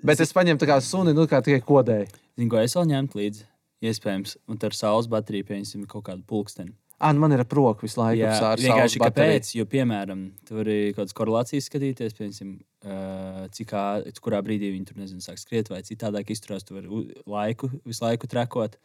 Bet 0.05 0.19
es 0.19 0.36
paņēmu 0.36 0.59
tā 0.61 0.69
kā 0.69 0.79
suni, 0.83 1.15
nu, 1.15 1.27
kā 1.31 1.39
tikai 1.45 1.63
kodēju. 1.65 2.09
Zinu, 2.36 2.51
ko 2.51 2.59
es 2.59 2.75
vēl 2.75 2.89
ņemtu 2.91 3.21
līdzi. 3.21 3.45
Iespējams, 3.86 4.39
un 4.49 4.59
ar 4.65 4.75
saules 4.75 5.07
bateriju 5.11 5.47
pieņemsim 5.51 5.86
kaut 5.89 6.07
kādu 6.09 6.23
pulksteni. 6.27 6.73
Ah, 6.99 7.11
nu, 7.11 7.19
man 7.19 7.31
ir 7.35 7.43
proka 7.43 7.81
visu 7.83 7.99
laiku. 7.99 8.21
Jā, 8.23 8.31
vienkārši 8.71 8.99
kāpēc? 9.11 9.49
Jo, 9.59 9.65
piemēram, 9.65 10.31
tur 10.47 10.61
var 10.61 10.65
kaut 10.65 10.95
kādas 11.01 11.13
korelācijas 11.17 11.67
skatīties, 11.69 12.13
piemēram, 12.15 12.53
uh, 12.85 13.47
cik 13.51 13.73
ā- 13.75 14.13
kurā 14.23 14.39
brīdī 14.41 14.71
viņi 14.71 14.85
tur 14.87 14.95
nezinu, 15.01 15.19
sāk 15.21 15.37
skriet 15.41 15.67
vai 15.69 15.81
citādāk 15.83 16.31
izturās. 16.31 16.63
Tu 16.63 16.73
vari 16.77 16.87
laiku, 17.27 17.69
visu 17.85 18.05
laiku 18.05 18.27
trekot. 18.31 18.77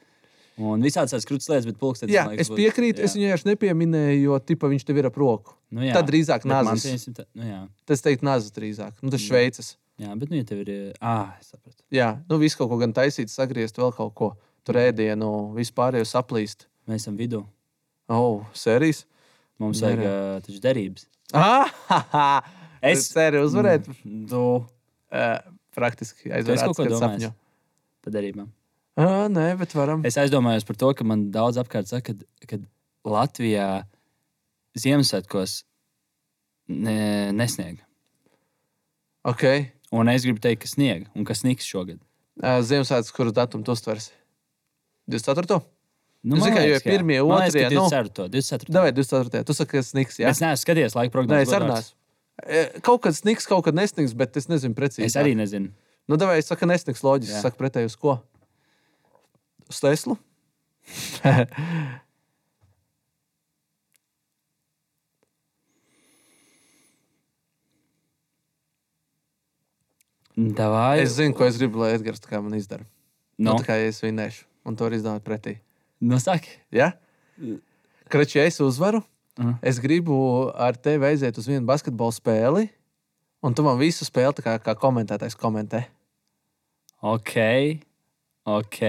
Un 0.58 0.82
visādas 0.82 1.14
tādas 1.14 1.24
krūtis 1.24 1.48
lietas, 1.48 1.64
bet 1.70 1.78
pulkstenis. 1.78 2.12
Jā, 2.12 2.26
liekas, 2.28 2.50
es 2.50 2.50
piekrītu. 2.50 2.98
jā. 3.00 3.04
Es 3.04 3.14
viņu 3.16 3.28
vienkārši 3.30 3.48
nepieminēju, 3.54 4.22
jo 4.26 4.38
tipa, 4.40 4.68
viņš 4.68 4.84
tev 4.84 4.98
ir 4.98 5.06
ap 5.06 5.14
roku. 5.16 5.54
Nu, 5.70 5.80
jā. 5.86 5.94
Tad 5.94 6.10
drīzāk 6.10 6.42
pieņemsim 6.84 7.14
tā- 7.14 7.24
Nu, 7.34 7.42
jā. 7.46 7.68
Tas 7.86 8.02
teikt, 8.02 8.20
nāzis 8.26 8.50
drīzāk. 8.52 8.92
Nu, 9.00 9.08
tas 9.10 9.20
šveicis. 9.22 9.76
jā, 10.00 10.18
bet 10.18 10.28
nu, 10.28 10.36
ja 10.36 10.44
tev 10.44 10.66
ir. 10.68 10.92
Ah, 11.00 11.36
es 11.40 11.52
sapratu. 11.54 11.80
Jā, 11.92 12.18
nu 12.28 12.38
viss 12.38 12.56
kaut 12.56 12.68
ko 12.68 12.76
gan 12.76 12.92
taisīt, 12.92 13.30
sagriezt 13.30 13.78
vēl 13.78 13.94
kaut 13.94 14.14
ko. 14.14 14.36
Tur 14.64 14.74
ēdienu, 14.74 15.54
vispār 15.54 15.94
jau 15.94 16.04
saplīst. 16.04 16.66
Mēs 16.88 17.06
esam 17.06 17.16
vidū. 17.16 17.46
Oh, 18.10 18.42
sērijas. 18.56 19.04
Mums 19.60 19.80
Nē, 19.84 19.90
vajag 19.92 20.50
uh, 20.50 20.60
derības. 20.64 21.06
Ah, 21.36 21.68
es 22.82 23.04
Es- 23.04 23.10
ceru 23.14 23.44
uzvarēt. 23.46 23.86
Tu 24.30 24.42
Uh, 25.10 25.40
praktiski 25.74 26.30
esi 26.30 26.46
kaut 26.62 26.78
domājis? 26.78 27.00
sapņo. 27.02 27.28
par 28.04 28.12
derībām. 28.14 28.46
Ah, 28.96 29.24
nē, 29.26 29.56
bet 29.58 29.72
varam. 29.74 30.04
Es 30.06 30.14
aizdomājos 30.22 30.62
par 30.68 30.76
to, 30.78 30.92
ka 30.94 31.02
man 31.04 31.24
daudz 31.34 31.58
apkārt 31.58 31.88
saka, 31.90 32.14
ka 32.46 32.58
Latvijā 33.04 33.84
Ziemassvētkos 34.78 35.64
ne, 36.68 37.32
nesnieg. 37.34 37.80
Ok. 39.26 39.42
Un 39.90 40.06
es 40.14 40.22
gribu 40.22 40.38
teikt, 40.38 40.62
ka 40.62 40.70
snieg 40.70 41.08
un 41.18 41.26
ka 41.26 41.34
sniegs 41.34 41.66
šogad. 41.66 41.98
Uh, 42.38 42.60
Ziemassvētku, 42.62 43.16
kuru 43.18 43.34
datumu 43.34 43.66
tu 43.66 43.74
uztversi? 43.74 44.12
24. 45.10 45.58
Nu, 46.20 46.36
Es 46.36 46.44
tikai, 46.44 46.66
jā. 46.68 46.80
pirmie, 46.84 47.16
otrie, 47.24 47.64
nu. 47.72 47.86
24. 47.88 48.28
24. 48.28 48.72
Davai, 48.74 48.90
24. 48.92 49.44
Tu 49.48 49.54
saki, 49.56 49.70
ka 49.78 49.82
sniks, 49.86 50.18
jā? 50.20 50.28
Es 50.28 50.42
neesmu 50.44 50.60
skatījies 50.60 50.96
laika 50.98 51.08
Nē, 51.08 51.14
prognozes. 51.14 51.48
es 51.48 51.54
arī 51.56 51.68
neesmu. 51.70 51.96
E, 52.44 52.80
Kaut 52.84 53.00
kad 53.06 53.16
sniks, 53.16 53.46
kaut 53.48 53.64
kad 53.64 53.76
nesniks, 53.76 54.12
bet 54.16 54.36
es 54.36 54.48
nezinu 54.52 54.76
precīzi. 54.76 55.06
Es 55.08 55.16
arī 55.16 55.32
nezinu. 55.38 55.72
Nu, 56.08 56.18
davai, 56.20 56.36
es 56.42 56.48
saku, 56.52 56.68
nesniks 56.68 57.00
loģiski. 57.06 57.38
Es 57.40 57.44
saku 57.46 57.56
pretēji 57.60 57.88
uz 57.88 57.96
ko? 57.96 58.18
Uz 59.72 59.80
Teslu? 59.80 60.18
Davai. 70.36 71.00
es 71.02 71.16
zinu, 71.18 71.34
ko 71.36 71.44
es 71.44 71.58
gribu, 71.60 71.80
lai 71.82 71.94
Edgars 71.96 72.20
man 72.30 72.54
izdara. 72.54 72.84
Nu, 73.38 73.50
No, 73.52 73.56
tā 73.58 73.64
kā 73.66 73.76
es 73.88 74.00
vinnēšu, 74.04 74.44
un 74.68 74.76
to 74.76 74.84
var 74.84 74.92
izdomāt 74.92 75.24
pretī. 75.24 75.58
No 76.00 76.18
saki. 76.22 76.52
Ja? 76.74 76.92
Kračs, 78.10 78.34
ja 78.36 78.44
es 78.48 78.60
uzvaru, 78.60 79.02
Mhm. 79.38 79.54
es 79.62 79.78
gribu 79.80 80.50
ar 80.54 80.76
tevi 80.76 81.06
aiziet 81.06 81.38
uz 81.38 81.46
vienu 81.48 81.64
basketbola 81.64 82.12
spēli, 82.12 82.68
un 83.42 83.54
tu 83.54 83.62
man 83.64 83.78
visu 83.78 84.04
spēli 84.04 84.42
kā, 84.44 84.58
kā 84.60 84.74
komentētājs 84.76 85.36
komentē. 85.38 85.84
Ok. 87.00 87.36
Ok. 88.44 88.80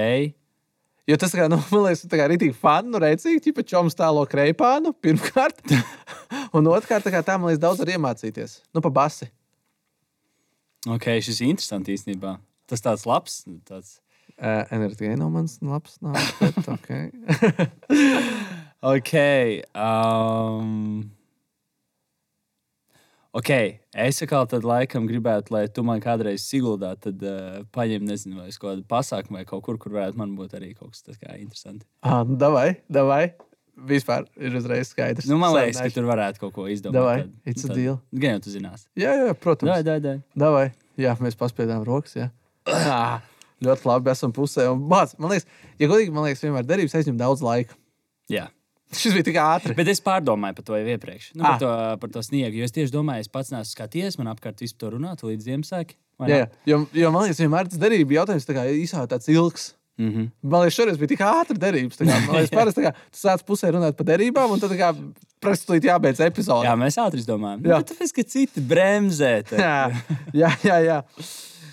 Jo 1.07 1.17
tas, 1.17 1.31
kā, 1.35 1.47
nu, 1.49 1.57
man 1.71 1.85
liekas, 1.85 2.03
tā 2.07 2.19
kā 2.19 2.27
rītīgi 2.29 2.55
fani, 2.55 2.91
nu, 2.91 2.99
redzīgi, 2.99 3.53
ja 3.55 3.63
čoms 3.63 3.95
tālo 3.97 4.25
kreipānu, 4.29 4.93
pirmkārt, 5.01 5.61
un 6.55 6.67
otrkārt, 6.71 7.05
tā 7.07 7.13
kā 7.13 7.23
tā, 7.25 7.37
man 7.39 7.51
liekas, 7.51 7.61
daudz 7.63 7.79
var 7.79 7.93
iemācīties. 7.95 8.59
Nu, 8.75 8.83
pa 8.83 8.91
basi. 8.93 9.29
Ok, 10.89 11.07
šis 11.21 11.41
ir 11.41 11.51
interesants 11.53 11.89
īstenībā. 11.93 12.35
Tas 12.67 12.81
tāds 12.83 13.05
labs. 13.05 13.41
Tāds... 13.67 13.99
Uh, 14.41 14.63
Enerģija 14.73 15.13
no 15.21 15.27
manas 15.29 15.59
labs 15.61 15.99
nav, 16.01 16.17
bet 16.39 16.69
ok. 16.73 16.87
Ok. 18.81 19.11
Um... 19.77 21.11
Ok, 23.31 23.51
es 23.95 24.17
atkal 24.25 24.47
tad 24.49 24.65
laikam 24.67 25.05
gribētu, 25.07 25.53
lai 25.55 25.61
tu 25.71 25.85
man 25.87 26.01
kādreiz 26.03 26.43
siguldā, 26.43 26.89
tad 26.99 27.21
uh, 27.23 27.61
paņem, 27.71 28.03
nezinu, 28.09 28.41
vai 28.41 28.49
uz 28.51 28.57
kādu 28.59 28.83
pasākumu 28.89 29.37
vai 29.39 29.45
kaut 29.47 29.61
kur, 29.63 29.77
kur 29.79 29.93
varētu 29.95 30.19
man 30.19 30.33
būt 30.35 30.57
arī 30.57 30.73
kaut 30.73 30.91
kas 30.91 31.05
tāds 31.05 31.21
kā 31.21 31.37
interesants. 31.37 31.85
Ah, 32.03 32.25
nu, 32.27 32.35
davai, 32.41 32.81
davai. 32.91 33.21
Vispār 33.87 34.25
ir 34.35 34.57
uzreiz 34.59 34.91
skaidrs. 34.91 35.29
Nu, 35.31 35.37
man 35.39 35.53
liekas, 35.55 35.77
ka 35.77 35.85
Sarunāšu. 35.85 35.95
tur 35.95 36.09
varētu 36.09 36.41
kaut 36.43 36.53
ko 36.57 36.65
izdomāt. 36.69 36.97
Davai, 36.97 37.17
tad- 37.21 37.53
it's 37.53 37.63
a 37.63 37.69
tad- 37.69 37.79
deal. 37.79 38.01
Gan 38.11 38.35
jau 38.35 38.43
tu 38.43 38.57
zinās. 38.57 38.83
Jā, 38.99 39.13
jā, 39.21 39.31
protams. 39.37 39.71
Davai, 39.71 39.85
davai, 39.87 40.01
davai. 40.03 40.23
Davai. 40.43 40.65
Jā, 40.99 41.15
mēs 41.23 41.39
paspēdām 41.39 41.85
rokas. 41.87 42.17
Jā. 42.19 42.31
Ah, 42.91 43.21
ļoti 43.65 43.87
labi, 43.89 44.11
esam 44.11 44.33
pusē. 44.35 44.67
Bāc, 44.91 45.13
man 45.21 45.33
liekas, 45.33 45.47
ja 45.79 45.87
godīgi, 45.91 46.13
man 46.15 46.27
liekas, 46.27 46.43
vienmēr 46.45 46.65
derības 46.67 46.97
aizņem 46.99 47.17
daudz 47.19 47.43
laika. 47.45 47.77
Jā. 48.31 48.47
Šis 48.91 49.13
bija 49.15 49.23
tik 49.23 49.37
ātri. 49.39 49.75
Bet 49.75 49.87
es 49.87 50.01
pārdomāju 50.03 50.57
par 50.57 50.65
to 50.67 50.75
jau 50.75 50.87
iepriekš. 50.93 51.31
Nu, 51.35 51.45
Ah. 51.45 51.51
par, 51.53 51.59
to, 51.59 51.97
par 52.01 52.09
to 52.11 52.23
sniegu. 52.27 52.57
Jo 52.59 52.67
es 52.67 52.73
tieši 52.75 52.91
domāju, 52.91 53.23
es 53.23 53.31
pats 53.31 53.51
neesmu 53.53 53.71
skatījies, 53.71 54.17
man 54.19 54.27
apkārt 54.33 54.59
vispār 54.59 54.79
to 54.79 54.89
runāt 54.97 55.23
līdz 55.23 55.47
Ziemassvētkiem. 55.47 55.99
Jā, 56.27 56.41
jā. 56.43 56.47
Jo, 56.69 56.81
jo 56.93 57.11
man 57.11 57.23
liekas, 57.23 57.39
vienmēr 57.39 57.69
tas 57.71 57.79
derība 57.81 58.19
jautājums 58.19 58.45
tā 58.45 58.57
kā 58.57 58.65
īsā 58.67 59.05
tāds 59.07 59.29
ilgs. 59.31 59.75
Mm 59.97 60.11
-hmm. 60.11 60.31
Man 60.43 60.61
liekas, 60.61 60.75
šoreiz 60.75 60.97
bija 60.97 61.07
tik 61.07 61.19
ātri 61.19 61.57
derības. 61.57 61.97
Kā, 61.97 62.05
man 62.27 62.35
liekas, 62.35 62.49
parasti 62.59 62.81
kā 62.81 62.91
tu 62.91 63.17
sāc 63.17 63.43
pusē 63.47 63.71
runāt 63.71 63.95
par 63.95 64.05
derībām, 64.05 64.51
un 64.51 64.59
tad 64.59 64.71
tā 64.71 64.77
kā 64.77 64.91
prasīt 65.41 65.83
jābeidz 65.83 66.19
epizode. 66.25 66.67
Jā, 66.67 66.75
mēs 66.75 66.97
ātri 66.97 67.23
domājam. 67.25 67.65
Jā. 67.65 67.81
Tāpēc, 67.83 68.11
ka 68.15 68.23
citi 68.23 68.61
bremzē. 68.61 69.43
jā, 69.51 69.91
jā, 70.33 70.51
jā. 70.63 70.77
jā. 70.85 71.03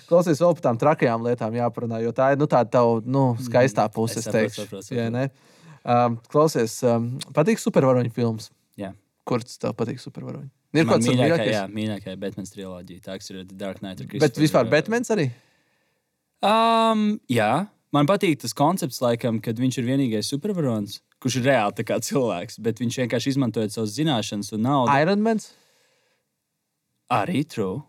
Klausies, 0.09 0.39
vēl 0.41 0.55
par 0.57 0.63
tām 0.65 0.79
trakajām 0.81 1.25
lietām 1.27 1.53
jāparunā, 1.53 1.99
jo 2.01 2.13
tā 2.15 2.31
ir 2.33 2.39
nu, 2.41 2.47
tāda 2.49 2.71
tava 2.79 2.95
nu, 3.05 3.25
skaistā 3.45 3.85
puse. 3.93 4.17
Es 4.23 4.29
teikšu, 4.29 4.65
saprotu, 4.65 4.95
Jā, 4.97 5.09
ne? 5.13 5.27
um, 5.85 6.15
klausies, 6.33 6.79
um, 6.87 7.11
patīk 7.35 7.61
supervaroņu 7.61 8.13
filmas. 8.15 8.49
Jā. 8.79 8.95
Kurš 9.29 9.59
tev 9.61 9.75
patīk 9.77 10.01
supervaroņi? 10.01 10.49
Ir 10.73 10.85
kaut 10.85 10.99
kāds 10.99 11.09
mīļākā, 11.09 11.27
mīļākais. 11.27 11.51
jā, 11.53 11.61
mīļākā 11.73 12.15
Batman 12.21 12.49
trilogija. 12.49 13.03
Tā 13.05 13.17
kas 13.17 13.31
ir 13.31 13.43
The 13.43 13.57
Dark 13.57 13.79
Knight. 13.81 14.03
Bet 14.21 14.37
vispār 14.37 14.67
uh, 14.67 14.71
Batmans 14.73 15.09
arī? 15.13 15.29
Um, 16.45 17.05
jā, 17.29 17.51
man 17.95 18.09
patīk 18.09 18.41
tas 18.43 18.53
koncepts, 18.57 19.01
laikam, 19.03 19.39
kad 19.43 19.57
viņš 19.59 19.79
ir 19.81 19.87
vienīgais 19.89 20.29
supervaronis, 20.29 20.99
kurš 21.21 21.39
ir 21.41 21.49
reāli 21.49 21.77
tā 21.81 21.97
cilvēks, 22.09 22.61
bet 22.65 22.81
viņš 22.81 22.99
vienkārši 23.03 23.33
izmantoja 23.33 23.73
savas 23.73 23.95
zināšanas 23.97 24.53
un 24.57 24.65
naudu. 24.67 24.93
Ironmans? 25.01 25.49
Arī 27.09 27.41
true. 27.49 27.81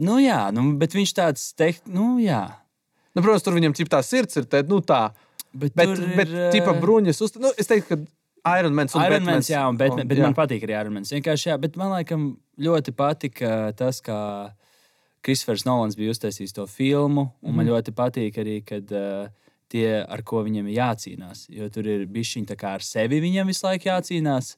Nu, 0.00 0.16
jā, 0.22 0.38
nu, 0.56 0.64
bet 0.80 0.94
viņš 0.96 1.12
tāds 1.18 1.42
teikt, 1.58 1.86
nu, 1.92 2.14
jā. 2.22 2.44
Nu, 3.14 3.20
protams, 3.24 3.42
tur 3.44 3.56
viņam 3.58 3.74
tā 3.90 4.00
sirds 4.06 4.38
ir 4.40 4.46
tā, 4.48 4.62
nu, 4.68 4.78
tā. 4.80 5.10
Bet, 5.52 5.74
Bet, 5.74 5.90
bet 6.16 6.28
ir, 6.30 6.50
tipa 6.54 6.72
eh, 6.72 6.80
bruņas 6.80 7.20
uz... 7.26 7.34
Nu, 7.42 7.50
es 7.58 7.66
teiktu, 7.68 7.98
ka 7.98 8.56
Ironmans 8.60 8.94
un 8.96 9.02
Iron 9.02 9.18
Man, 9.20 9.26
Batmans. 9.34 9.48
jā, 9.50 9.64
un 9.68 9.76
Batman, 9.76 10.04
un- 10.06 10.08
bet 10.08 10.18
jā. 10.20 10.22
man 10.28 10.36
patīk 10.38 10.62
arī 10.64 10.76
Iron 10.78 10.94
Man. 10.94 11.04
Vienkārši, 11.04 11.50
jā, 11.50 11.56
bet 11.60 11.74
man 11.76 11.90
laikam 11.92 12.22
ļoti 12.62 12.94
patika 12.96 13.50
tas, 13.76 13.98
kā 14.00 14.20
Kristofers 15.26 15.66
Nolans 15.68 15.98
bija 15.98 16.14
uztaisījis 16.14 16.54
to 16.56 16.64
filmu. 16.70 17.26
Un 17.42 17.50
Mhm. 17.52 17.56
man 17.56 17.66
ļoti 17.66 17.92
patīk 17.92 18.38
arī, 18.40 18.64
kad 18.64 18.90
uh, 18.92 19.28
tie, 19.68 20.00
ar 20.08 20.22
ko 20.22 20.40
viņam 20.46 20.70
ir 20.70 20.78
jācīnās. 20.78 21.44
Jo 21.52 21.68
tur 21.68 21.84
ir 21.86 22.06
bijuši 22.06 22.46
tā 22.46 22.56
kā 22.56 22.72
ar 22.78 22.80
sevi 22.80 23.20
viņam 23.20 23.46
visu 23.52 23.66
laiku 23.66 23.90
jācīnās, 23.90 24.54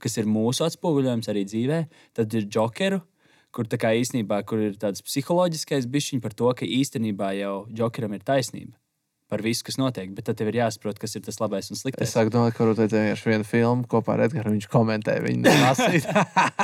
kas 0.00 0.16
ir 0.18 0.24
mūsu 0.24 0.64
atspoguļojums 0.66 1.28
arī 1.30 1.44
dzīvē. 1.46 1.78
Tad 2.14 2.34
ir 2.34 2.48
Jokeru. 2.50 3.02
Kur 3.50 3.66
tā 3.66 3.80
kā 3.82 3.90
īstenībā 3.98 4.42
kur 4.46 4.60
ir 4.62 4.76
tāds 4.78 5.02
psiholoģiskais 5.02 5.88
bišķiņš 5.90 6.22
par 6.22 6.36
to, 6.38 6.52
ka 6.54 6.68
īstenībā 6.68 7.32
jau 7.40 7.54
Jokeram 7.74 8.14
ir 8.14 8.22
taisnība 8.26 8.76
par 9.30 9.42
visu, 9.46 9.62
kas 9.66 9.78
notiek. 9.78 10.10
Bet 10.14 10.26
tad 10.26 10.38
tev 10.40 10.50
ir 10.50 10.58
jāsaprot, 10.58 10.98
kas 11.00 11.14
ir 11.14 11.22
tas 11.24 11.38
labais 11.40 11.70
un 11.70 11.78
sliktais. 11.78 12.08
Es 12.08 12.16
sāku 12.16 12.32
domāt, 12.34 12.56
ka 12.56 12.66
varbūt 12.66 12.90
vienkārši 12.90 13.30
vienu 13.30 13.46
filmu 13.46 13.86
kopā 13.90 14.16
ar 14.16 14.24
Edgars. 14.26 14.50
Viņš 14.50 14.68
komentē 14.72 15.16
viņu 15.22 15.54
lasīt. 15.64 16.08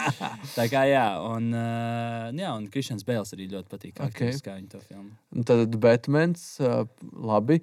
Tā 0.58 0.66
kā 0.72 0.82
jā, 0.90 1.06
un, 1.30 1.48
uh, 1.54 2.28
jā, 2.34 2.52
un 2.52 2.66
Kristians 2.72 3.06
Bēls 3.06 3.34
arī 3.36 3.48
ļoti 3.54 3.70
patīk. 3.70 4.02
Okay. 4.08 4.34
kā 4.42 4.58
viņi 4.58 4.70
to 4.74 4.82
filmu. 4.82 5.12
Un 5.36 5.46
Tad 5.46 5.78
Batmans 5.82 6.46
uh, 6.64 6.82
labi 7.14 7.60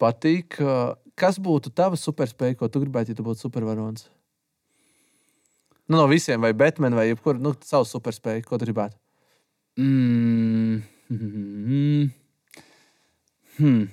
patīk. 0.00 0.56
Uh, 0.64 0.96
kas 1.20 1.40
būtu 1.42 1.74
tava 1.76 2.00
superspēja, 2.00 2.56
ko 2.60 2.72
tu 2.72 2.84
gribētu, 2.84 3.12
ja 3.12 3.20
tu 3.20 3.28
būtu 3.28 3.46
supervaronis? 3.46 4.08
Nu, 5.86 5.96
no 5.96 6.06
visiem, 6.10 6.40
vai 6.40 6.52
Batman, 6.52 6.94
vai 6.94 7.08
jebkuru 7.08 7.38
nu, 7.38 7.52
savu 7.62 7.86
superspēju, 7.86 8.42
ko 8.46 8.58
tu 8.58 8.66
gribētu. 8.66 8.98
Mm. 9.78 10.80
Hmm. 11.08 12.08
Hmm. 13.58 13.84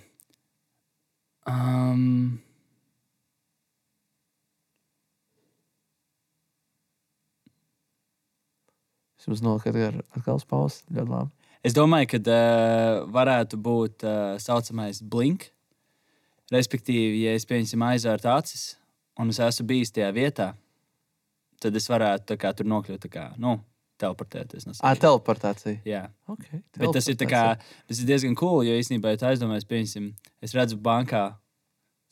Um. 1.46 2.42
Es 9.20 9.30
jums 9.30 9.44
noliku 9.46 9.72
ar 9.78 10.02
atkal 10.18 10.42
uz 10.42 10.48
pauzes. 10.50 10.82
Ļoti 10.90 11.14
labi. 11.14 11.32
Es 11.64 11.76
domāju, 11.78 12.10
ka 12.16 12.20
uh, 12.20 13.04
varētu 13.14 13.60
būt 13.62 14.02
tā 14.04 14.16
uh, 14.34 14.40
saucamais 14.42 15.00
blink. 15.00 15.52
Respektīvi, 16.52 17.22
ja 17.24 17.38
es 17.38 17.46
pieņemsim 17.48 17.86
aizvērtu 17.86 18.34
acis 18.34 18.74
un 19.20 19.30
es 19.30 19.40
esmu 19.40 19.66
bijis 19.70 19.94
tajā 19.94 20.10
vietā, 20.16 20.50
tad 21.64 21.78
es 21.80 21.88
varētu 21.92 22.38
kā, 22.40 22.52
tur 22.58 22.68
nokļūt, 22.70 23.08
kā, 23.14 23.30
nu, 23.42 23.58
teleportēties. 24.02 24.68
No 24.68 24.76
Ah, 24.82 24.98
teleportācija. 25.00 25.80
Jā, 25.88 26.04
Okay, 26.30 26.62
bet 26.78 26.96
tas 26.98 27.08
ir, 27.12 27.18
kā, 27.30 27.44
tas 27.88 28.02
ir 28.02 28.10
diezgan 28.10 28.36
cool, 28.40 28.64
jo 28.68 28.76
īstenībā, 28.80 29.14
ja 29.14 29.22
tu 29.22 29.30
aizdomājies, 29.30 29.68
pieņemsim, 29.70 30.12
es 30.44 30.56
redzu 30.58 30.80
bankā 30.82 31.26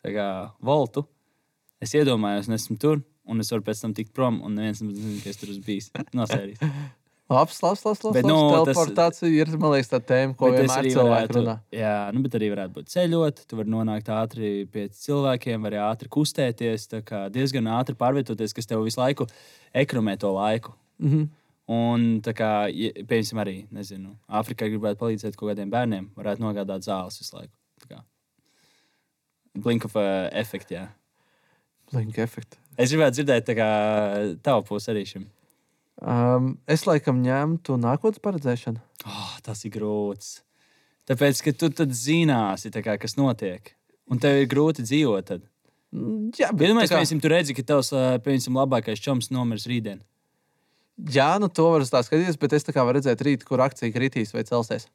kā, 0.06 0.30
voltu, 0.64 1.06
es 1.82 1.94
iedomājos, 1.98 2.50
un 2.50 2.58
esmu 2.58 2.78
tur, 2.82 3.04
un 3.30 3.44
es 3.44 3.52
varu 3.54 3.66
pēc 3.68 3.84
tam 3.84 3.94
tikt 3.98 4.14
prom, 4.18 4.40
un 4.46 4.56
neviens 4.58 4.82
nezina, 4.86 5.20
ka 5.24 5.34
es 5.34 5.42
tur 5.42 5.54
bijis. 5.66 5.92
No 6.18 6.28
sērijas. 6.30 6.62
Labs, 7.32 7.62
labs, 7.64 7.84
labs. 7.88 8.02
labs, 8.04 8.16
Bet, 8.18 8.26
labs. 8.26 8.34
nu, 8.34 8.64
tas- 8.66 8.76
Teleportācija 8.76 9.30
ir, 9.32 9.52
man 9.58 9.72
liekas, 9.72 9.90
tā 9.94 10.00
tēma, 10.04 10.36
ko 10.36 10.50
vienmēr 10.52 10.88
cilvēki 10.92 11.36
runā. 11.38 11.54
Jā, 11.72 11.94
nu, 12.14 12.22
bet 12.26 12.34
arī 12.36 12.50
varētu 12.52 12.76
būt 12.76 12.90
ceļot. 12.92 13.46
Tu 13.48 13.60
vari 13.60 13.72
nonākt 13.72 14.12
ātri 14.12 14.50
pie 14.68 14.90
cilvēkiem, 14.90 15.62
vari 15.64 15.80
ātri 15.80 16.12
kustēties, 16.12 16.90
tā 16.92 17.00
kā 17.08 17.30
diezgan 17.32 17.70
ātri 17.72 17.96
pārvietoties, 17.96 18.54
kas 18.58 18.68
tev 18.68 18.84
visu 18.84 19.00
laiku 19.00 19.30
ekromē 19.74 20.18
to 20.20 20.34
laiku. 20.36 20.74
Mhm. 21.00 21.30
Un, 21.72 22.20
tā 22.20 22.34
kā, 22.36 22.68
piemēram, 23.08 23.40
arī, 23.46 23.56
nezinu, 23.72 24.18
Āfrikā 24.28 24.68
gribētu 24.68 25.00
palīdzēt 25.00 25.38
kaut 25.40 25.54
kādiem 25.54 25.70
bērniem, 25.72 26.10
varētu 26.18 26.44
nogādāt 26.44 26.84
zāles 26.84 27.16
visu 27.22 27.38
laiku. 27.38 27.54
Blink 29.56 29.84
of 29.86 29.96
uh, 29.96 30.30
efekts, 30.32 30.72
jā. 30.72 30.88
Blink 31.92 32.18
efekts. 32.18 32.58
Es 32.80 32.92
gribētu 32.92 33.20
dzirdēt, 33.20 33.50
kā 33.56 33.70
tavu 34.44 34.64
pusi 34.68 34.92
arī 34.94 35.06
šim. 35.06 35.26
Um, 36.02 36.56
es 36.72 36.86
laikam 36.88 37.20
ņemtu 37.22 37.76
nākotnes 37.78 38.22
paredzēšanu. 38.24 38.80
Oh, 39.06 39.34
tas 39.46 39.66
ir 39.68 39.74
grūts. 39.76 40.40
Tāpēc, 41.10 41.42
ka 41.46 41.54
tu 41.58 41.70
tad 41.76 41.92
zināsi, 41.98 42.72
kā, 42.72 42.96
kas 43.02 43.18
notiek. 43.20 43.74
Un 44.12 44.22
tev 44.22 44.40
ir 44.42 44.48
grūti 44.50 44.86
dzīvot. 44.86 45.28
Tad. 45.28 45.44
Mm, 45.92 46.32
Jā, 46.40 46.50
bet 46.56 46.70
Iedomājieties, 46.70 46.94
tā 46.94 46.96
kā- 46.96 47.04
piemēram, 47.04 47.22
tu 47.22 47.30
redzi, 47.34 47.56
ka 47.58 47.64
tavs 47.74 47.92
piemēram, 48.24 48.58
labākais 48.62 49.02
čoms 49.04 49.30
nomirs 49.34 49.68
rītdien. 49.68 50.02
Jā, 51.12 51.40
nu 51.42 51.50
to 51.50 51.70
var 51.72 51.82
skatīties, 51.82 52.38
bet 52.40 52.54
es 52.54 52.64
tā 52.64 52.74
kā 52.74 52.86
varu 52.86 53.00
redzēt 53.00 53.22
rīt, 53.26 53.44
kur 53.46 53.60
akcija 53.60 53.92
kritīs 53.94 54.34
vai 54.34 54.44
celsies. 54.44 54.88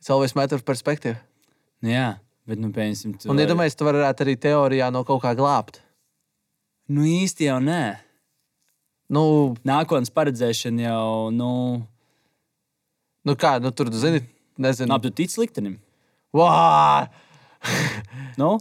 It's 0.00 0.10
always 0.10 0.34
matter 0.34 0.56
of 0.56 0.64
perspective. 0.64 1.16
Nu, 1.82 1.90
jā, 1.90 2.18
bet, 2.46 2.58
nu, 2.58 2.70
piemēram, 2.74 3.18
tu. 3.18 3.30
Un 3.30 3.38
iedomājieties, 3.38 3.76
tu 3.78 3.86
varētu 3.86 4.24
arī 4.26 4.36
teorijā 4.36 4.90
no 4.92 5.04
kaut 5.04 5.22
kā 5.22 5.34
glābt. 5.38 5.80
Nu, 6.88 7.02
īsti 7.06 7.46
jau 7.48 7.58
nē. 7.62 7.98
Nu, 9.12 9.22
Nākotnes 9.68 10.12
paredzēšana 10.14 10.86
jau, 10.86 11.30
nu, 11.36 11.50
nu 13.28 13.34
kā, 13.36 13.58
nu 13.62 13.70
tur, 13.76 13.90
zini, 13.92 14.22
nezinu. 14.62 14.88
labi, 14.94 15.10
tu 15.10 15.22
tici 15.22 15.40
liktenim. 15.42 15.76
Vā! 16.32 17.08
Nu? 18.40 18.54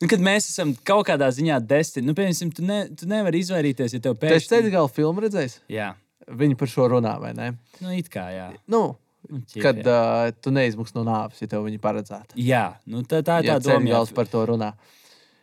Nu, 0.00 0.08
kad 0.08 0.20
mēs 0.24 0.46
esam 0.52 0.74
kaut 0.86 1.06
kādā 1.08 1.26
ziņā 1.32 1.58
desmit, 1.68 2.04
nu, 2.06 2.12
piemēram, 2.16 2.52
tu, 2.56 2.64
ne, 2.64 2.78
tu 2.96 3.08
nevari 3.08 3.40
izvairīties, 3.44 3.96
ja 3.96 4.02
tev 4.04 4.14
pēkšņi. 4.20 4.48
ceļš 4.52 4.70
gala 4.72 4.88
filmu 4.92 5.24
redzējis? 5.26 5.58
Jā, 5.72 5.94
Viņi 6.30 6.54
par 6.60 6.68
šo 6.70 6.84
runā, 6.92 7.16
vai 7.18 7.32
ne? 7.34 7.46
nu, 7.82 7.90
it 7.96 8.10
kā, 8.12 8.28
jā. 8.34 8.50
Nu, 8.70 8.96
Nu, 9.30 9.42
ķip, 9.44 9.60
kad 9.62 9.76
jā. 9.84 9.92
uh, 9.92 10.30
tu 10.42 10.50
neizmuks 10.54 10.94
no 10.96 11.02
nāves, 11.04 11.38
ja 11.42 11.46
tev 11.50 11.66
viņi 11.66 11.76
paredzēta. 11.82 12.34
Jā, 12.40 12.62
nu, 12.88 13.02
tā, 13.06 13.18
tā 13.26 13.36
ir 13.42 13.50
Jā, 13.50 13.58
tā 13.60 13.74
doma. 13.74 13.90
jā. 13.92 13.98
par 14.16 14.26
to 14.32 14.40
runā. 14.48 14.70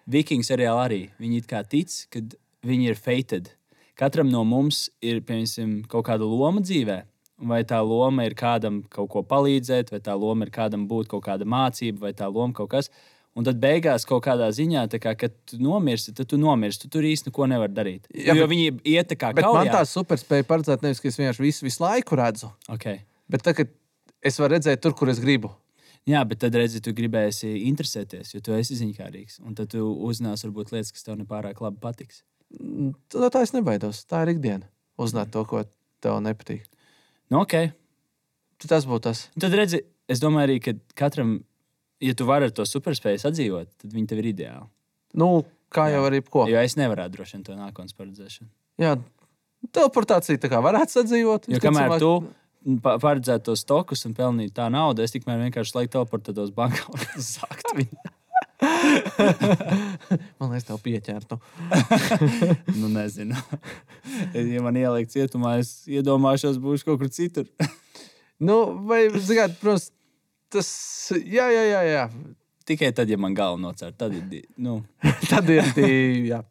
Vikings 0.09 0.49
seriālā 0.49 0.87
arī. 0.87 0.97
Viņi 1.21 1.37
it 1.43 1.47
kā 1.51 1.61
tic, 1.67 1.93
ka 2.11 2.23
viņi 2.65 2.89
ir 2.91 2.95
fated. 2.95 3.51
Katram 3.97 4.29
no 4.29 4.43
mums 4.45 4.89
ir 5.01 5.21
piemēram, 5.21 5.83
kaut 5.89 6.05
kāda 6.05 6.25
loma 6.27 6.61
dzīvē. 6.61 7.03
Vai 7.37 7.61
tā 7.69 7.77
loma 7.85 8.23
ir 8.25 8.33
kādam 8.33 8.79
kaut 8.89 9.09
ko 9.13 9.21
palīdzēt, 9.21 9.91
vai 9.93 9.99
tā 10.01 10.15
loma 10.17 10.45
ir 10.47 10.49
kādam 10.51 10.87
būt 10.89 11.07
kaut 11.11 11.23
kāda 11.27 11.45
mācība, 11.45 11.99
vai 12.07 12.13
tā 12.13 12.25
loma 12.33 12.53
kaut 12.53 12.71
kas. 12.71 12.89
Un 13.37 13.45
tad 13.45 13.59
beigās 13.61 14.07
kaut 14.09 14.23
kādā 14.25 14.47
ziņā, 14.49 14.87
tā 14.89 14.97
kā, 14.97 15.13
kad 15.15 15.33
tu 15.45 15.59
nomirsti, 15.61 16.15
tad 16.17 16.25
tu 16.31 16.37
nomirsti. 16.41 16.87
Tu 16.87 16.89
tur 16.97 17.05
īsti 17.05 17.29
neko 17.29 17.45
nevari 17.45 17.73
darīt. 17.77 18.07
Jā, 18.09 18.33
jo 18.33 18.47
bet- 18.47 18.49
viņi 18.55 18.81
iet 18.89 19.07
tā 19.11 19.15
kā 19.21 19.29
Bet 19.35 19.45
man 19.45 19.67
kaujā. 19.67 19.73
tā 19.75 19.83
superspēja 19.85 20.43
paredzēt, 20.49 20.81
nevis 20.81 20.99
ka 20.99 21.07
es 21.09 21.17
vienkārši 21.17 21.45
visu, 21.45 21.61
visu 21.65 21.83
laiku 21.83 22.17
redzu, 22.17 22.49
Okay. 22.69 23.01
bet 23.29 23.43
tagad 23.43 23.69
es 24.23 24.39
varu 24.39 24.55
redzēt 24.57 24.81
tur, 24.81 24.93
kur 24.93 25.09
es 25.09 25.19
gribu. 25.19 25.51
Jā, 26.07 26.27
bet 26.27 26.39
tad 26.39 26.53
redzi, 26.55 26.81
tu 26.81 26.91
gribēsi 26.93 27.61
interesēties, 27.69 28.33
jo 28.33 28.39
tu 28.39 28.53
esi 28.53 28.73
ziņkārīgs. 28.73 29.45
Un 29.45 29.53
tad 29.53 29.69
tu 29.69 29.77
uzzināsi 29.77 30.49
varbūt 30.49 30.71
lietas, 30.71 30.91
kas 30.91 31.03
tev 31.03 31.17
nepārāk 31.17 31.61
labi 31.61 31.77
patiks. 31.79 32.23
No 32.57 33.29
tā 33.33 33.41
es 33.43 33.51
nebaidos. 33.55 34.05
Tā 34.07 34.21
ir 34.25 34.33
ikdiena. 34.35 34.67
Uzzināt 34.97 35.31
to, 35.33 35.43
ko 35.45 35.65
tev 36.01 36.21
nepatīk. 36.23 36.63
Nu, 37.29 37.41
ok, 37.43 37.57
Tas 38.65 38.87
būtu 38.89 39.03
tas. 39.05 39.19
Un 39.35 39.43
Tad 39.43 39.53
redzi, 39.53 39.83
es 40.09 40.17
domāju, 40.23 40.47
arī, 40.47 40.55
ka 40.63 40.71
katram, 40.97 41.35
ja 42.01 42.15
tu 42.17 42.25
vari 42.25 42.47
ar 42.49 42.53
to 42.57 42.65
superspēju 42.65 43.19
sadzīvot, 43.21 43.69
tad 43.83 43.93
viņi 43.93 44.07
tev 44.09 44.21
ir 44.23 44.31
ideāli. 44.31 44.65
Nu, 45.13 45.27
kā 45.73 45.89
jau 45.93 46.01
arī 46.07 46.23
ko. 46.25 46.47
Jo 46.49 46.57
es 46.65 46.73
nevaru 46.79 47.05
droši 47.13 47.37
vien 47.37 47.43
to 47.45 47.53
nākotnes 47.59 47.93
paredzēšanu. 47.93 48.49
Jā, 48.81 48.95
teleportācija 49.77 50.41
tā 50.41 50.49
kā 50.49 50.61
varētu 50.65 50.97
sadzīvot. 50.97 51.45
Jo 51.53 51.61
kamēr 51.61 51.93
visticamāk. 51.93 52.01
tu 52.01 52.79
pa- 52.81 52.97
paredzētu 53.03 53.45
tos 53.51 53.61
stokus 53.61 54.05
un 54.09 54.15
pelnītu 54.17 54.55
tā 54.57 54.71
naudu, 54.73 55.05
es 55.05 55.13
tikmēr 55.13 55.43
vienkārši 55.45 55.77
laiku 55.77 55.93
teleportētos 55.99 56.49
bankā 56.57 56.87
un 56.89 57.05
zakt 57.35 57.75
viņu. 57.77 58.01
Man 60.39 60.49
liekas, 60.49 60.65
tev 60.67 60.79
pieķertu. 60.81 61.37
nu, 62.79 62.89
nezinu. 62.93 63.37
ja 64.33 64.63
man 64.65 64.79
ielikt 64.79 65.13
cietumā, 65.13 65.57
es 65.61 65.83
iedomāšos, 65.89 66.57
būšu 66.61 66.89
kaut 66.89 67.03
kur 67.03 67.13
citur. 67.13 67.49
Nu, 68.37 68.53
vai, 68.85 69.07
zināt, 69.17 69.55
protams, 69.57 69.87
tas. 70.53 70.67
Jā, 71.17 71.47
jā, 71.49 71.63
jā. 71.65 71.79
jā. 71.89 72.03
Tikai 72.69 72.91
tad, 72.93 73.09
ja 73.09 73.17
man 73.17 73.33
galva 73.33 73.57
nocer, 73.57 73.95
tad 73.97 74.13
ir. 74.13 74.43
Nu, 74.61 74.75
Tad 75.25 75.49
ir 75.49 75.65
divi. 75.73 76.27
jā. 76.29 76.43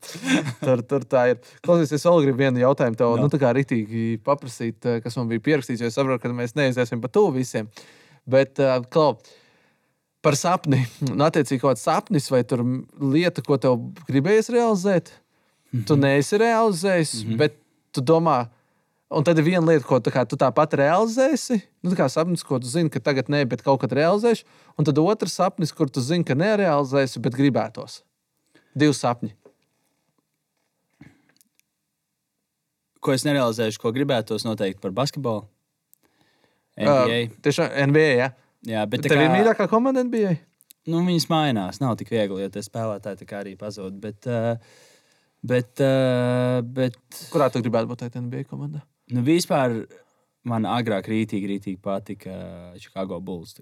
Tur, 0.64 0.82
tur 0.88 1.04
tā 1.07 1.22
ir. 1.30 1.38
Klausies, 1.62 1.92
es 1.94 2.07
vēl 2.09 2.24
gribu 2.24 2.42
vienu 2.42 2.64
jautājumu 2.64 2.98
tev, 2.98 3.14
Jā. 3.14 3.22
nu, 3.22 3.30
tā 3.30 3.38
kā 3.38 3.52
rītīgi 3.54 4.16
paprasīt, 4.26 4.80
eh, 4.82 4.98
kas 5.04 5.14
man 5.20 5.30
bija 5.30 5.44
pierakstīts, 5.46 5.84
jo 5.84 5.92
es 5.92 5.94
saprotu, 5.94 6.24
ka 6.24 6.34
mēs 6.34 6.57
neiziesim 6.59 7.04
pa 7.04 7.12
tuvu 7.12 7.36
visiem. 7.36 7.70
Bet, 8.26 8.59
uh, 8.59 8.80
Klau, 8.90 9.14
par 10.27 10.37
sapni. 10.39 10.83
Un, 11.07 11.22
attiecīgi, 11.27 11.62
kaut 11.62 11.77
kāds 11.77 11.87
sapnis 11.87 12.27
vai 12.33 12.43
tur 12.49 12.64
lieta, 12.99 13.45
ko 13.47 13.59
tev 13.62 13.79
gribējies 14.09 14.51
realizēt, 14.55 15.14
tu 15.87 15.97
neesi 16.01 16.41
realizējis, 16.43 17.14
mm 17.20 17.31
-hmm. 17.31 17.41
bet 17.45 17.59
tu 17.95 18.03
domā. 18.03 18.47
Un 19.07 19.22
tad 19.22 19.39
ir 19.39 19.47
viena 19.47 19.62
lieta, 19.62 19.87
ko 19.87 20.01
tā 20.03 20.11
kā, 20.11 20.27
tu 20.27 20.35
tāpat 20.35 20.74
realizēsi. 20.74 21.61
Nu, 21.79 21.93
tā 21.93 22.01
kā 22.01 22.09
sapnis, 22.11 22.43
ko 22.43 22.59
tu 22.59 22.66
zini, 22.66 22.91
ka 22.91 22.99
tagad 22.99 23.31
nē, 23.31 23.45
bet 23.47 23.62
kaut 23.62 23.81
kad 23.81 23.93
realizēsi. 23.95 24.43
Un 24.77 24.85
tad 24.85 24.99
otrs 24.99 25.39
sapnis, 25.39 25.72
kur 25.72 25.89
tu 25.89 26.03
zini, 26.03 26.27
ka 26.27 26.35
nerealizēsi, 26.35 27.22
bet 27.22 27.39
gribētos. 27.39 28.03
Divi 28.74 28.93
sapņi. 28.93 29.37
ko 33.07 33.14
es 33.14 33.22
nerealizēšu, 33.27 33.79
ko 33.83 33.93
gribētos 33.95 34.43
noteikti 34.47 34.83
par 34.83 34.95
basketbolu. 34.97 35.47
NBA. 36.77 37.20
Uh, 37.29 37.37
tiešām 37.45 37.70
NBA. 37.93 38.11
Ja? 38.18 38.33
Jā, 38.66 38.82
bet 38.90 39.04
tā 39.04 39.12
Tev 39.12 39.20
kā, 39.20 39.24
ir 39.28 39.32
mīļākā 39.36 39.68
komanda 39.70 40.02
NBA. 40.06 40.34
nu, 40.90 41.02
viņas 41.06 41.28
mainās. 41.30 41.80
Nav 41.82 41.96
tik 42.00 42.10
viegli, 42.14 42.42
jo 42.42 42.50
tie 42.52 42.62
spēlētāji 42.66 43.28
arī 43.38 43.54
pazūd. 43.60 43.98
Bet, 44.02 44.26
uh, 44.26 44.56
bet, 45.46 45.82
uh, 45.82 46.60
bet 46.62 46.98
Kurā 47.32 47.50
tu 47.52 47.62
gribētu 47.62 47.90
būt 47.92 48.04
tajā 48.04 48.22
NBA 48.22 48.46
komandā? 48.50 48.82
nu, 49.14 49.22
vispār 49.22 49.84
man 50.46 50.66
agrāk 50.66 51.06
rītīgi, 51.10 51.46
rītīgi 51.52 51.78
patika 51.82 52.34
Chicago 52.78 53.20
Bulls. 53.20 53.54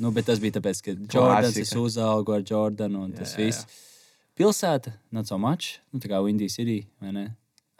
Nu, 0.00 0.10
bet 0.14 0.26
tas 0.26 0.40
bija 0.42 0.58
tāpēc, 0.58 0.80
ka 0.82 0.94
Jordans 0.96 1.54
es 1.54 1.70
Klasika. 1.70 1.80
uzaugu 1.84 2.34
ar 2.34 2.42
Jordanu 2.46 3.04
un 3.04 3.12
tas 3.14 3.34
Jā, 3.36 3.40
jā. 3.40 3.46
viss. 3.46 3.86
Pilsēta, 4.38 4.94
not 5.12 5.28
so 5.28 5.36
much, 5.38 5.78
nu, 5.92 6.00
tā 6.00 6.08
kā 6.10 6.18
Windy 6.24 6.48
City, 6.48 6.86
vai 7.02 7.12
ne? 7.12 7.26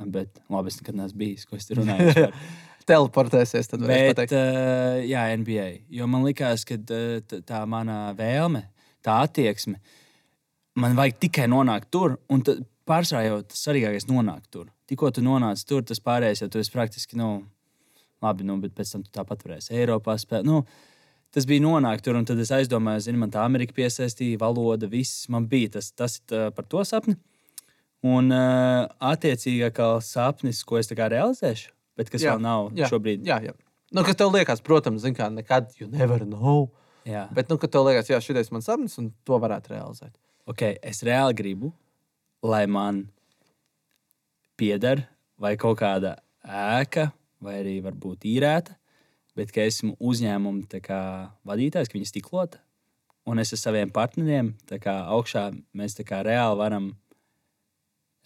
Bet, 0.00 0.38
labi, 0.52 0.68
es 0.72 0.78
nekad 0.80 0.96
neesmu 0.96 1.18
bijis, 1.20 1.46
ko 1.48 1.56
es 1.56 1.66
tur 1.68 1.80
runāju. 1.80 2.30
Teleportēsies, 2.91 3.70
tad 3.70 3.84
varēs 3.84 4.11
pateikt. 4.14 4.34
uh, 4.34 4.99
jā, 5.07 5.22
NBA. 5.38 5.68
Jo 5.95 6.09
man 6.11 6.26
liekas, 6.26 6.66
ka 6.68 6.76
t- 6.76 7.41
tā 7.47 7.62
mana 7.70 8.11
vēlme, 8.18 8.64
tā 9.07 9.20
attieksme, 9.26 9.78
man 10.80 10.99
vajag 10.99 11.20
tikai 11.26 11.47
nonākt 11.51 11.91
tur. 11.95 12.18
Un 12.32 12.43
pārsvarā 12.91 13.24
jau 13.28 13.41
tas 13.47 13.62
svarīgākais 13.66 14.09
ir 14.09 14.12
nonākt 14.14 14.51
tur. 14.51 14.68
Tikko 14.91 15.12
tu 15.14 15.22
nonāc 15.22 15.62
tur, 15.68 15.84
tas 15.86 16.03
pārējais 16.03 16.43
jau 16.45 16.51
tu 16.51 16.59
esi 16.62 16.74
praktiski, 16.74 17.18
nu, 17.20 17.32
labi, 18.24 18.47
nu, 18.49 18.59
bet 18.62 18.74
pēc 18.76 18.95
tam 18.97 19.05
tu 19.07 19.12
tāpat 19.14 19.47
varēsi 19.47 19.76
Eiropā 19.78 20.16
spēlēt. 20.18 20.49
Nu, 20.49 20.64
tas 21.30 21.47
bija 21.47 21.62
nonākt 21.62 22.03
tur, 22.07 22.18
un 22.18 22.26
tad 22.26 22.43
es 22.43 22.51
aizdomājos, 22.55 23.07
zinu, 23.07 23.22
man 23.22 23.30
tā 23.30 23.45
Amerika 23.47 23.76
piesaistīja, 23.76 24.41
valoda, 24.43 24.91
viss 24.91 25.28
man 25.30 25.47
bija. 25.51 25.76
Tas, 25.78 25.93
tas 25.95 26.18
ir 26.26 26.51
par 26.57 26.66
to 26.66 26.82
sapni. 26.88 27.14
Un 28.01 28.32
uh, 28.32 28.88
attiecīgi 29.12 29.66
atkal 29.68 29.99
sapnis, 30.03 30.64
ko 30.64 30.78
es 30.80 30.88
realizēšu, 30.91 31.68
bet 32.01 32.11
kas 32.12 32.24
jā, 32.24 32.34
vēl 32.34 32.44
nav 32.44 32.70
jā, 32.76 32.88
šobrīd. 32.90 33.28
Jā, 33.28 33.38
jā. 33.44 33.55
Nu, 33.92 34.05
kas 34.07 34.18
tev 34.18 34.32
liekas, 34.32 34.62
protams, 34.64 35.03
zin, 35.05 35.16
kā 35.18 35.28
nekad, 35.34 35.72
you 35.80 35.88
never 35.90 36.24
know. 36.24 36.70
Jā. 37.09 37.26
Bet, 37.34 37.51
nu, 37.51 37.59
kad 37.61 37.72
tev 37.74 37.86
liekas, 37.88 38.11
jā, 38.12 38.20
šis 38.22 38.48
ir 38.48 38.55
mans 38.55 38.68
sapnis, 38.68 38.96
un 39.03 39.11
to 39.26 39.38
varētu 39.42 39.74
realizēt. 39.74 40.14
Okay, 40.51 40.76
es 40.86 41.03
reāli 41.07 41.36
gribu, 41.36 41.72
lai 42.46 42.64
man 42.70 43.05
pieder 44.61 45.05
vai 45.40 45.57
kaut 45.61 45.80
kāda 45.80 46.16
ēka, 46.44 47.11
vai 47.40 47.61
arī 47.62 47.78
varbūt 47.84 48.26
īrēta, 48.28 48.76
bet 49.38 49.53
ka 49.55 49.64
esmu 49.64 49.94
uzņēmuma 49.96 50.80
kā, 50.84 51.03
vadītājs, 51.48 51.88
ka 51.88 51.96
viņa 51.96 52.11
stiklota. 52.11 52.61
Un 53.28 53.40
es 53.40 53.53
ar 53.55 53.61
saviem 53.61 53.90
partneriem 53.92 54.55
kā, 54.82 54.96
augšā 55.12 55.51
mēs 55.76 55.98
kā, 56.07 56.22
reāli 56.26 56.59
varam 56.61 56.90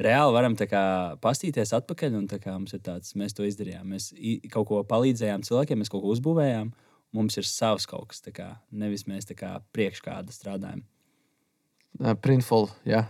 reāli 0.02 0.34
varam 0.34 0.56
kā, 0.58 0.84
pastīties 1.22 1.74
atpakaļ. 1.76 2.16
Un, 2.18 2.28
kā, 2.28 2.56
tāds, 2.82 3.14
mēs 3.18 3.36
to 3.36 3.46
izdarījām. 3.46 3.94
Mēs 3.94 4.10
kaut 4.52 4.68
ko 4.70 4.82
palīdzējām 4.88 5.44
cilvēkiem, 5.46 5.82
mēs 5.82 5.92
kaut 5.92 6.04
ko 6.04 6.14
uzbūvējām. 6.14 6.72
Mums 7.14 7.38
ir 7.38 7.46
savs 7.46 7.86
kaut 7.86 8.08
kas, 8.10 8.24
kā, 8.34 8.56
nevis 8.74 9.06
mēs 9.06 9.28
kā, 9.38 9.60
priekš 9.74 10.02
kāda 10.02 10.34
strādājam. 10.34 10.82
Uh, 12.00 12.16
Printful, 12.18 12.66
jā. 12.88 13.04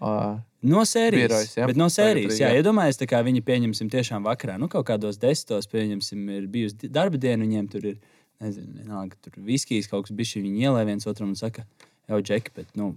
Uh, 0.00 0.40
no 0.64 0.86
sērijas. 0.88 1.28
Birojs, 1.28 1.52
jā, 1.58 1.66
no 1.76 1.90
sērijas, 1.92 2.40
jā, 2.40 2.48
iedomājieties, 2.56 3.10
kā 3.10 3.20
viņi 3.22 3.44
pieņemsim 3.44 3.92
tiešām 3.92 4.24
vakarā. 4.24 4.56
Nu, 4.58 4.70
kaut 4.72 4.88
kādos 4.88 5.20
desmitos, 5.20 5.68
pieņemsim, 5.70 6.24
ir 6.32 6.48
bijusi 6.50 6.88
darba 6.88 7.20
diena, 7.20 7.44
viņiem 7.44 7.68
tur 7.70 7.90
ir, 7.92 8.00
nezinu, 8.42 8.72
vienalga, 8.80 9.20
tur 9.22 9.36
viskijas 9.44 9.90
kaut 9.92 10.08
kas 10.08 10.16
bišķi, 10.16 10.46
viņi 10.48 10.64
ielē 10.64 10.88
viens 10.88 11.06
otram 11.06 11.34
un 11.34 11.38
saka, 11.38 11.68
jau, 12.08 12.24
Džeki, 12.24 12.56
bet, 12.56 12.72
nu, 12.80 12.94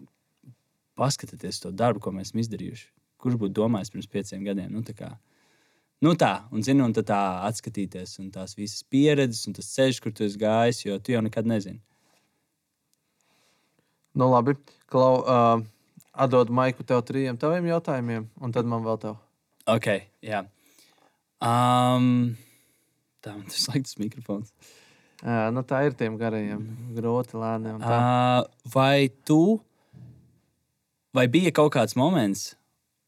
paskatieties 0.96 1.60
to 1.62 1.76
darbu, 1.76 2.08
ko 2.08 2.16
mēs 2.16 2.32
esam 2.32 2.46
izdarījuši 2.46 2.88
kurš 3.26 3.40
būtu 3.42 3.58
domājis 3.58 3.92
pirms 3.94 4.12
pieciem 4.12 4.46
gadiem. 4.46 4.70
Nu, 4.74 4.86
tā, 4.86 4.94
kā, 4.98 5.10
nu 6.06 6.14
tā 6.20 6.32
un, 6.54 6.64
zini, 6.66 6.86
un 6.86 6.94
tā 6.96 7.20
atskatīties, 7.50 8.20
un 8.22 8.32
tās 8.34 8.56
visas 8.58 8.86
pieredzes, 8.86 9.48
un 9.50 9.58
tas 9.58 9.74
ceļš, 9.74 10.02
kur 10.04 10.14
tu 10.16 10.28
esi 10.28 10.40
gājis, 10.42 10.86
jo 10.86 10.98
tu 11.02 11.16
jau 11.16 11.26
nekad 11.26 11.50
nezini. 11.50 11.82
Nu, 14.16 14.30
labi, 14.32 14.56
Klau, 14.88 15.26
uh, 15.26 15.66
atdod 16.16 16.52
maiku 16.54 16.86
tev 16.88 17.02
trījiem 17.04 17.36
taviem 17.42 17.66
jautājumiem, 17.68 18.30
un 18.40 18.54
tad 18.56 18.70
man 18.70 18.86
vēl 18.86 19.00
tev. 19.02 19.18
Ok, 19.68 19.90
jā. 20.24 20.46
Um, 21.44 22.38
tā 23.26 23.34
man 23.36 23.48
tas 23.50 23.66
laiks 23.74 23.98
mikrofons. 24.00 24.54
Uh, 25.20 25.50
nu, 25.56 25.66
tā 25.68 25.82
ir 25.88 25.96
tiem 25.98 26.16
garajiem, 26.20 26.64
grūti 26.96 27.40
lēniem. 27.42 27.82
Uh, 27.82 28.46
vai 28.72 29.10
tu, 29.28 29.58
vai 31.16 31.26
bija 31.32 31.52
kaut 31.56 31.74
kāds 31.76 31.98
moments, 32.00 32.54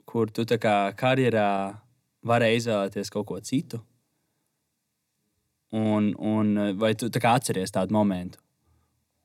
kur 0.08 0.32
tu 0.32 0.47
kā 0.47 0.78
karjerā 0.97 1.51
varēji 2.28 2.64
izvēlēties 2.64 3.14
kaut 3.14 3.28
ko 3.30 3.39
citu. 3.43 3.82
Un, 5.76 6.14
un 6.16 6.78
vai 6.80 6.93
tu 6.95 7.10
tā 7.12 7.22
atceries 7.34 7.74
tādu 7.76 7.95
momentu? 7.95 8.39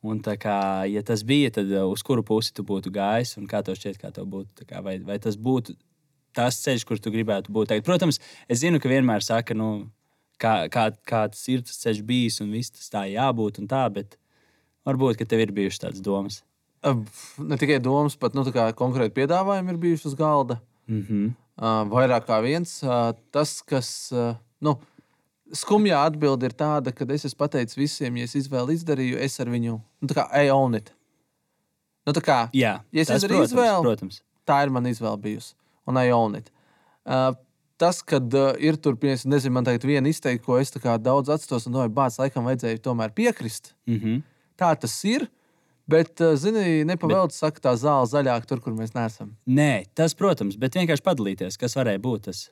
Un, 0.02 0.18
tā 0.18 0.34
kā, 0.34 0.82
ja 0.90 0.98
tas 1.06 1.22
bija, 1.22 1.52
tad 1.54 1.70
uh, 1.70 1.86
uz 1.86 2.02
kuru 2.02 2.24
pusi 2.26 2.50
tu 2.56 2.64
būtu 2.66 2.90
gājis 2.90 3.36
un 3.38 3.46
kā 3.46 3.60
tev 3.62 3.76
šķiet, 3.78 4.00
kā 4.02 4.10
tev 4.10 4.26
būtu? 4.32 4.66
Kā, 4.66 4.80
vai, 4.82 4.96
vai 5.06 5.20
tas 5.22 5.38
būtu 5.38 5.76
tas 6.34 6.58
ceļš, 6.64 6.84
kur 6.88 6.98
tu 6.98 7.12
gribētu 7.14 7.54
būt? 7.54 7.70
Tagad, 7.70 7.86
protams, 7.86 8.18
es 8.50 8.64
zinu, 8.64 8.80
ka 8.82 8.90
vienmēr 8.90 9.22
saka, 9.22 9.54
nu, 9.54 9.68
kā, 10.42 10.66
kā, 10.74 10.88
kāds 11.06 11.44
ir 11.52 11.62
tas 11.62 11.78
ceļš 11.84 12.02
bijis 12.08 12.40
un 12.42 12.50
viss 12.50 12.74
tas 12.74 12.90
tā 12.90 13.04
jābūt 13.12 13.62
un 13.62 13.70
tā, 13.70 13.84
bet 13.94 14.18
varbūt 14.88 15.22
tev 15.22 15.44
ir 15.44 15.54
bijušas 15.54 15.84
tādas 15.86 16.02
domas. 16.02 16.42
Ne 17.38 17.54
tikai 17.60 17.78
domas, 17.78 18.18
bet 18.18 18.34
nu, 18.34 18.42
konkrēti 18.74 19.14
piedāvājumi 19.20 19.70
ir 19.70 19.82
bijuši 19.86 20.08
uz 20.10 20.18
galda. 20.18 20.58
Mm 20.92 21.04
-hmm. 21.08 21.28
uh, 21.56 21.82
vairāk 21.92 22.26
kā 22.28 22.42
viens. 22.44 22.82
Uh, 22.84 23.12
tas, 23.32 23.60
kas 23.62 24.12
uh, 24.12 24.34
nu, 24.60 24.76
skumjā 25.52 26.00
atbilde 26.06 26.48
ir 26.48 26.56
tāda, 26.56 26.92
ka 26.92 27.06
es 27.14 27.24
esmu 27.28 27.44
pateicis 27.44 27.78
visiem, 27.78 28.16
ja 28.16 28.28
es 28.28 28.34
izvēli 28.38 28.76
izdarīju, 28.78 29.20
es 29.20 29.40
ar 29.40 29.50
viņu 29.52 29.78
nu, 29.78 30.08
tā 30.08 30.14
kā 30.20 30.52
own 30.52 30.74
it. 30.74 30.92
Nu, 32.06 32.12
kā, 32.12 32.48
Jā, 32.52 32.80
ja 32.92 33.02
es 33.04 33.10
izdarīju 33.10 33.44
protams, 33.44 33.52
izvēli, 33.52 33.82
protams. 33.86 34.22
tā 34.48 34.62
ir 34.64 34.70
mana 34.74 34.90
izvēle 34.90 35.20
bijusi. 35.22 35.54
Un 35.86 35.96
own 35.96 36.36
it. 36.38 36.50
Uh, 37.04 37.34
tas, 37.76 38.02
kad 38.02 38.34
uh, 38.34 38.52
ir 38.58 38.76
tur, 38.78 38.96
piemēram, 38.96 39.30
nezinu, 39.30 39.54
man 39.54 39.66
tagad 39.66 39.84
viena 39.86 40.08
izteikta, 40.08 40.44
ko 40.44 40.58
es 40.58 40.70
daudz 41.02 41.30
atstos, 41.34 41.66
un 41.66 41.72
domāju, 41.74 41.94
bācis, 41.94 42.20
laikam 42.22 42.46
vajadzēja 42.46 42.82
tomēr 42.82 43.14
piekrist. 43.14 43.74
Mm 43.86 43.98
-hmm. 43.98 44.22
Tā 44.58 44.74
tas 44.78 45.04
ir. 45.04 45.28
Bet, 45.90 46.20
eh, 46.20 46.36
zini, 46.38 46.82
nepavēlts, 46.86 47.40
saka, 47.42 47.62
tā 47.64 47.72
zāle 47.78 48.06
zaļāka 48.06 48.46
tur, 48.48 48.60
kur 48.62 48.74
mēs 48.76 48.94
neesam. 48.94 49.34
Nē, 49.46 49.86
tas, 49.98 50.14
protams, 50.14 50.58
bet 50.60 50.78
vienkārši 50.78 51.04
padalīties, 51.04 51.58
kas 51.58 51.74
varēja 51.78 52.02
būt 52.02 52.28
tas. 52.28 52.44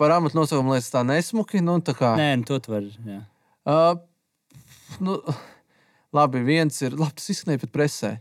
Par 0.00 0.12
amatu 0.12 0.36
nosaukumu 0.36 0.74
liekas 0.74 0.92
tā 0.92 1.02
nesmuki. 1.08 1.62
Nu, 1.64 1.78
tā 1.84 1.94
kā... 1.96 2.12
Nē, 2.18 2.30
nu, 2.40 2.48
to 2.48 2.58
tu 2.60 2.72
vari. 2.72 2.90
Jā. 3.04 3.22
Uh, 3.66 4.00
nu, 5.00 5.16
labi, 6.16 6.42
viens 6.44 6.82
ir, 6.84 6.96
labi, 6.96 7.16
tas 7.16 7.30
izskanēja 7.32 7.64
pat 7.64 7.72
presē. 7.72 8.12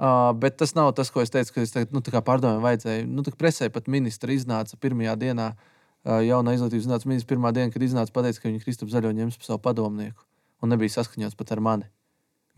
Uh, 0.00 0.32
bet 0.40 0.56
tas 0.58 0.72
nav 0.74 0.90
tas, 0.96 1.12
ko 1.12 1.22
es 1.22 1.30
teicu, 1.30 1.54
ka 1.54 1.62
es 1.62 1.74
tagad, 1.74 1.92
nu, 1.94 2.02
pārdomāju, 2.02 2.64
vajadzēja. 2.64 3.06
Nu, 3.06 3.22
presē 3.38 3.70
pat 3.74 3.90
ministra 3.90 4.34
iznāca 4.34 4.78
pirmajā 4.82 5.14
dienā, 5.20 5.52
uh, 5.54 6.18
jaunā 6.24 6.56
izglītības 6.56 6.88
zinātnes 6.88 7.10
ministra 7.10 7.34
pirmā 7.34 7.54
diena, 7.54 7.70
kad 7.74 7.86
iznāca 7.86 8.14
pateica, 8.16 8.42
ka 8.42 8.50
viņa 8.50 8.64
Kristaps 8.64 8.96
Zaļo 8.96 9.14
ņems 9.18 9.38
par 9.38 9.50
savu 9.50 9.62
padomnieku. 9.66 10.26
Un 10.64 10.74
nebija 10.74 10.96
saskaņots 10.96 11.38
pat 11.38 11.54
ar 11.54 11.62
mani. 11.64 11.90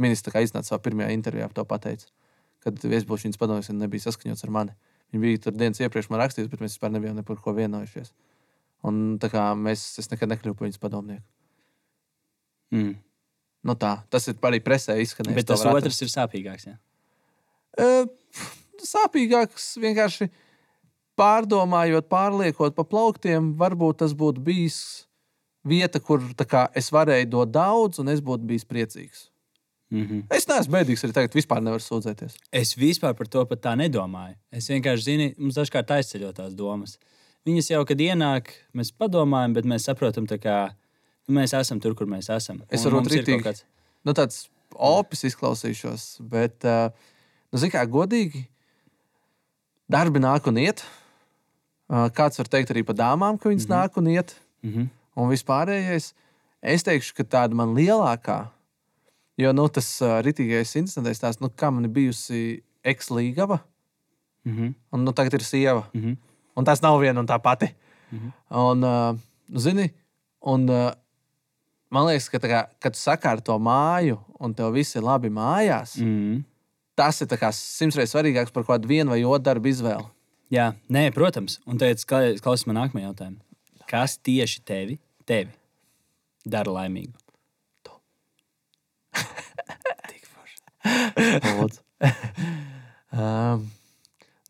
Ministrs 0.01 0.49
iznāca 0.49 0.72
savā 0.72 0.80
pirmajā 0.86 1.12
intervijā, 1.12 1.49
to 1.53 1.64
pateica, 1.68 2.09
kad 2.64 2.78
viesbošības 2.80 3.40
padomjas 3.40 3.70
nebija 3.74 4.07
saskaņots 4.07 4.47
ar 4.47 4.55
mani. 4.55 4.76
Viņi 5.12 5.22
bija 5.22 5.40
tur 5.45 5.57
dienas 5.57 5.80
iepriekš 5.82 6.09
man 6.09 6.22
rakstījis, 6.22 6.49
bet 6.49 6.62
mēs 6.64 6.76
vispār 6.78 6.95
nebijām 6.95 7.20
par 7.28 7.40
ko 7.45 7.53
vienojušies. 7.57 8.14
Un 8.88 9.18
tā 9.22 9.28
kā 9.30 9.51
mēs, 9.59 9.84
es 10.01 10.09
nekad 10.11 10.32
nekļuvu 10.32 10.57
par 10.59 10.66
viņas 10.66 10.80
padomnieku. 10.82 11.26
Mm. 12.72 12.95
Nu 13.62 13.76
tā, 13.78 13.93
tas 14.11 14.26
ir 14.30 14.38
arī 14.49 14.59
presē 14.64 14.97
izskanējis. 15.03 15.38
Bet 15.38 15.51
tas 15.53 15.66
otrs 15.68 16.01
ir 16.03 16.11
sāpīgāks. 16.11 16.66
Ja? 16.70 16.78
Uh, 17.78 18.09
sāpīgāks 18.82 19.68
vienkārši 19.82 20.30
pārdomājot, 21.20 22.09
pārliekot 22.11 22.74
pa 22.74 22.84
plauktiem, 22.88 23.53
varbūt 23.61 24.01
tas 24.03 24.16
būtu 24.18 24.43
bijis 24.43 24.80
vieta, 25.68 26.01
kur 26.03 26.24
kā, 26.49 26.66
es 26.74 26.90
varēju 26.95 27.28
dot 27.36 27.53
daudz, 27.55 28.01
un 28.03 28.11
es 28.11 28.24
būtu 28.24 28.49
bijis 28.49 28.66
priecīgs. 28.66 29.28
Mm 29.93 30.07
-hmm. 30.09 30.36
Es 30.36 30.47
neesmu 30.49 30.72
bēdīgs, 30.72 31.03
arī 31.05 31.12
tagad 31.12 31.34
vispār 31.36 31.61
nevaru 31.61 31.82
sūdzēties. 31.84 32.36
Es 32.53 32.76
vispār 32.76 33.14
par 33.14 33.28
to 33.28 33.45
pat 33.47 33.61
tā 33.61 33.72
nedomāju. 33.76 34.34
Es 34.51 34.68
vienkārši 34.68 35.03
zinu, 35.03 35.34
mums 35.38 35.55
dažkārt 35.55 35.90
aizceļot 35.90 36.36
tās 36.36 36.55
domas. 36.55 36.99
Viņas 37.47 37.70
jau, 37.70 37.84
kad 37.84 38.01
ienāk, 38.01 38.49
mēs 38.74 38.93
padomājam, 38.93 39.53
bet 39.53 39.64
mēs 39.64 39.84
saprotam, 39.84 40.26
ka 40.26 40.74
nu, 41.28 41.34
mēs 41.40 41.53
esam 41.61 41.80
tur, 41.80 41.95
kur 41.95 42.07
mēs 42.07 42.30
esam. 42.36 42.62
Es 42.70 42.84
varu 42.84 43.03
rītīgi, 43.03 43.43
kāds... 43.43 43.64
nu, 44.05 44.12
tāds 44.12 44.49
opis 44.74 45.24
izklausīšos, 45.24 46.16
bet, 46.20 46.64
uh, 46.64 46.88
nu, 47.53 47.59
zini, 47.59 47.70
kā 47.70 47.84
godīgi, 47.84 48.47
darbi 49.90 50.18
nāk 50.18 50.49
un 50.49 50.57
iet. 50.57 50.84
Uh, 51.93 52.09
kāds 52.09 52.38
var 52.38 52.49
teikt 52.49 52.70
arī 52.70 52.82
par 52.82 52.95
dāmām, 52.95 53.38
ka 53.38 53.49
viņas 53.49 53.68
mm 53.68 53.72
-hmm. 53.72 53.82
nāk 53.82 53.99
un 53.99 54.07
iet. 54.07 54.40
Mm 54.62 54.72
-hmm. 54.72 54.88
Un 55.14 55.28
vispārējais, 55.28 56.12
es 56.62 56.82
teikšu, 56.82 57.14
ka 57.14 57.24
tāda 57.24 57.55
man 57.55 57.74
lielākā 57.74 58.49
Jo 59.41 59.53
nu, 59.57 59.64
tas 59.72 59.87
uh, 60.05 60.18
rītīgais 60.24 60.74
incidents, 60.76 61.20
tās, 61.22 61.39
nu, 61.41 61.49
kā 61.49 61.70
man 61.72 61.87
ir 61.89 61.93
bijusi 61.95 62.62
ekslīgava, 62.85 63.62
mm 64.45 64.57
-hmm. 64.57 64.74
un 64.93 65.05
nu, 65.05 65.12
tagad 65.12 65.35
ir 65.35 65.45
sieva. 65.45 65.89
Mm 65.95 66.01
-hmm. 66.01 66.16
Un 66.55 66.64
tas 66.64 66.83
nav 66.83 67.01
viena 67.01 67.20
un 67.20 67.26
tā 67.26 67.39
pati. 67.39 67.74
Mm 68.11 68.18
-hmm. 68.18 68.33
Un, 68.70 68.85
uh, 68.85 69.18
zini, 69.61 69.93
un, 70.41 70.68
uh, 70.68 70.93
man 71.91 72.07
liekas, 72.07 72.28
ka, 72.28 72.39
kā, 72.39 72.64
kad 72.78 72.95
sakārto 72.95 73.45
to 73.45 73.59
māju, 73.59 74.18
un 74.41 74.55
tev 74.55 74.72
viss 74.72 74.97
ir 74.97 75.03
labi 75.03 75.28
mājās, 75.28 76.01
mm 76.01 76.07
-hmm. 76.07 76.43
tas 76.95 77.20
ir 77.20 77.28
simts 77.53 77.97
reizes 77.97 78.14
svarīgāks 78.14 78.53
par 78.53 78.64
kādu 78.64 78.87
vienu 78.87 79.11
vai 79.11 79.24
otru 79.24 79.43
darbu 79.43 79.68
izvēli. 79.68 80.05
Jā, 80.51 80.72
nē, 80.89 81.12
protams. 81.12 81.61
Un 81.66 81.78
tagad 81.78 82.05
klausies 82.43 82.66
man 82.66 82.76
nākamajā 82.76 83.09
jautājumā. 83.09 83.41
Kas 83.87 84.18
tieši 84.18 84.61
tevi, 84.64 84.99
tevi 85.24 85.51
dara 86.45 86.72
laimīgu? 86.72 87.22
Um, 93.13 93.67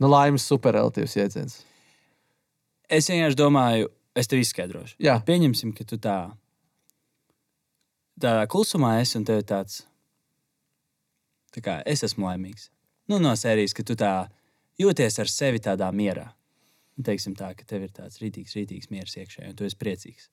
nu, 0.01 0.09
laimes 0.09 0.47
superrelatīvs 0.49 1.17
jēdziens. 1.19 1.59
Es 2.93 3.09
vienkārši 3.09 3.39
domāju, 3.39 3.91
es 4.19 4.29
tev 4.29 4.43
izskaidrošu. 4.43 4.97
Jā. 5.03 5.19
Pieņemsim, 5.27 5.73
ka 5.77 5.87
tu 5.89 5.99
tā 6.03 6.19
tādā 8.23 8.45
klusumā 8.51 8.99
esi 9.01 9.19
un 9.19 9.27
tev 9.29 9.41
ir 9.43 9.49
tāds, 9.49 9.83
tā 11.55 11.63
kā 11.65 11.81
es 11.89 12.05
esmu 12.07 12.29
laimīgs. 12.29 12.69
Nu, 13.11 13.19
no 13.23 13.33
sērijas, 13.37 13.75
ka 13.77 13.85
tu 13.87 13.97
tā 13.99 14.13
jūties 14.81 15.19
ar 15.23 15.31
sevi 15.31 15.63
tādā 15.63 15.89
mierā. 15.95 16.29
Teiksim 17.03 17.35
tā, 17.35 17.51
ka 17.57 17.67
tev 17.67 17.89
ir 17.89 17.93
tāds 17.95 18.21
rītīgs, 18.23 18.55
rītīgs 18.55 18.91
miers 18.93 19.17
iekšā, 19.19 19.49
un 19.49 19.57
tu 19.59 19.67
esi 19.67 19.79
priecīgs. 19.81 20.29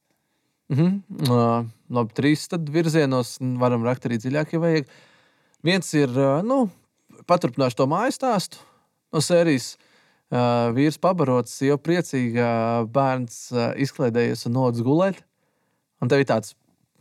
Mm 0.70 0.78
-hmm. 0.78 1.30
uh, 1.30 1.66
labi, 1.90 2.14
trīs 2.14 2.48
virzienos 2.72 3.38
varam 3.58 3.84
rakt 3.84 4.06
arī 4.06 4.20
dziļāk, 4.22 4.54
ja 4.54 4.60
vajag. 4.60 4.86
Viens 5.64 5.94
ir, 5.94 6.10
uh, 6.10 6.44
nu, 6.46 6.70
paturpināšu 7.26 7.76
to 7.76 7.88
mājas 7.88 8.20
stāstu. 8.20 8.58
no 9.14 9.22
sērijas. 9.22 9.78
Uh, 10.30 10.70
vīrs 10.76 11.00
pabarots, 11.02 11.62
jau 11.62 11.78
priecīga, 11.78 12.86
bērns 12.94 13.52
uh, 13.52 13.72
izklaidējies 13.82 14.46
un 14.46 14.54
nodas 14.54 14.82
gulēt. 14.86 15.24
Un 16.02 16.08
tev 16.08 16.20
ir 16.20 16.26
tāds 16.26 16.54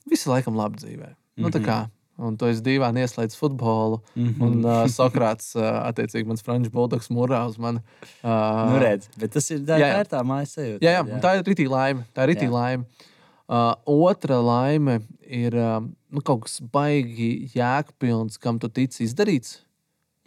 visu 0.08 0.30
laikam 0.30 0.56
labi 0.56 0.76
dzīvē. 0.76 1.08
Mm 1.08 1.12
-hmm. 1.12 1.42
nu, 1.42 1.48
tā 1.48 1.60
kā, 1.60 1.90
un 2.16 2.36
tu 2.36 2.46
esi 2.46 2.62
dīvaini 2.62 3.04
ieslēdz 3.04 3.36
futbolu. 3.36 4.00
Mm 4.14 4.28
-hmm. 4.28 4.42
Un 4.46 4.64
uh, 4.64 4.88
Sokrāts, 4.88 5.54
uh, 5.56 5.88
attiecīgi, 5.88 6.26
mans 6.26 6.42
franču 6.42 6.70
buldogs 6.70 7.10
mūrā 7.10 7.46
uz 7.48 7.58
mani. 7.58 7.80
Uh, 8.22 8.72
nu, 8.72 8.78
redz, 8.78 9.08
bet 9.18 9.32
tas 9.32 9.50
ir. 9.50 9.58
Tā 9.58 10.00
ir 10.00 10.06
tā 10.06 10.24
mājas 10.24 10.56
sajūta. 10.56 10.80
Jā, 10.80 10.90
jā, 10.90 11.06
jā. 11.06 11.20
tā 11.20 11.36
ir 11.36 11.44
rītīga 11.44 11.70
laime. 11.70 12.04
Tā 12.14 12.22
ir 12.22 12.28
rītīga 12.34 12.50
laime. 12.50 12.84
Uh, 12.84 13.17
otra 13.48 14.40
laime 14.44 15.00
ir 15.24 15.54
uh, 15.56 15.80
nu, 16.12 16.20
kaut 16.24 16.44
kas 16.46 16.58
baigi 16.72 17.48
jēgpilns, 17.54 18.38
kam 18.40 18.60
tu 18.60 18.68
tici 18.68 19.04
izdarīts. 19.04 19.60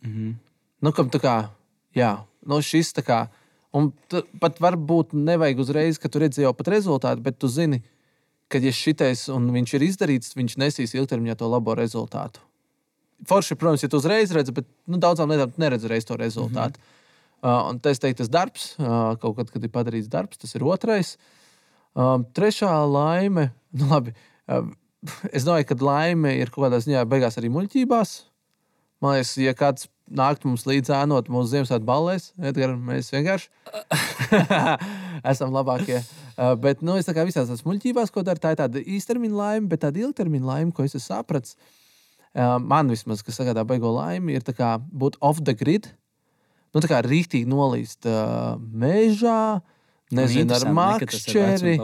Mm 0.02 0.12
-hmm. 0.12 0.34
nu, 0.82 0.92
kam 0.92 1.10
tā 1.10 1.20
kā, 1.22 1.50
jā, 1.96 2.26
nu, 2.46 2.62
šis 2.62 2.94
tā 2.94 3.04
kā. 3.06 3.28
Un 3.72 3.92
pat 4.40 4.60
varbūt 4.60 5.14
nevajag 5.14 5.60
uzreiz, 5.60 5.98
ka 5.98 6.10
tu 6.10 6.20
redzi 6.20 6.42
jau 6.42 6.54
pat 6.54 6.68
rezultātu, 6.68 7.22
bet 7.22 7.38
tu 7.40 7.48
zini, 7.48 7.82
ka 8.48 8.58
ja 8.58 8.72
šitais 8.72 9.30
un 9.30 9.52
viņš 9.52 9.74
ir 9.76 9.82
izdarīts, 9.82 10.36
viņš 10.36 10.58
nesīs 10.58 10.94
ilgtermiņā 10.94 11.36
to 11.36 11.48
labo 11.48 11.76
rezultātu. 11.76 12.40
Forši, 13.28 13.56
protams, 13.56 13.84
ja 13.84 13.90
tu 13.90 13.98
uzreiz 13.98 14.32
redzi, 14.32 14.52
bet 14.52 14.66
nu, 14.86 14.98
daudzām 14.98 15.30
lietām 15.30 15.52
neredz 15.58 15.84
uzreiz 15.84 16.06
to 16.06 16.18
rezultātu. 16.18 16.80
Mm 16.80 16.84
-hmm. 16.84 17.64
uh, 17.64 17.70
un 17.70 17.80
tas 17.80 18.00
teikt, 18.00 18.18
tas 18.18 18.30
darbs, 18.30 18.76
uh, 18.80 19.16
kaut 19.22 19.36
kad, 19.36 19.52
kad 19.52 19.64
ir 19.64 19.70
padarīts 19.70 20.10
darbs, 20.10 20.38
tas 20.38 20.56
ir 20.56 20.64
otrais. 20.64 21.18
Um, 21.92 22.24
trešā 22.36 22.72
laime, 22.88 23.50
nu 23.78 23.90
labi, 23.92 24.14
uh, 24.48 24.68
es 25.36 25.48
domāju, 25.48 25.72
ka 25.72 25.80
laime 25.84 26.36
ir 26.40 26.52
kaut 26.54 26.68
kādā 26.68 26.82
ziņā 26.84 27.06
beigās 27.10 27.40
arī 27.42 27.52
muļķībās. 27.54 28.14
Man 29.02 29.18
liekas, 29.18 29.34
ja 29.42 29.54
kāds 29.58 29.88
nākt 30.12 30.44
mums 30.46 30.68
līdzi 30.68 30.94
ēnot 30.94 31.30
mūsu 31.32 31.56
Ziemassvētku 31.56 31.88
ballēs. 31.88 32.30
Edgars, 32.38 32.78
mēs 32.86 33.10
vienkārši 33.14 33.48
esam 35.32 35.56
labākie. 35.56 36.02
Uh, 36.36 36.54
bet 36.60 36.84
nu, 36.86 36.98
es 37.00 37.08
tā 37.08 37.16
kā 37.18 37.26
visās 37.28 37.50
tās 37.50 37.64
muļķībās, 37.66 38.12
ko 38.14 38.24
daru, 38.28 38.42
tā 38.44 38.54
ir 38.54 38.62
tāda 38.62 38.84
īstermiņa 38.84 39.40
laime, 39.40 39.72
bet 39.72 39.84
tāda 39.86 40.04
ilgtermiņa 40.04 40.48
laime, 40.48 40.76
ko 40.76 40.86
es 40.86 40.94
esmu 40.94 41.08
sapratis. 41.08 41.58
Uh, 42.32 42.56
man 42.64 42.92
vismaz, 42.92 43.24
kas 43.26 43.42
sagādā 43.42 43.66
beigo 43.68 43.92
laimi, 43.96 44.38
ir 44.38 44.46
kā, 44.56 44.76
būt 44.80 45.18
off 45.20 45.42
the 45.44 45.56
grid. 45.58 45.90
Nu, 46.72 46.80
tā 46.80 46.88
kā 46.92 47.02
rīktīgi 47.04 47.50
nolīst 47.52 48.08
uh, 48.08 48.56
mežā, 48.62 49.60
nezinu, 50.16 50.54
ar 50.56 50.68
makšķeri. 50.76 51.76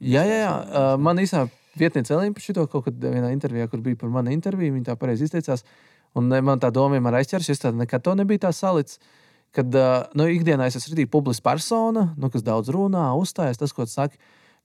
Jā, 0.00 0.24
jā, 0.26 0.40
jā. 0.42 0.54
Uh, 0.56 0.88
man 1.00 1.20
īstenībā 1.22 1.50
vietniece 1.76 2.14
Elīna 2.16 2.36
par 2.36 2.44
šo 2.44 2.66
kaut 2.70 2.86
kad 2.88 3.04
vienā 3.04 3.30
intervijā, 3.34 3.68
kur 3.72 3.82
bija 3.84 3.98
par 4.00 4.12
mani 4.12 4.34
interviju, 4.36 4.74
viņa 4.76 4.90
tā 4.90 4.96
pareizi 5.00 5.28
izteicās. 5.28 5.66
Un 6.16 6.32
man 6.32 6.60
tā 6.62 6.70
doma 6.72 6.96
vienmēr 6.96 7.18
aizķers, 7.20 7.50
es 7.52 7.60
tādu 7.60 7.82
nekad 7.82 8.04
to 8.04 8.14
nebiju 8.16 8.46
tā 8.46 8.52
salicis. 8.56 9.00
Kad 9.56 9.72
nu, 10.16 10.26
ikdienā 10.32 10.66
es 10.68 10.76
esmu 10.76 11.06
publiska 11.12 11.44
persona, 11.50 12.10
nu, 12.20 12.30
kas 12.32 12.44
daudz 12.44 12.72
runā, 12.72 13.06
uzstājas 13.16 13.60
tas, 13.60 13.72
ko 13.72 13.86
saka. 13.88 14.16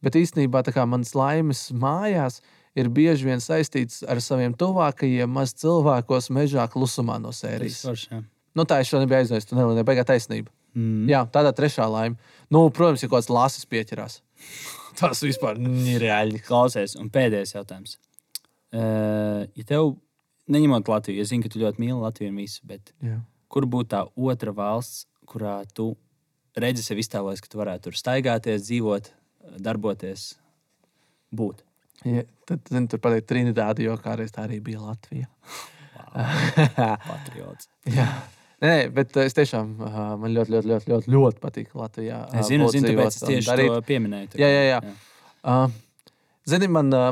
Bet 0.04 0.18
īstenībā 0.18 0.64
manas 0.90 1.14
laimes 1.16 1.70
mājās 1.72 2.42
ir 2.76 2.90
bieži 2.90 3.28
vien 3.28 3.44
saistīts 3.44 4.02
ar 4.08 4.22
saviem 4.24 4.56
tuvākajiem 4.58 5.30
maz 5.30 5.54
cilvēkos 5.54 6.32
mežā 6.32 6.68
klusumā 6.72 7.20
no 7.22 7.32
sērijas. 7.36 7.84
Varš, 7.86 8.08
nu, 8.56 8.66
tā 8.66 8.82
es 8.82 8.90
šo 8.90 9.00
nebiju 9.04 9.22
aizmirsis, 9.22 9.50
tu 9.50 9.60
nelēni, 9.60 9.86
beigā 9.88 10.08
taisnība. 10.08 10.52
Mm. 10.78 11.10
Jā, 11.12 11.26
tādā 11.32 11.52
trešā 11.56 11.88
laime. 11.92 12.20
Nu, 12.52 12.66
protams, 12.74 13.04
ja 13.04 13.10
kaut 13.10 13.22
kāds 13.22 13.32
lasis 13.34 13.68
pieķerās. 13.70 14.22
Tas 15.00 15.24
vispār 15.24 15.60
ir 15.60 16.02
reāli. 16.04 16.42
Klausies, 16.46 16.96
un 17.00 17.12
pēdējais 17.14 17.56
jautājums. 17.56 17.98
Uh, 18.72 19.48
ja 19.58 19.68
tev 19.68 19.96
neņemot 20.52 20.88
Latviju, 20.92 21.24
es 21.24 21.32
zinu, 21.32 21.44
ka 21.46 21.52
tu 21.52 21.62
ļoti 21.62 21.82
mīli 21.82 22.00
Latviju 22.00 22.32
un 22.32 22.40
visu, 22.40 22.62
bet 22.68 22.94
Jā. 23.04 23.18
kur 23.52 23.68
būtu 23.68 23.92
tā 23.94 24.06
otra 24.16 24.54
valsts, 24.56 25.06
kurā 25.28 25.62
tu 25.76 25.94
redzi 26.60 26.84
sevi 26.84 27.04
iztēlojies, 27.04 27.44
ka 27.44 27.52
tu 27.52 27.60
varētu 27.60 27.90
tur 27.90 28.00
staigāties, 28.00 28.64
dzīvot, 28.68 29.12
darboties, 29.64 30.32
būt? 31.36 31.64
Ja, 32.08 32.24
tad 32.50 32.72
zin, 32.72 32.88
tur 32.92 33.02
pateikt 33.04 33.30
Trinitāte, 33.30 33.84
jo 33.86 33.96
kādreiz 34.02 34.34
tā 34.34 34.48
arī 34.48 34.60
bija 34.64 34.82
Latvija. 34.84 35.28
Patriots. 36.12 37.70
Jā. 37.98 38.08
Nē, 38.62 38.74
bet 38.94 39.16
es 39.18 39.34
tiešām 39.34 39.72
man 40.22 40.34
ļoti, 40.36 40.54
ļoti, 40.54 40.70
ļoti, 40.70 40.92
ļoti, 40.92 41.14
ļoti 41.16 41.42
patīk 41.42 41.72
Latvijā. 41.78 42.20
Es 42.38 42.52
zinu, 42.52 42.68
zinu 42.70 42.92
tāpēc 42.92 43.16
es 43.16 43.24
tieši 43.24 43.50
darīt. 43.50 43.72
to 43.74 43.82
pieminēju. 43.88 44.36
Jā, 44.38 44.50
jā, 44.52 44.64
jā. 44.68 44.82
jā. 44.86 44.94
Uh, 45.42 45.72
zini, 46.46 46.70
man, 46.70 46.94
uh, 46.94 47.08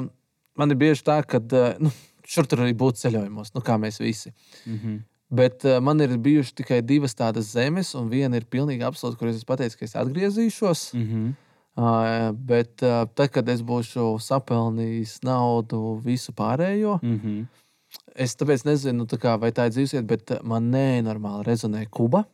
man 0.59 0.75
ir 0.75 0.77
bieži 0.77 1.01
tā, 1.07 1.17
ka 1.25 1.41
uh, 1.41 1.71
nu, 1.81 1.89
šur 2.29 2.49
tur 2.49 2.61
arī 2.65 2.75
būt 2.77 3.01
ceļojumos, 3.01 3.55
nu, 3.55 3.63
kā 3.65 3.79
mēs 3.81 3.97
visi. 4.01 4.33
Mm 4.65 4.77
-hmm. 4.77 4.99
Bet 5.29 5.65
uh, 5.65 5.79
man 5.81 6.01
ir 6.01 6.17
bijušas 6.17 6.53
tikai 6.61 6.81
divas 6.81 7.17
tādas 7.17 7.49
zemes, 7.53 7.95
un 7.95 8.09
viena 8.09 8.37
ir 8.37 8.45
pilnīgi 8.45 8.85
absolūta, 8.85 9.17
kur 9.17 9.27
es 9.29 9.45
pateicu, 9.45 9.77
ka 9.77 9.85
es 9.85 9.95
atgriezīšos. 9.95 10.93
Mm 10.93 11.05
-hmm. 11.05 11.33
Uh, 11.79 12.35
bet 12.35 12.81
uh, 12.83 13.05
tad, 13.15 13.29
kad 13.31 13.49
es 13.49 13.61
būšu 13.61 14.19
sapelnījis 14.19 15.19
naudu, 15.23 16.01
visu 16.03 16.31
pārējo, 16.31 16.99
mm 17.01 17.19
-hmm. 17.19 17.45
Es 18.15 18.35
tāpēc 18.39 18.65
nezinu, 18.67 19.07
tā 19.09 19.17
kā, 19.21 19.37
vai 19.41 19.51
tā 19.55 19.69
ir 19.69 19.75
dzīvesvieta, 19.77 20.07
bet 20.07 20.35
man 20.43 20.69
nenormāli 20.73 21.47
rezonē 21.47 21.85
Kuba. 21.91 22.25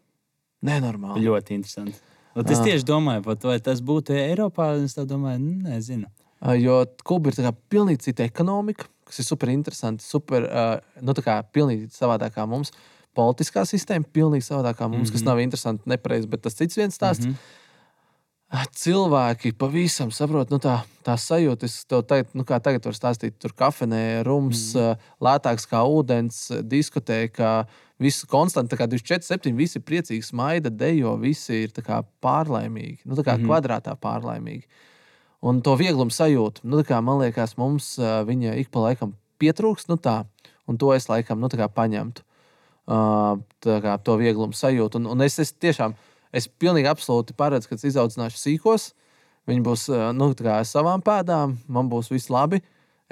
Nenormāli. 0.66 1.28
Ļoti 1.28 1.60
interesanti. 1.60 1.96
Un 2.36 2.50
es 2.52 2.60
tieši 2.60 2.84
domāju, 2.84 3.24
pat, 3.24 3.46
vai 3.48 3.60
tas 3.64 3.80
būtu 3.86 4.16
Eiropā. 4.18 4.74
Es 4.84 4.98
domāju, 4.98 5.40
nezinu. 5.40 6.10
Uh, 6.42 6.56
jo 6.60 6.82
Kuba 7.08 7.32
ir 7.32 7.54
pilnīgi 7.72 8.10
cita 8.10 8.26
ekonomika 8.28 8.90
kas 9.06 9.22
ir 9.22 9.28
super 9.28 9.52
interesanti, 9.54 10.04
super, 10.04 10.48
uh, 10.50 11.02
nu, 11.06 11.14
tā 11.16 11.24
kā 11.26 11.38
pilnīgi 11.54 11.90
savādāk 11.94 12.36
kā 12.36 12.46
mums. 12.50 12.74
Politiskā 13.16 13.64
sistēma 13.68 14.08
pilnīgi 14.12 14.48
savādāk 14.48 14.80
kā 14.80 14.90
mums, 14.90 14.98
mm 14.98 15.04
-hmm. 15.06 15.12
kas 15.12 15.22
mhm. 15.22 15.30
nav 15.30 15.40
interesanti, 15.40 15.90
nepareizi, 15.90 16.28
bet 16.28 16.42
tas 16.42 16.56
cits 16.56 16.78
viens 16.78 16.96
stāsts. 16.96 17.26
Mm 17.26 17.32
-hmm. 17.32 17.64
Cilvēki 18.56 19.52
pavisam 19.58 20.12
saprot, 20.14 20.52
nu, 20.54 20.60
tā, 20.62 20.78
tā 21.04 21.16
sajūta, 21.20 21.68
es 21.68 21.82
tev 21.90 22.04
tagad, 22.08 22.30
nu, 22.38 22.46
kā 22.48 22.60
tagad 22.64 22.86
varu 22.86 22.96
stāstīt, 22.98 23.36
tur 23.42 23.56
kafejnē, 23.58 24.22
rums, 24.28 24.70
mm. 24.78 25.02
lētāks 25.26 25.66
kā 25.72 25.82
ūdens, 25.90 26.40
diskotēkā, 26.64 27.52
viss 28.02 28.28
konstanti, 28.30 28.78
kā 28.78 28.88
24, 28.92 29.26
7, 29.26 29.56
visi 29.58 29.82
priecīgi 29.82 30.28
smaida, 30.30 30.70
dejo, 30.70 31.16
visi 31.22 31.64
ir 31.66 31.74
pārlaimīgi, 32.24 33.02
nu, 33.06 33.18
kā 33.22 33.38
mm 33.38 33.50
kvadrātā 33.50 33.96
pārlaimīgi. 34.00 34.66
Un 35.46 35.60
to 35.62 35.76
vieglumu 35.78 36.14
sajūtu. 36.14 36.64
Nu, 36.66 36.82
kā, 36.88 37.02
man 37.06 37.20
liekas, 37.22 37.58
mums 37.60 37.96
uh, 38.00 38.24
viņa 38.26 38.56
ik 38.62 38.72
pa 38.74 38.88
laikam 38.88 39.14
pietrūkst, 39.42 39.92
nu 39.92 40.00
tā, 40.02 40.24
un 40.66 40.80
to 40.82 40.94
es 40.96 41.10
laikam 41.12 41.42
nu, 41.44 41.50
paņemtu. 41.50 42.24
Uh, 42.86 43.42
kā, 43.66 43.98
to 44.02 44.16
vieglumu 44.18 44.54
sajūtu. 44.54 45.02
Un, 45.02 45.10
un 45.14 45.26
es, 45.26 45.38
es 45.42 45.54
tiešām, 45.54 45.96
es 46.36 46.48
pilnīgi 46.48 46.90
absolūti 46.92 47.36
paredzu, 47.38 47.72
ka 47.72 47.80
es 47.80 47.88
izaudzināšu 47.92 48.42
sīkos. 48.42 48.92
Viņi 49.50 49.66
būs 49.66 49.88
uh, 49.94 50.10
nu, 50.18 50.32
kā, 50.38 50.60
savām 50.66 51.04
pēdām, 51.06 51.60
man 51.70 51.90
būs 51.92 52.10
viss 52.14 52.32
labi. 52.34 52.62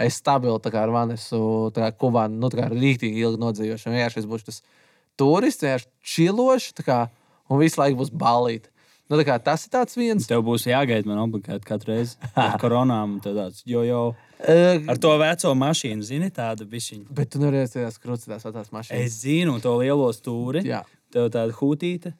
Es 0.01 0.17
stabili 0.17 0.57
kā, 0.57 0.79
ar 0.81 0.93
Vanesu, 0.93 1.69
kā 1.75 1.91
Kubānu, 1.93 2.39
nu, 2.41 2.49
kā 2.49 2.65
rīktīgi 2.71 3.21
ilgi 3.21 3.41
nodzīvošu. 3.43 3.93
Vienkārši 3.93 4.23
es 4.23 4.29
būšu 4.29 4.49
tas 4.49 4.61
turists, 5.21 5.61
vienkārši 5.61 5.91
čilošs, 6.15 6.87
un 7.49 7.61
visu 7.61 7.81
laiku 7.81 8.01
būs 8.01 8.09
balīti. 8.09 8.73
Nu, 9.11 9.19
kā, 9.27 9.35
tas 9.43 9.67
ir 9.67 9.85
viens. 9.99 10.25
Tev 10.25 10.41
būs 10.47 10.65
jāgaida 10.65 11.05
man 11.05 11.19
obligāti 11.25 11.67
katru 11.67 11.93
reizi 11.93 12.15
ar 12.39 12.55
koronām. 12.61 13.19
Tāds, 13.21 13.61
jo 13.69 13.83
jau 13.85 14.03
ar 14.89 14.99
to 15.01 15.11
veco 15.19 15.53
mašīnu, 15.59 16.05
zini, 16.07 16.31
tāda 16.33 16.65
bišķiņa. 16.69 17.09
Bet 17.13 17.33
tu 17.35 17.41
nereiz 17.43 17.75
tajās 17.75 17.99
krustās 18.01 18.47
vecās 18.47 18.71
mašīnās. 18.73 19.03
Es 19.03 19.19
zinu 19.21 19.59
to 19.61 19.75
lielo 19.81 20.09
stūri. 20.15 20.63
Jā. 20.65 20.81
Tev 21.13 21.27
tāda 21.29 21.53
hūtīte, 21.53 22.15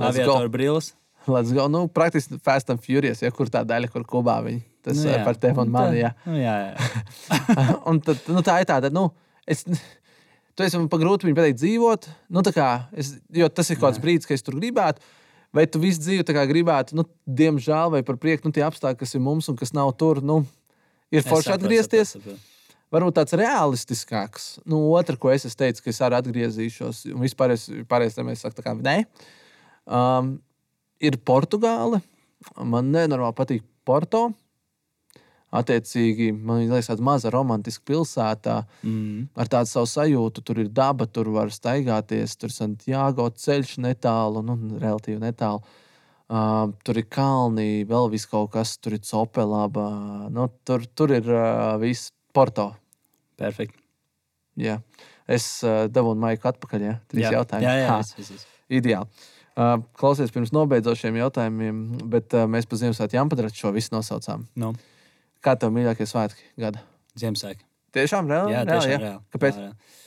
aviatoru 0.00 0.52
brilles. 0.52 0.92
Let's 1.26 1.54
go. 1.56 1.66
Nu, 1.72 1.86
praktiski 1.88 2.38
Fast 2.44 2.70
and 2.70 2.82
Furious, 2.84 3.22
ja 3.24 3.30
kur 3.32 3.48
tā 3.48 3.62
daļa, 3.64 3.88
kur 3.92 4.04
kubā 4.08 4.36
viņi. 4.44 4.60
Tas 4.84 5.00
nu, 5.00 5.08
jā. 5.08 5.20
par 5.24 5.38
tevi 5.40 5.62
un 5.62 5.70
mani. 5.72 6.02
Jā, 6.02 6.12
nu, 6.28 6.36
jā. 6.36 6.54
jā. 6.68 7.66
un 7.90 8.00
tad, 8.04 8.20
nu, 8.28 8.42
tā 8.44 8.58
ir 8.60 8.68
tāda, 8.68 8.92
nu, 8.92 9.08
es. 9.48 9.64
Tu 10.54 10.62
esi 10.62 10.78
man 10.78 10.86
pagrūti 10.86 11.26
viņu 11.26 11.34
pateikt, 11.34 11.58
dzīvot. 11.58 12.06
Nu, 12.30 12.42
kā, 12.54 12.68
es, 12.94 13.16
jo 13.34 13.48
tas 13.50 13.72
ir 13.72 13.78
kaut 13.80 13.88
kāds 13.88 14.02
brīdis, 14.04 14.28
kad 14.28 14.36
es 14.38 14.44
tur 14.46 14.54
gribētu. 14.60 15.02
Vai 15.54 15.64
tu 15.70 15.80
visu 15.82 16.02
dzīvi 16.02 16.46
gribētu, 16.50 16.94
nu, 16.98 17.06
diemžēl, 17.26 17.90
vai 17.94 18.02
par 18.06 18.18
prieku, 18.22 18.46
nu, 18.46 18.54
tie 18.54 18.62
apstākļi, 18.66 19.00
kas 19.00 19.14
ir 19.14 19.22
mums 19.22 19.48
un 19.50 19.58
kas 19.58 19.72
nav 19.74 19.90
tur, 19.98 20.20
nu, 20.22 20.42
ir 21.14 21.26
forši 21.26 21.56
atgriezties. 21.56 22.14
Sapratu, 22.14 22.36
sapratu. 22.36 22.54
Varbūt 22.94 23.16
tāds 23.16 23.34
realistiskāks. 23.38 24.44
Nu, 24.70 24.78
otra, 24.94 25.16
ko 25.18 25.32
es, 25.34 25.46
es 25.48 25.58
teicu, 25.58 25.82
ka 25.82 25.90
es 25.90 25.98
arī 26.04 26.18
atgriezīšos, 26.20 27.04
un 27.10 27.24
vispār 27.24 27.54
es 27.56 27.66
pārējais, 27.90 28.18
sakām, 28.42 28.54
tā 28.54 28.66
kā 28.66 28.74
nē, 28.78 28.96
um, 29.86 30.38
ir 31.02 31.18
Portugāle. 31.26 32.00
Man 32.60 32.90
nenormāli 32.92 33.36
patīk 33.36 33.68
Porto. 33.86 34.30
Attiecīgi, 35.54 36.32
man 36.34 36.64
liekas, 36.64 36.88
tāda 36.90 37.04
maza 37.06 37.30
romantiska 37.30 37.84
pilsēta 37.86 38.56
mm. 38.82 39.28
ar 39.38 39.50
tādu 39.52 39.70
savu 39.70 39.86
sajūtu. 39.86 40.42
Tur 40.42 40.64
ir 40.64 40.70
daba, 40.74 41.06
tur 41.06 41.30
var 41.36 41.52
staigāties, 41.54 42.34
tur 42.40 42.50
ir 42.50 42.56
Santiago 42.56 43.28
ceļš 43.30 43.76
netālu, 43.84 44.42
nu, 44.42 44.56
relatīvi 44.82 45.20
netālu. 45.22 45.62
Uh, 46.24 46.72
tur 46.82 46.98
ir 46.98 47.06
kalni, 47.12 47.84
vēl 47.86 48.08
viss 48.10 48.26
kaut 48.26 48.50
kas, 48.56 48.74
tur 48.82 48.96
ir 48.96 49.04
cepelāba. 49.06 49.86
Nu, 50.34 50.48
tur, 50.66 50.88
tur 50.96 51.14
ir 51.14 51.28
uh, 51.30 51.76
viss 51.78 52.10
Porto. 52.34 52.72
Perfekti. 53.38 53.78
Jā. 54.58 54.80
Es 55.30 55.46
uh, 55.62 55.84
dabūju 55.92 56.18
maiku 56.24 56.50
atpakaļ. 56.50 56.88
Jā, 56.88 56.96
trīs 57.12 57.30
jautājumi. 57.30 57.68
Jā, 57.68 57.76
jā, 57.84 57.94
viss, 58.02 58.32
viss. 58.34 58.50
Ideāli. 58.74 59.30
Uh, 59.54 59.76
klausies 59.94 60.32
pirms 60.34 60.50
nobeidzošiem 60.50 61.14
jautājumiem, 61.20 61.76
bet 62.10 62.34
uh, 62.34 62.48
mēs 62.50 62.66
pa 62.66 62.78
Ziemassvētku 62.80 63.14
jāmpadarīt 63.14 63.60
šo 63.60 63.70
visu 63.76 63.94
nosaucām. 63.94 64.48
Nu, 64.58 64.72
Kā 65.44 65.52
tev 65.60 65.74
mīļākie 65.76 66.06
svētki 66.08 66.46
gada? 66.58 66.80
Ziemassvētku. 67.20 67.66
Tiešām 67.94 68.30
reāli? 68.30 68.54
Jā, 68.54 68.62
reāli, 68.64 68.80
tiešām 68.80 68.92
jā? 68.94 68.98
reāli. 69.02 69.22
Kāpēc? 69.34 69.58
Jā, 69.60 69.66
reāli. 69.68 70.00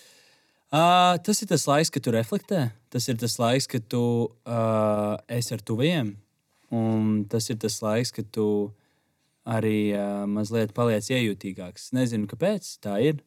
Uh, 0.68 1.14
tas 1.24 1.40
ir 1.40 1.48
tas 1.48 1.64
laiks, 1.70 1.92
kad 1.94 2.04
tu 2.04 2.12
reflektē. 2.12 2.64
Tas 2.92 3.06
ir 3.08 3.20
tas 3.22 3.38
laiks, 3.40 3.70
kad 3.72 3.86
tu 3.88 4.02
uh, 4.28 5.14
esi 5.32 5.54
ar 5.56 5.64
tuviem. 5.64 6.10
Un 6.76 7.22
tas 7.32 7.48
ir 7.54 7.60
tas 7.62 7.78
laiks, 7.86 8.12
kad 8.18 8.28
tu 8.36 8.48
arī 9.48 9.94
uh, 9.96 10.26
mazliet 10.28 10.74
paliec 10.76 11.08
iejūtīgāks. 11.08 11.94
Nezinu, 11.96 12.28
kāpēc 12.28 12.74
tā 12.84 12.98
ir. 13.06 13.22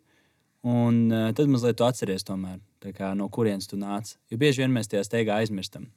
Un 0.67 1.07
uh, 1.09 1.31
tad 1.33 1.49
mazliet 1.49 1.79
tu 1.81 1.87
atceries, 1.87 2.27
tomēr, 2.29 2.59
tā 2.85 2.93
kā, 2.93 3.15
no 3.17 3.31
kurienes 3.33 3.71
tu 3.71 3.81
nāc. 3.81 4.19
Jo 4.29 4.37
bieži 4.43 4.67
vien 4.67 4.75
mēs 4.75 4.93
tajā 4.93 5.07
steigā 5.09 5.41
aizmirstam. 5.41 5.89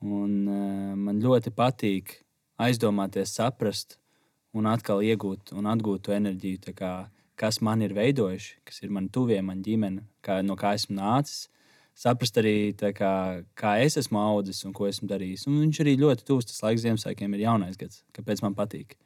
Un, 0.00 0.34
uh, 0.48 0.92
man 0.96 1.20
ļoti 1.20 1.52
patīk 1.52 2.18
aizdomāties, 2.60 3.34
saprast, 3.36 3.98
un 4.56 4.66
atkal 4.66 5.02
iegūt 5.04 5.52
un 5.56 5.68
atgūt 5.70 6.06
to 6.06 6.14
enerģiju, 6.16 6.74
kā, 6.76 6.92
kas 7.40 7.60
man 7.64 7.84
ir 7.84 7.94
veidojuši, 7.96 8.60
kas 8.66 8.82
ir 8.82 8.92
mani 8.92 9.10
tuvie, 9.12 9.38
man 9.44 9.62
ģimene, 9.64 10.04
kā, 10.24 10.40
no 10.44 10.56
kā 10.60 10.74
esmu 10.78 10.96
nācis. 10.98 11.48
Saprast 12.00 12.38
arī, 12.40 12.72
kā, 12.96 13.12
kā 13.58 13.74
es 13.84 13.98
esmu 14.00 14.16
audzis 14.22 14.62
un 14.64 14.72
ko 14.72 14.86
esmu 14.88 15.08
darījis. 15.10 15.44
Un 15.50 15.58
viņš 15.66 15.80
arī 15.82 15.96
ļoti 16.00 16.24
tuvs 16.24 16.48
tas 16.48 16.62
laiks 16.64 16.86
Ziemassvētkiem, 16.86 17.34
ir 17.36 17.44
jaunais 17.44 17.76
gads, 17.76 18.00
kāpēc 18.16 18.40
man 18.44 18.56
patīk. 18.56 18.96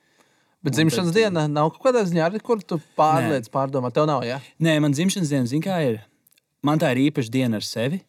Bet 0.64 0.76
dzimšanas 0.76 1.10
tad- 1.10 1.18
diena 1.18 1.48
nav 1.50 1.72
kaut 1.74 1.88
kādā 1.88 2.04
ziņā, 2.06 2.28
kur 2.44 2.62
tu 2.62 2.78
pārliec, 2.96 3.50
pārdomā. 3.50 3.90
Tev 3.92 4.06
nav, 4.06 4.22
jā? 4.22 4.38
Nē, 4.62 4.80
man 4.80 4.94
dzimšanas 4.94 5.32
diena, 5.32 5.46
zina, 5.50 5.64
kā 5.66 5.80
ir. 5.84 5.98
Man 6.62 6.78
tā 6.78 6.92
ir 6.94 7.10
īpaša 7.10 7.30
diena 7.34 7.58
ar 7.58 7.66
sevi, 7.66 8.00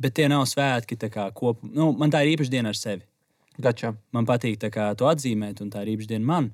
bet 0.00 0.16
tie 0.16 0.28
nav 0.32 0.46
svētki 0.48 0.98
kopā. 1.34 1.68
Nu, 1.68 1.92
man 1.92 2.12
tā 2.12 2.24
ir 2.24 2.34
īpaša 2.34 2.52
diena 2.52 2.72
ar 2.72 2.78
sevi. 2.78 3.04
Gačā. 3.60 3.92
Man 4.14 4.26
patīk 4.28 4.62
kā 4.72 4.90
to 4.96 5.08
atzīmēt, 5.10 5.60
un 5.60 5.70
tā 5.70 5.84
ir 5.84 5.94
īpaša 5.94 6.14
diena 6.14 6.26
man. 6.26 6.50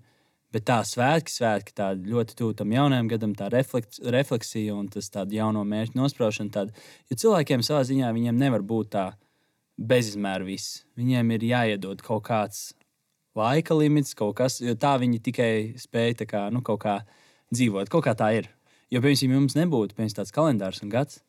Bet 0.54 0.64
tā 0.66 0.78
svētki, 0.86 1.32
svētki 1.32 1.74
tā 1.76 1.90
ļoti 1.98 2.36
tuvu 2.38 2.54
tam 2.56 2.72
jaunajam 2.72 3.08
gadam, 3.10 3.34
tā 3.36 3.50
refleks, 3.52 4.00
refleksija 4.00 4.74
un 4.74 4.86
tas 4.88 5.10
tādu 5.12 5.36
jauno 5.36 5.64
mērķu 5.66 5.98
nospraušana. 5.98 6.52
Tāda, 6.54 6.86
jo 7.10 7.18
cilvēkiem 7.22 7.64
savā 7.66 7.82
ziņā 7.86 8.12
viņiem 8.14 8.38
nevar 8.40 8.64
būt 8.64 8.92
tā 8.94 9.06
bezizmēra 9.76 10.46
viss. 10.46 10.84
Viņiem 10.96 11.34
ir 11.36 11.46
jāiedod 11.50 12.02
kaut 12.06 12.24
kāds 12.30 12.70
laika 13.36 13.76
limits, 13.76 14.14
kaut 14.16 14.38
kas, 14.38 14.60
jo 14.64 14.74
tā 14.80 14.94
viņi 15.02 15.20
tikai 15.28 15.52
spēja 15.82 16.26
kā, 16.30 16.46
nu, 16.54 16.62
kaut 16.64 16.80
kā 16.86 16.96
dzīvot. 17.52 17.90
Kaut 17.92 18.06
kā 18.06 18.16
tā 18.16 18.32
ir. 18.38 18.50
Jo, 18.88 19.02
piemēram, 19.02 19.34
ja 19.34 19.40
mums 19.42 19.58
nebūtu 19.58 19.98
piemēram, 19.98 20.16
tāds 20.20 20.32
kalendārs 20.32 20.80
un 20.86 20.94
gads, 20.94 21.20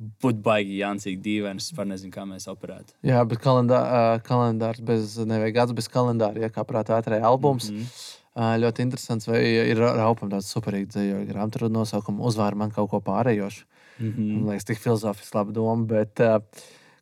būtu 0.00 0.40
baigi 0.44 0.78
jāncīgi 0.80 1.20
dīvaini. 1.24 1.60
Es 1.60 1.72
nezinu, 1.76 2.12
kā 2.14 2.24
mēs 2.28 2.48
operētu. 2.50 2.94
Jā, 3.06 3.20
bet 3.28 3.42
kalendā, 3.44 3.80
uh, 3.80 4.14
kalendārs 4.24 4.80
bez, 4.84 5.18
nevajag 5.28 5.58
gads 5.58 5.76
bez 5.76 5.90
kalendāra, 5.92 6.46
ja 6.46 6.50
kā 6.52 6.64
prātā 6.68 6.96
atrēja 7.00 7.28
albums. 7.28 7.70
Mm. 7.70 7.84
-hmm. 7.84 8.16
uh, 8.34 8.56
ļoti 8.64 8.86
interesants, 8.86 9.28
vai 9.28 9.42
ir 9.44 9.78
raupam 9.78 10.32
tāds 10.32 10.50
superīgs 10.54 10.94
dzējoļu 10.94 11.28
grāmatu, 11.28 11.58
tur 11.58 11.70
nosaukumu 11.70 12.24
uzvāra 12.24 12.56
man 12.56 12.70
kaut 12.70 12.90
ko 12.90 13.00
pārējošu. 13.04 13.64
Mm 14.00 14.12
-hmm. 14.12 14.36
Man 14.36 14.48
liekas, 14.50 14.64
tik 14.64 14.78
filozofiski 14.78 15.36
laba 15.36 15.52
doma, 15.52 15.86
bet 15.86 16.20
uh, 16.20 16.40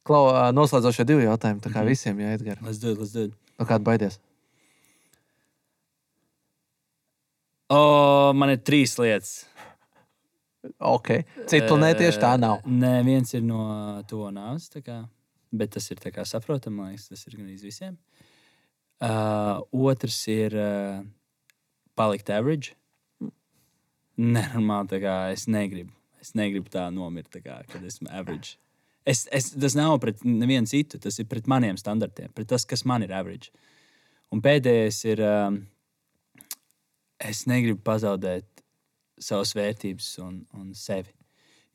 klau, 0.03 0.25
uh, 0.33 0.49
noslēdzošie 0.53 1.05
divi 1.05 1.25
jautājumi, 1.25 1.61
tā 1.61 1.71
kā 1.71 1.79
mm 1.79 1.85
-hmm. 1.85 1.89
visiem, 1.89 2.21
ja 2.21 2.33
Edgar, 2.33 2.59
Let's 2.63 2.81
do 2.81 2.91
it, 2.91 2.99
let's 2.99 3.13
do 3.13 3.25
it. 3.25 3.33
no 3.59 3.65
kāda 3.65 3.85
baidies? 3.85 4.19
O, 7.69 8.33
man 8.33 8.51
ir 8.51 8.59
trīs 8.65 8.99
lietas. 8.99 9.45
Ok, 10.79 11.13
citu 11.51 11.71
planētu 11.71 12.05
tieši 12.05 12.21
tā 12.23 12.33
nav. 12.41 12.61
Eh, 12.63 12.75
Nē, 12.83 12.93
viens 13.07 13.35
ir 13.35 13.45
no 13.47 13.63
to 14.11 14.29
nāves, 14.35 14.71
bet 15.51 15.73
tas 15.77 15.91
ir 15.91 16.03
saprotami, 16.25 16.77
man 16.77 16.91
liekas, 16.93 17.09
tas 17.09 17.27
ir 17.27 17.39
gan 17.39 17.49
iz 17.49 17.63
visiem. 17.63 17.97
Uh, 18.99 19.63
otrs 19.71 20.27
ir 20.27 20.55
uh, 20.59 21.05
palikt 21.95 22.31
average. 22.31 22.75
Nenormāli, 24.19 24.91
tā 24.91 24.99
kā 25.03 25.17
es 25.33 25.47
negribu. 25.47 25.93
Es 26.19 26.35
negribu 26.35 26.71
tā 26.73 26.89
nomirt, 26.91 27.31
tā 27.31 27.43
kā, 27.45 27.61
kad 27.71 27.85
esmu 27.87 28.11
average. 28.11 28.57
Es, 29.09 29.25
es, 29.33 29.53
tas 29.55 29.77
nav 29.79 29.95
pret 30.03 30.25
nevienu 30.27 30.69
citu, 30.69 30.99
tas 31.01 31.17
ir 31.23 31.29
pret 31.31 31.47
maniem 31.49 31.79
standartiem, 31.81 32.33
pret 32.35 32.51
tas, 32.51 32.67
kas 32.69 32.83
man 32.85 33.07
ir 33.07 33.15
average. 33.15 33.53
Un 34.35 34.43
pēdējais 34.45 34.99
ir, 35.09 35.23
um, 35.25 35.63
es 37.23 37.47
negribu 37.49 37.81
pazaudēt 37.87 38.58
savas 39.23 39.55
vērtības 39.57 40.11
un, 40.25 40.43
un 40.59 40.75
sevi. 40.77 41.15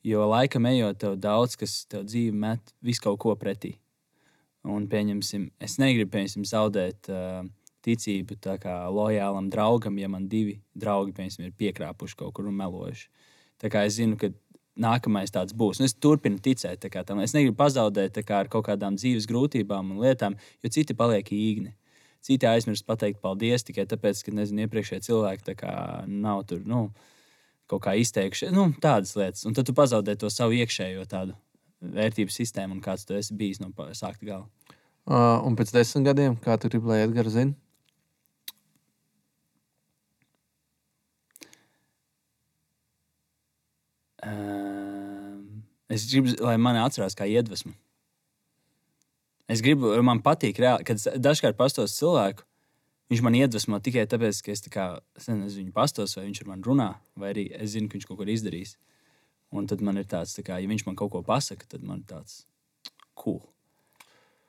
Jo 0.04 0.26
laikam 0.28 0.66
ejot, 0.68 0.98
tev 1.00 1.16
daudz 1.16 1.56
kas 1.56 1.82
tev 1.88 2.04
dzīve 2.04 2.36
met 2.36 2.74
visu 2.84 3.06
kaut 3.06 3.20
ko 3.22 3.34
pretī. 3.40 3.74
Un, 4.64 4.86
pieņemsim, 4.88 5.50
es 5.60 5.76
negribu 5.80 6.12
pieņemsim, 6.12 6.44
zaudēt 6.48 7.08
uh, 7.12 7.44
ticību 7.84 8.38
lojālam 8.92 9.50
draugam, 9.52 9.98
ja 10.00 10.08
man 10.08 10.28
divi 10.28 10.58
draugi 10.72 11.12
pieņemsim, 11.16 11.48
ir 11.48 11.56
piekrāpuši 11.58 12.16
kaut 12.20 12.32
kur 12.36 12.48
un 12.48 12.56
melojuši. 12.56 13.08
Tā 13.60 13.70
kā 13.72 13.84
es 13.88 13.98
zinu, 13.98 14.16
ka 14.20 14.32
nākamais 14.80 15.32
tāds 15.32 15.54
būs. 15.54 15.80
Un 15.80 15.86
es 15.86 15.94
turpinu 15.94 16.40
ticēt 16.42 16.86
kā 16.90 17.04
tam. 17.06 17.20
Es 17.22 17.34
negribu 17.36 17.56
pazaudēt 17.60 18.18
kā, 18.26 18.42
ar 18.44 18.50
kaut 18.52 18.66
kādām 18.68 18.98
dzīves 18.98 19.28
grūtībām 19.30 19.94
un 19.94 20.02
lietām, 20.02 20.36
jo 20.64 20.72
citi 20.72 20.96
paliek 20.98 21.28
īgni. 21.32 21.74
Citi 22.24 22.48
aizmirst 22.48 22.86
pateikt 22.88 23.20
paldies 23.20 23.66
tikai 23.66 23.84
tāpēc, 23.88 24.22
ka 24.24 24.32
nezinu, 24.32 24.64
iepriekšējie 24.64 25.04
cilvēki 25.10 25.56
kā 25.60 25.74
nav 26.08 26.46
tur. 26.48 26.62
Nu, 26.64 26.86
kaut 27.70 27.84
kā 27.86 27.94
izteikši, 28.00 28.50
nu, 28.54 28.68
tādas 28.82 29.14
lietas. 29.18 29.44
Un 29.48 29.56
tad 29.56 29.68
tu 29.68 29.74
pazaudē 29.76 30.16
to 30.20 30.30
savu 30.32 30.56
iekšējo 30.58 31.04
tādu 31.10 31.36
vērtību 31.94 32.32
sistēmu, 32.32 32.76
un 32.76 32.84
kāds 32.84 33.04
tu 33.08 33.16
esi 33.16 33.36
bijis 33.36 33.60
no 33.62 33.72
sākta 33.96 34.28
gala. 34.28 34.48
Uh, 35.04 35.42
un 35.44 35.56
pēc 35.56 35.74
desmit 35.74 36.06
gadiem, 36.08 36.36
kā 36.40 36.56
tu 36.56 36.70
gribi, 36.72 36.88
lai 36.88 37.02
Edgars 37.04 37.34
zina? 37.36 37.52
Um, 44.24 45.64
es 45.92 46.06
gribu, 46.08 46.32
lai 46.40 46.56
mani 46.56 46.80
atcerās 46.80 47.16
kā 47.18 47.28
iedvesmu. 47.28 47.74
Es 49.52 49.60
gribu, 49.60 49.90
man 50.00 50.22
patīk, 50.24 50.56
reāli, 50.62 50.86
kad 50.88 51.00
dažkārt 51.20 51.58
pastos 51.58 51.98
cilvēku. 51.98 52.46
Viņš 53.12 53.20
man 53.24 53.36
iedvesmo 53.36 53.78
tikai 53.84 54.06
tāpēc, 54.08 54.40
ka 54.44 54.52
es, 54.54 54.62
tā 54.64 54.70
kā, 54.72 54.84
es 55.18 55.28
nezinu, 55.28 55.66
viņu 55.66 55.74
pastos, 55.76 56.16
vai 56.16 56.24
viņš 56.26 56.40
ar 56.42 56.50
mani 56.52 56.64
runā, 56.64 56.88
vai 57.20 57.34
arī 57.34 57.44
es 57.52 57.74
zinu, 57.74 57.90
ka 57.90 57.98
viņš 57.98 58.06
kaut 58.08 58.18
ko 58.20 58.24
ir 58.24 58.32
izdarījis. 58.34 58.76
Un 59.54 59.68
tad 59.70 59.84
man 59.84 60.00
ir 60.00 60.08
tāds, 60.10 60.32
tā 60.34 60.42
kā, 60.46 60.56
ja 60.58 60.70
viņš 60.70 60.86
man 60.88 60.96
kaut 60.98 61.12
ko 61.12 61.20
pasaka, 61.26 61.68
tad 61.68 61.84
man 61.84 62.00
ir 62.00 62.08
tāds 62.10 62.42
cool. 63.20 63.42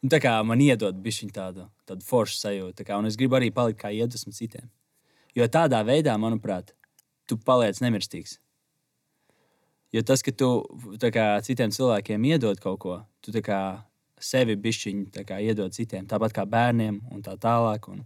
Un 0.02 0.12
tā 0.14 0.22
kā 0.24 0.38
man 0.48 0.62
iedod 0.64 0.98
bišķiņ 1.04 1.34
tādu, 1.36 1.68
tādu 1.90 2.06
foršu 2.08 2.40
sajūtu, 2.40 2.78
tā 2.80 2.88
kā, 2.88 2.98
un 3.02 3.10
es 3.10 3.20
gribu 3.20 3.38
arī 3.38 3.52
palikt 3.54 3.82
kā 3.82 3.92
iedvesmu 3.92 4.34
citiem. 4.38 4.72
Jo 5.36 5.50
tādā 5.52 5.82
veidā, 5.84 6.16
manuprāt, 6.22 6.72
tu 7.28 7.38
paliec 7.42 7.82
nemirstīgs. 7.84 8.38
Jo 9.96 10.04
tas, 10.06 10.24
ka 10.24 10.32
tu 10.32 10.50
kā, 11.12 11.28
citiem 11.44 11.74
cilvēkiem 11.76 12.28
iedod 12.32 12.60
kaut 12.64 12.80
ko, 12.84 12.98
tu 13.24 13.36
kā, 13.44 13.62
sevi 14.22 14.56
bišķiņu 14.60 15.26
kā, 15.28 15.40
iedod 15.44 15.74
citiem, 15.76 16.08
tāpat 16.08 16.36
kā 16.36 16.46
bērniem 16.48 17.02
un 17.12 17.24
tā 17.26 17.36
tālāk. 17.42 17.90
Un, 17.92 18.06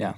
jā. 0.00 0.14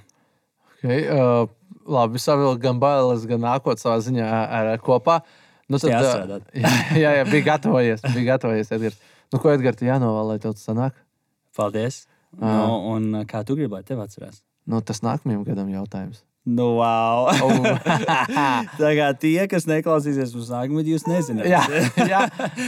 Okay, 0.77 1.07
uh, 1.09 1.49
labi, 1.89 2.21
savilkt 2.21 2.61
gan 2.63 2.79
bailes, 2.81 3.25
gan 3.29 3.41
nākotnē 3.43 3.81
savā 3.81 3.97
ziņā 4.05 4.27
ar, 4.27 4.71
ar 4.75 4.83
kopā. 4.83 5.21
Nu, 5.67 5.79
tad, 5.81 5.91
uh, 5.91 6.37
jā, 7.03 7.15
jā, 7.19 7.23
bija 7.27 7.47
gatavojies. 7.51 8.05
Bija 8.13 8.33
gatavojies 8.33 8.71
Edgars. 8.77 9.01
Nu, 9.33 9.41
ko 9.43 9.51
Edgars 9.51 9.83
jānovēl, 9.83 10.31
lai 10.31 10.37
tev 10.43 10.55
tas 10.55 10.67
sanāk? 10.69 11.01
Paldies! 11.57 12.05
Ā. 12.37 12.51
Nu, 12.51 12.77
un 12.93 13.09
uh, 13.21 13.25
kā 13.27 13.41
tu 13.47 13.57
gribi, 13.57 13.73
lai 13.73 13.83
tev 13.87 14.03
atcerās? 14.03 14.43
Nu, 14.67 14.83
tas 14.85 15.01
nākamajam 15.03 15.43
gadam 15.47 15.71
jautājums. 15.71 16.21
Nu, 16.47 16.77
wow! 16.77 17.27
Oh. 17.43 17.65
tā 18.79 18.91
kā 18.95 19.07
tie, 19.19 19.41
kas 19.51 19.65
neklausīsies 19.67 20.31
uz 20.39 20.47
nākamo, 20.53 20.79
jūs 20.87 21.03
nezināt. 21.09 21.49
jā, 21.51 21.59
jā, 22.07 22.21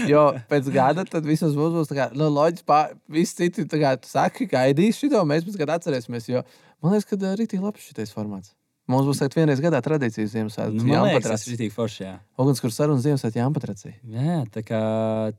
jo 0.10 0.24
pēc 0.52 0.68
gada 0.76 1.06
tad 1.08 1.24
visos 1.24 1.56
būs, 1.56 1.72
būs 1.78 1.92
tā 1.92 1.96
kā, 1.96 2.10
nu, 2.12 2.28
loģiski, 2.36 2.68
pār, 2.68 2.92
visi 3.08 3.38
citi, 3.38 3.64
tā 3.72 3.80
kā 3.80 3.96
tu 4.02 4.12
saki, 4.12 4.50
gaidīs 4.52 5.00
šito, 5.00 5.24
mēs 5.24 5.48
pēc 5.48 5.62
gada 5.62 5.80
atcerēsimies, 5.80 6.28
jo 6.28 6.44
man 6.84 6.98
liekas, 6.98 7.08
ka 7.08 7.36
rītī 7.40 7.62
labs 7.64 7.88
šitais 7.88 8.12
formāts. 8.12 8.52
Mums 8.90 9.06
būs 9.06 9.20
tagad 9.22 9.38
vienreiz 9.38 9.60
gadā 9.62 9.80
tradīcijas 9.86 10.32
Ziemassvētku. 10.34 10.82
Nu, 10.82 11.00
liekas, 11.06 11.28
tas 11.30 11.44
ir 11.46 11.60
tik 11.60 11.76
forši. 11.76 12.00
Jā. 12.08 12.14
Ugunskura 12.42 12.74
saruna 12.74 13.04
Ziemassvētku 13.04 13.38
jāmpatracī. 13.38 13.94
Jā, 14.12 14.40
tā 14.50 14.64
kā, 14.66 14.80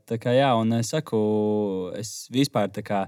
tā 0.07 0.17
kā 0.23 0.33
jā, 0.37 0.53
un 0.55 0.71
es 0.77 0.93
saku, 0.95 1.19
es 1.99 2.13
vispār 2.31 2.71
tā 2.71 2.81
kā 2.87 3.01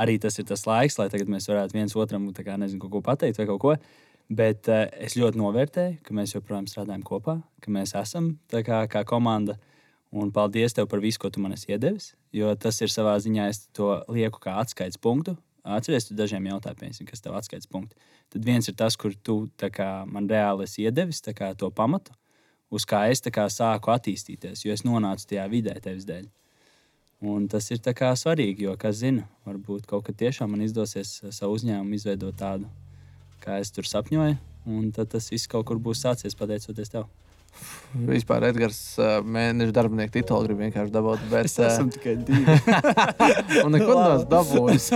arī 0.00 0.16
tas 0.22 0.40
ir 0.40 0.46
tas 0.48 0.64
laiks, 0.64 0.96
lai 0.96 1.10
tagad 1.12 1.28
mēs 1.28 1.50
varētu 1.50 1.76
viens 1.76 1.96
otram 2.00 2.30
tā 2.32 2.46
kā, 2.46 2.56
nezinu, 2.56 2.80
kaut 2.80 2.94
ko 2.96 3.02
pateikt 3.10 3.42
vai 3.42 3.50
kaut 3.50 3.60
ko. 3.60 3.76
Bet 4.30 4.68
uh, 4.70 4.84
es 5.02 5.16
ļoti 5.18 5.40
novērtēju, 5.40 5.98
ka 6.06 6.14
mēs 6.14 6.36
joprojām 6.36 6.68
strādājam 6.70 7.02
kopā, 7.06 7.40
ka 7.62 7.74
mēs 7.74 7.96
esam 7.98 8.36
kā, 8.50 8.84
kā 8.90 9.04
komanda. 9.08 9.58
Un 10.10 10.32
paldies 10.34 10.74
tev 10.74 10.88
par 10.90 11.02
visu, 11.02 11.20
ko 11.22 11.30
tu 11.30 11.42
man 11.42 11.54
esi 11.54 11.70
iedevis. 11.70 12.12
Jo 12.34 12.50
tas 12.58 12.80
ir 12.82 12.90
savā 12.90 13.14
ziņā, 13.22 13.46
es 13.50 13.64
to 13.74 13.92
lieku 14.10 14.42
kā 14.42 14.56
atskaites 14.62 14.98
punktu. 14.98 15.36
Atceries, 15.62 16.08
tu 16.08 16.16
dažiem 16.18 16.46
jautājumiem, 16.48 16.94
kas 17.06 17.22
tev 17.22 17.36
atskaites 17.38 17.68
punkti. 17.70 17.98
Tad 18.32 18.46
viens 18.46 18.66
ir 18.70 18.74
tas, 18.78 18.96
kur 18.98 19.14
tu 19.14 19.44
kā, 19.60 19.90
man 20.10 20.26
reāli 20.30 20.66
esi 20.66 20.86
iedevis 20.86 21.22
kā, 21.36 21.52
to 21.54 21.70
pamatu. 21.70 22.14
uz 22.70 22.86
kā 22.86 23.10
es 23.10 23.20
kā 23.20 23.48
sāku 23.50 23.90
attīstīties, 23.90 24.64
jo 24.64 24.72
es 24.72 24.84
nonācu 24.86 25.26
tajā 25.26 25.46
vidē 25.50 25.74
tevis 25.82 26.06
dēļ. 26.06 26.28
Un 27.20 27.48
tas 27.48 27.66
ir 27.70 27.80
kā 27.82 28.14
svarīgi, 28.16 28.64
jo, 28.64 28.76
kas 28.78 29.02
zina, 29.02 29.26
varbūt 29.44 29.86
kaut 29.86 30.06
kad 30.06 30.16
tiešām 30.16 30.54
man 30.54 30.62
izdosies 30.62 31.20
savu 31.30 31.58
uzņēmumu 31.58 31.94
izveidot 31.98 32.36
tādu, 32.38 32.70
kā 33.42 33.58
es 33.62 33.72
tur 33.74 33.88
sapņoju, 33.88 34.36
un 34.70 34.92
tad 34.94 35.10
tas 35.14 35.30
viss 35.32 35.50
kaut 35.50 35.66
kur 35.68 35.80
būs 35.82 36.02
sācies 36.04 36.36
pateicoties 36.38 36.92
tev. 36.92 37.08
Vispār 38.06 38.44
Edgars 38.46 38.78
mēneša 39.26 39.72
darbinieku 39.74 40.12
titulu 40.14 40.46
grib 40.46 40.60
vienkārši 40.62 40.92
dabūt. 40.94 41.24
Bet, 41.32 41.48
Es 41.48 41.58
esmu 41.58 41.90
tikai 41.96 42.14
divi. 42.22 42.44
un 43.64 43.74
neko 43.74 43.96
nav 43.98 44.24
dabūjis. 44.30 44.86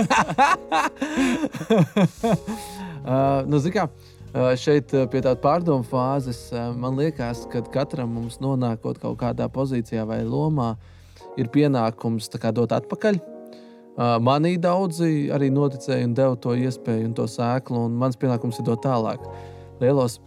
uh, 3.03 3.43
nu, 3.49 3.59
zini 3.59 3.75
kā, 3.75 3.89
uh, 3.89 4.55
šeit 4.61 4.95
pie 5.11 5.19
tādas 5.19 5.43
pārdomu 5.43 5.83
fāzes 5.91 6.47
man 6.79 6.95
liekas, 7.01 7.43
ka 7.51 7.65
katram 7.75 8.15
mums 8.15 8.39
nonākot 8.43 9.03
kaut 9.03 9.19
kādā 9.21 9.51
pozīcijā 9.51 10.07
vai 10.07 10.23
lomā, 10.23 10.75
ir 11.35 11.51
pienākums 11.51 12.31
kā, 12.39 12.55
dot 12.55 12.71
atpakaļ. 12.79 13.34
Manī 13.95 14.57
daudzi 14.59 15.29
arī 15.31 15.47
noticēja 15.55 16.03
un 16.07 16.13
deva 16.17 16.35
to 16.35 16.55
iespēju 16.59 17.09
un 17.09 17.13
to 17.15 17.27
sēklu, 17.31 17.85
un 17.87 17.95
mans 17.99 18.17
pienākums 18.19 18.59
ir 18.59 18.67
dot 18.67 18.83
tālāk. 18.83 19.23
Lielos 19.79 20.17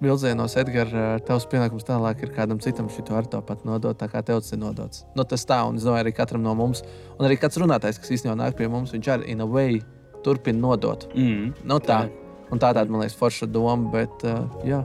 vilcienos, 0.00 0.54
Edgars, 0.60 0.94
tavs 1.26 1.44
pienākums 1.50 1.84
tālāk 1.84 2.22
ir 2.24 2.32
kādam 2.32 2.60
citam 2.62 2.88
šo 2.88 3.04
ar 3.18 3.26
to 3.28 3.40
pat 3.44 3.64
nodot, 3.68 3.98
tā 3.98 4.08
kā 4.08 4.22
tev 4.24 4.40
tas 4.40 4.54
ir 4.54 4.62
nodots. 4.62 5.04
Nu, 5.16 5.26
tas 5.28 5.44
tā, 5.44 5.60
un 5.68 5.76
es 5.76 5.84
domāju, 5.84 6.06
arī 6.06 6.14
katram 6.16 6.44
no 6.46 6.54
mums, 6.56 6.84
un 7.18 7.26
arī 7.28 7.36
kāds 7.36 7.60
runātājs, 7.60 8.00
kas 8.00 8.14
īstenībā 8.16 8.38
nāk 8.38 8.56
pie 8.56 8.70
mums, 8.70 8.94
viņš 8.94 9.12
arī 9.12 9.32
in 9.34 9.44
a 9.44 9.48
way 9.48 9.82
turpina 10.24 10.62
nodot. 10.62 11.08
Mm. 11.14 11.52
Nu, 11.68 11.80
tā. 11.84 12.06
Un 12.48 12.56
tā 12.62 12.72
tāda, 12.72 12.88
man 12.88 13.02
liekas, 13.02 13.18
forša 13.18 13.50
doma, 13.52 13.90
bet 13.92 14.24
uh, 14.24 14.46
jā, 14.64 14.84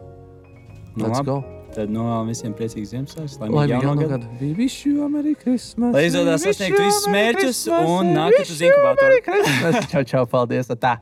Nu, 0.95 1.07
let's 1.07 1.17
labi. 1.17 1.25
go. 1.25 1.52
Tad 1.73 1.89
no 1.89 2.03
visiem 2.27 2.53
priecīgs 2.53 2.91
Ziemassvētku, 2.93 3.39
lai 3.41 3.49
Lai 3.49 3.63
mēs 3.65 3.71
jau 3.71 3.79
jaunu 3.81 3.95
no 3.95 4.07
gadu. 4.07 4.27
gada 4.27 4.39
bija 4.39 4.57
visu 4.59 5.07
Merry 5.09 5.33
Christmas. 5.39 5.95
Lai 5.95 6.03
izdodas 6.05 6.43
sasniegt 6.45 6.77
visus 6.77 7.07
mērķus 7.09 7.61
un 7.79 8.11
nākat 8.13 8.51
uz 8.53 8.61
inkubatoru. 8.67 9.17
Čau, 9.93 10.03
čau, 10.11 10.23
paldies! 10.29 10.69
Tā. 10.83 10.99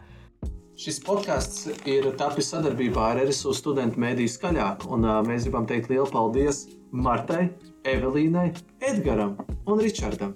Šis 0.81 1.01
podkāsts 1.05 1.67
ir 1.85 2.07
tapis 2.17 2.47
sadarbībā 2.53 3.09
ar 3.11 3.19
RSU 3.25 3.51
studentu 3.53 3.99
mēdīju 4.01 4.31
skaļāk, 4.37 4.87
un 4.89 5.03
uh, 5.05 5.19
mēs 5.27 5.43
gribam 5.45 5.67
teikt 5.69 5.91
lielu 5.91 6.07
paldies 6.09 6.63
Martai, 6.91 7.51
Evelīnai, 7.85 8.47
Edgaram 8.81 9.35
un 9.67 9.83
Ričardam. 9.83 10.33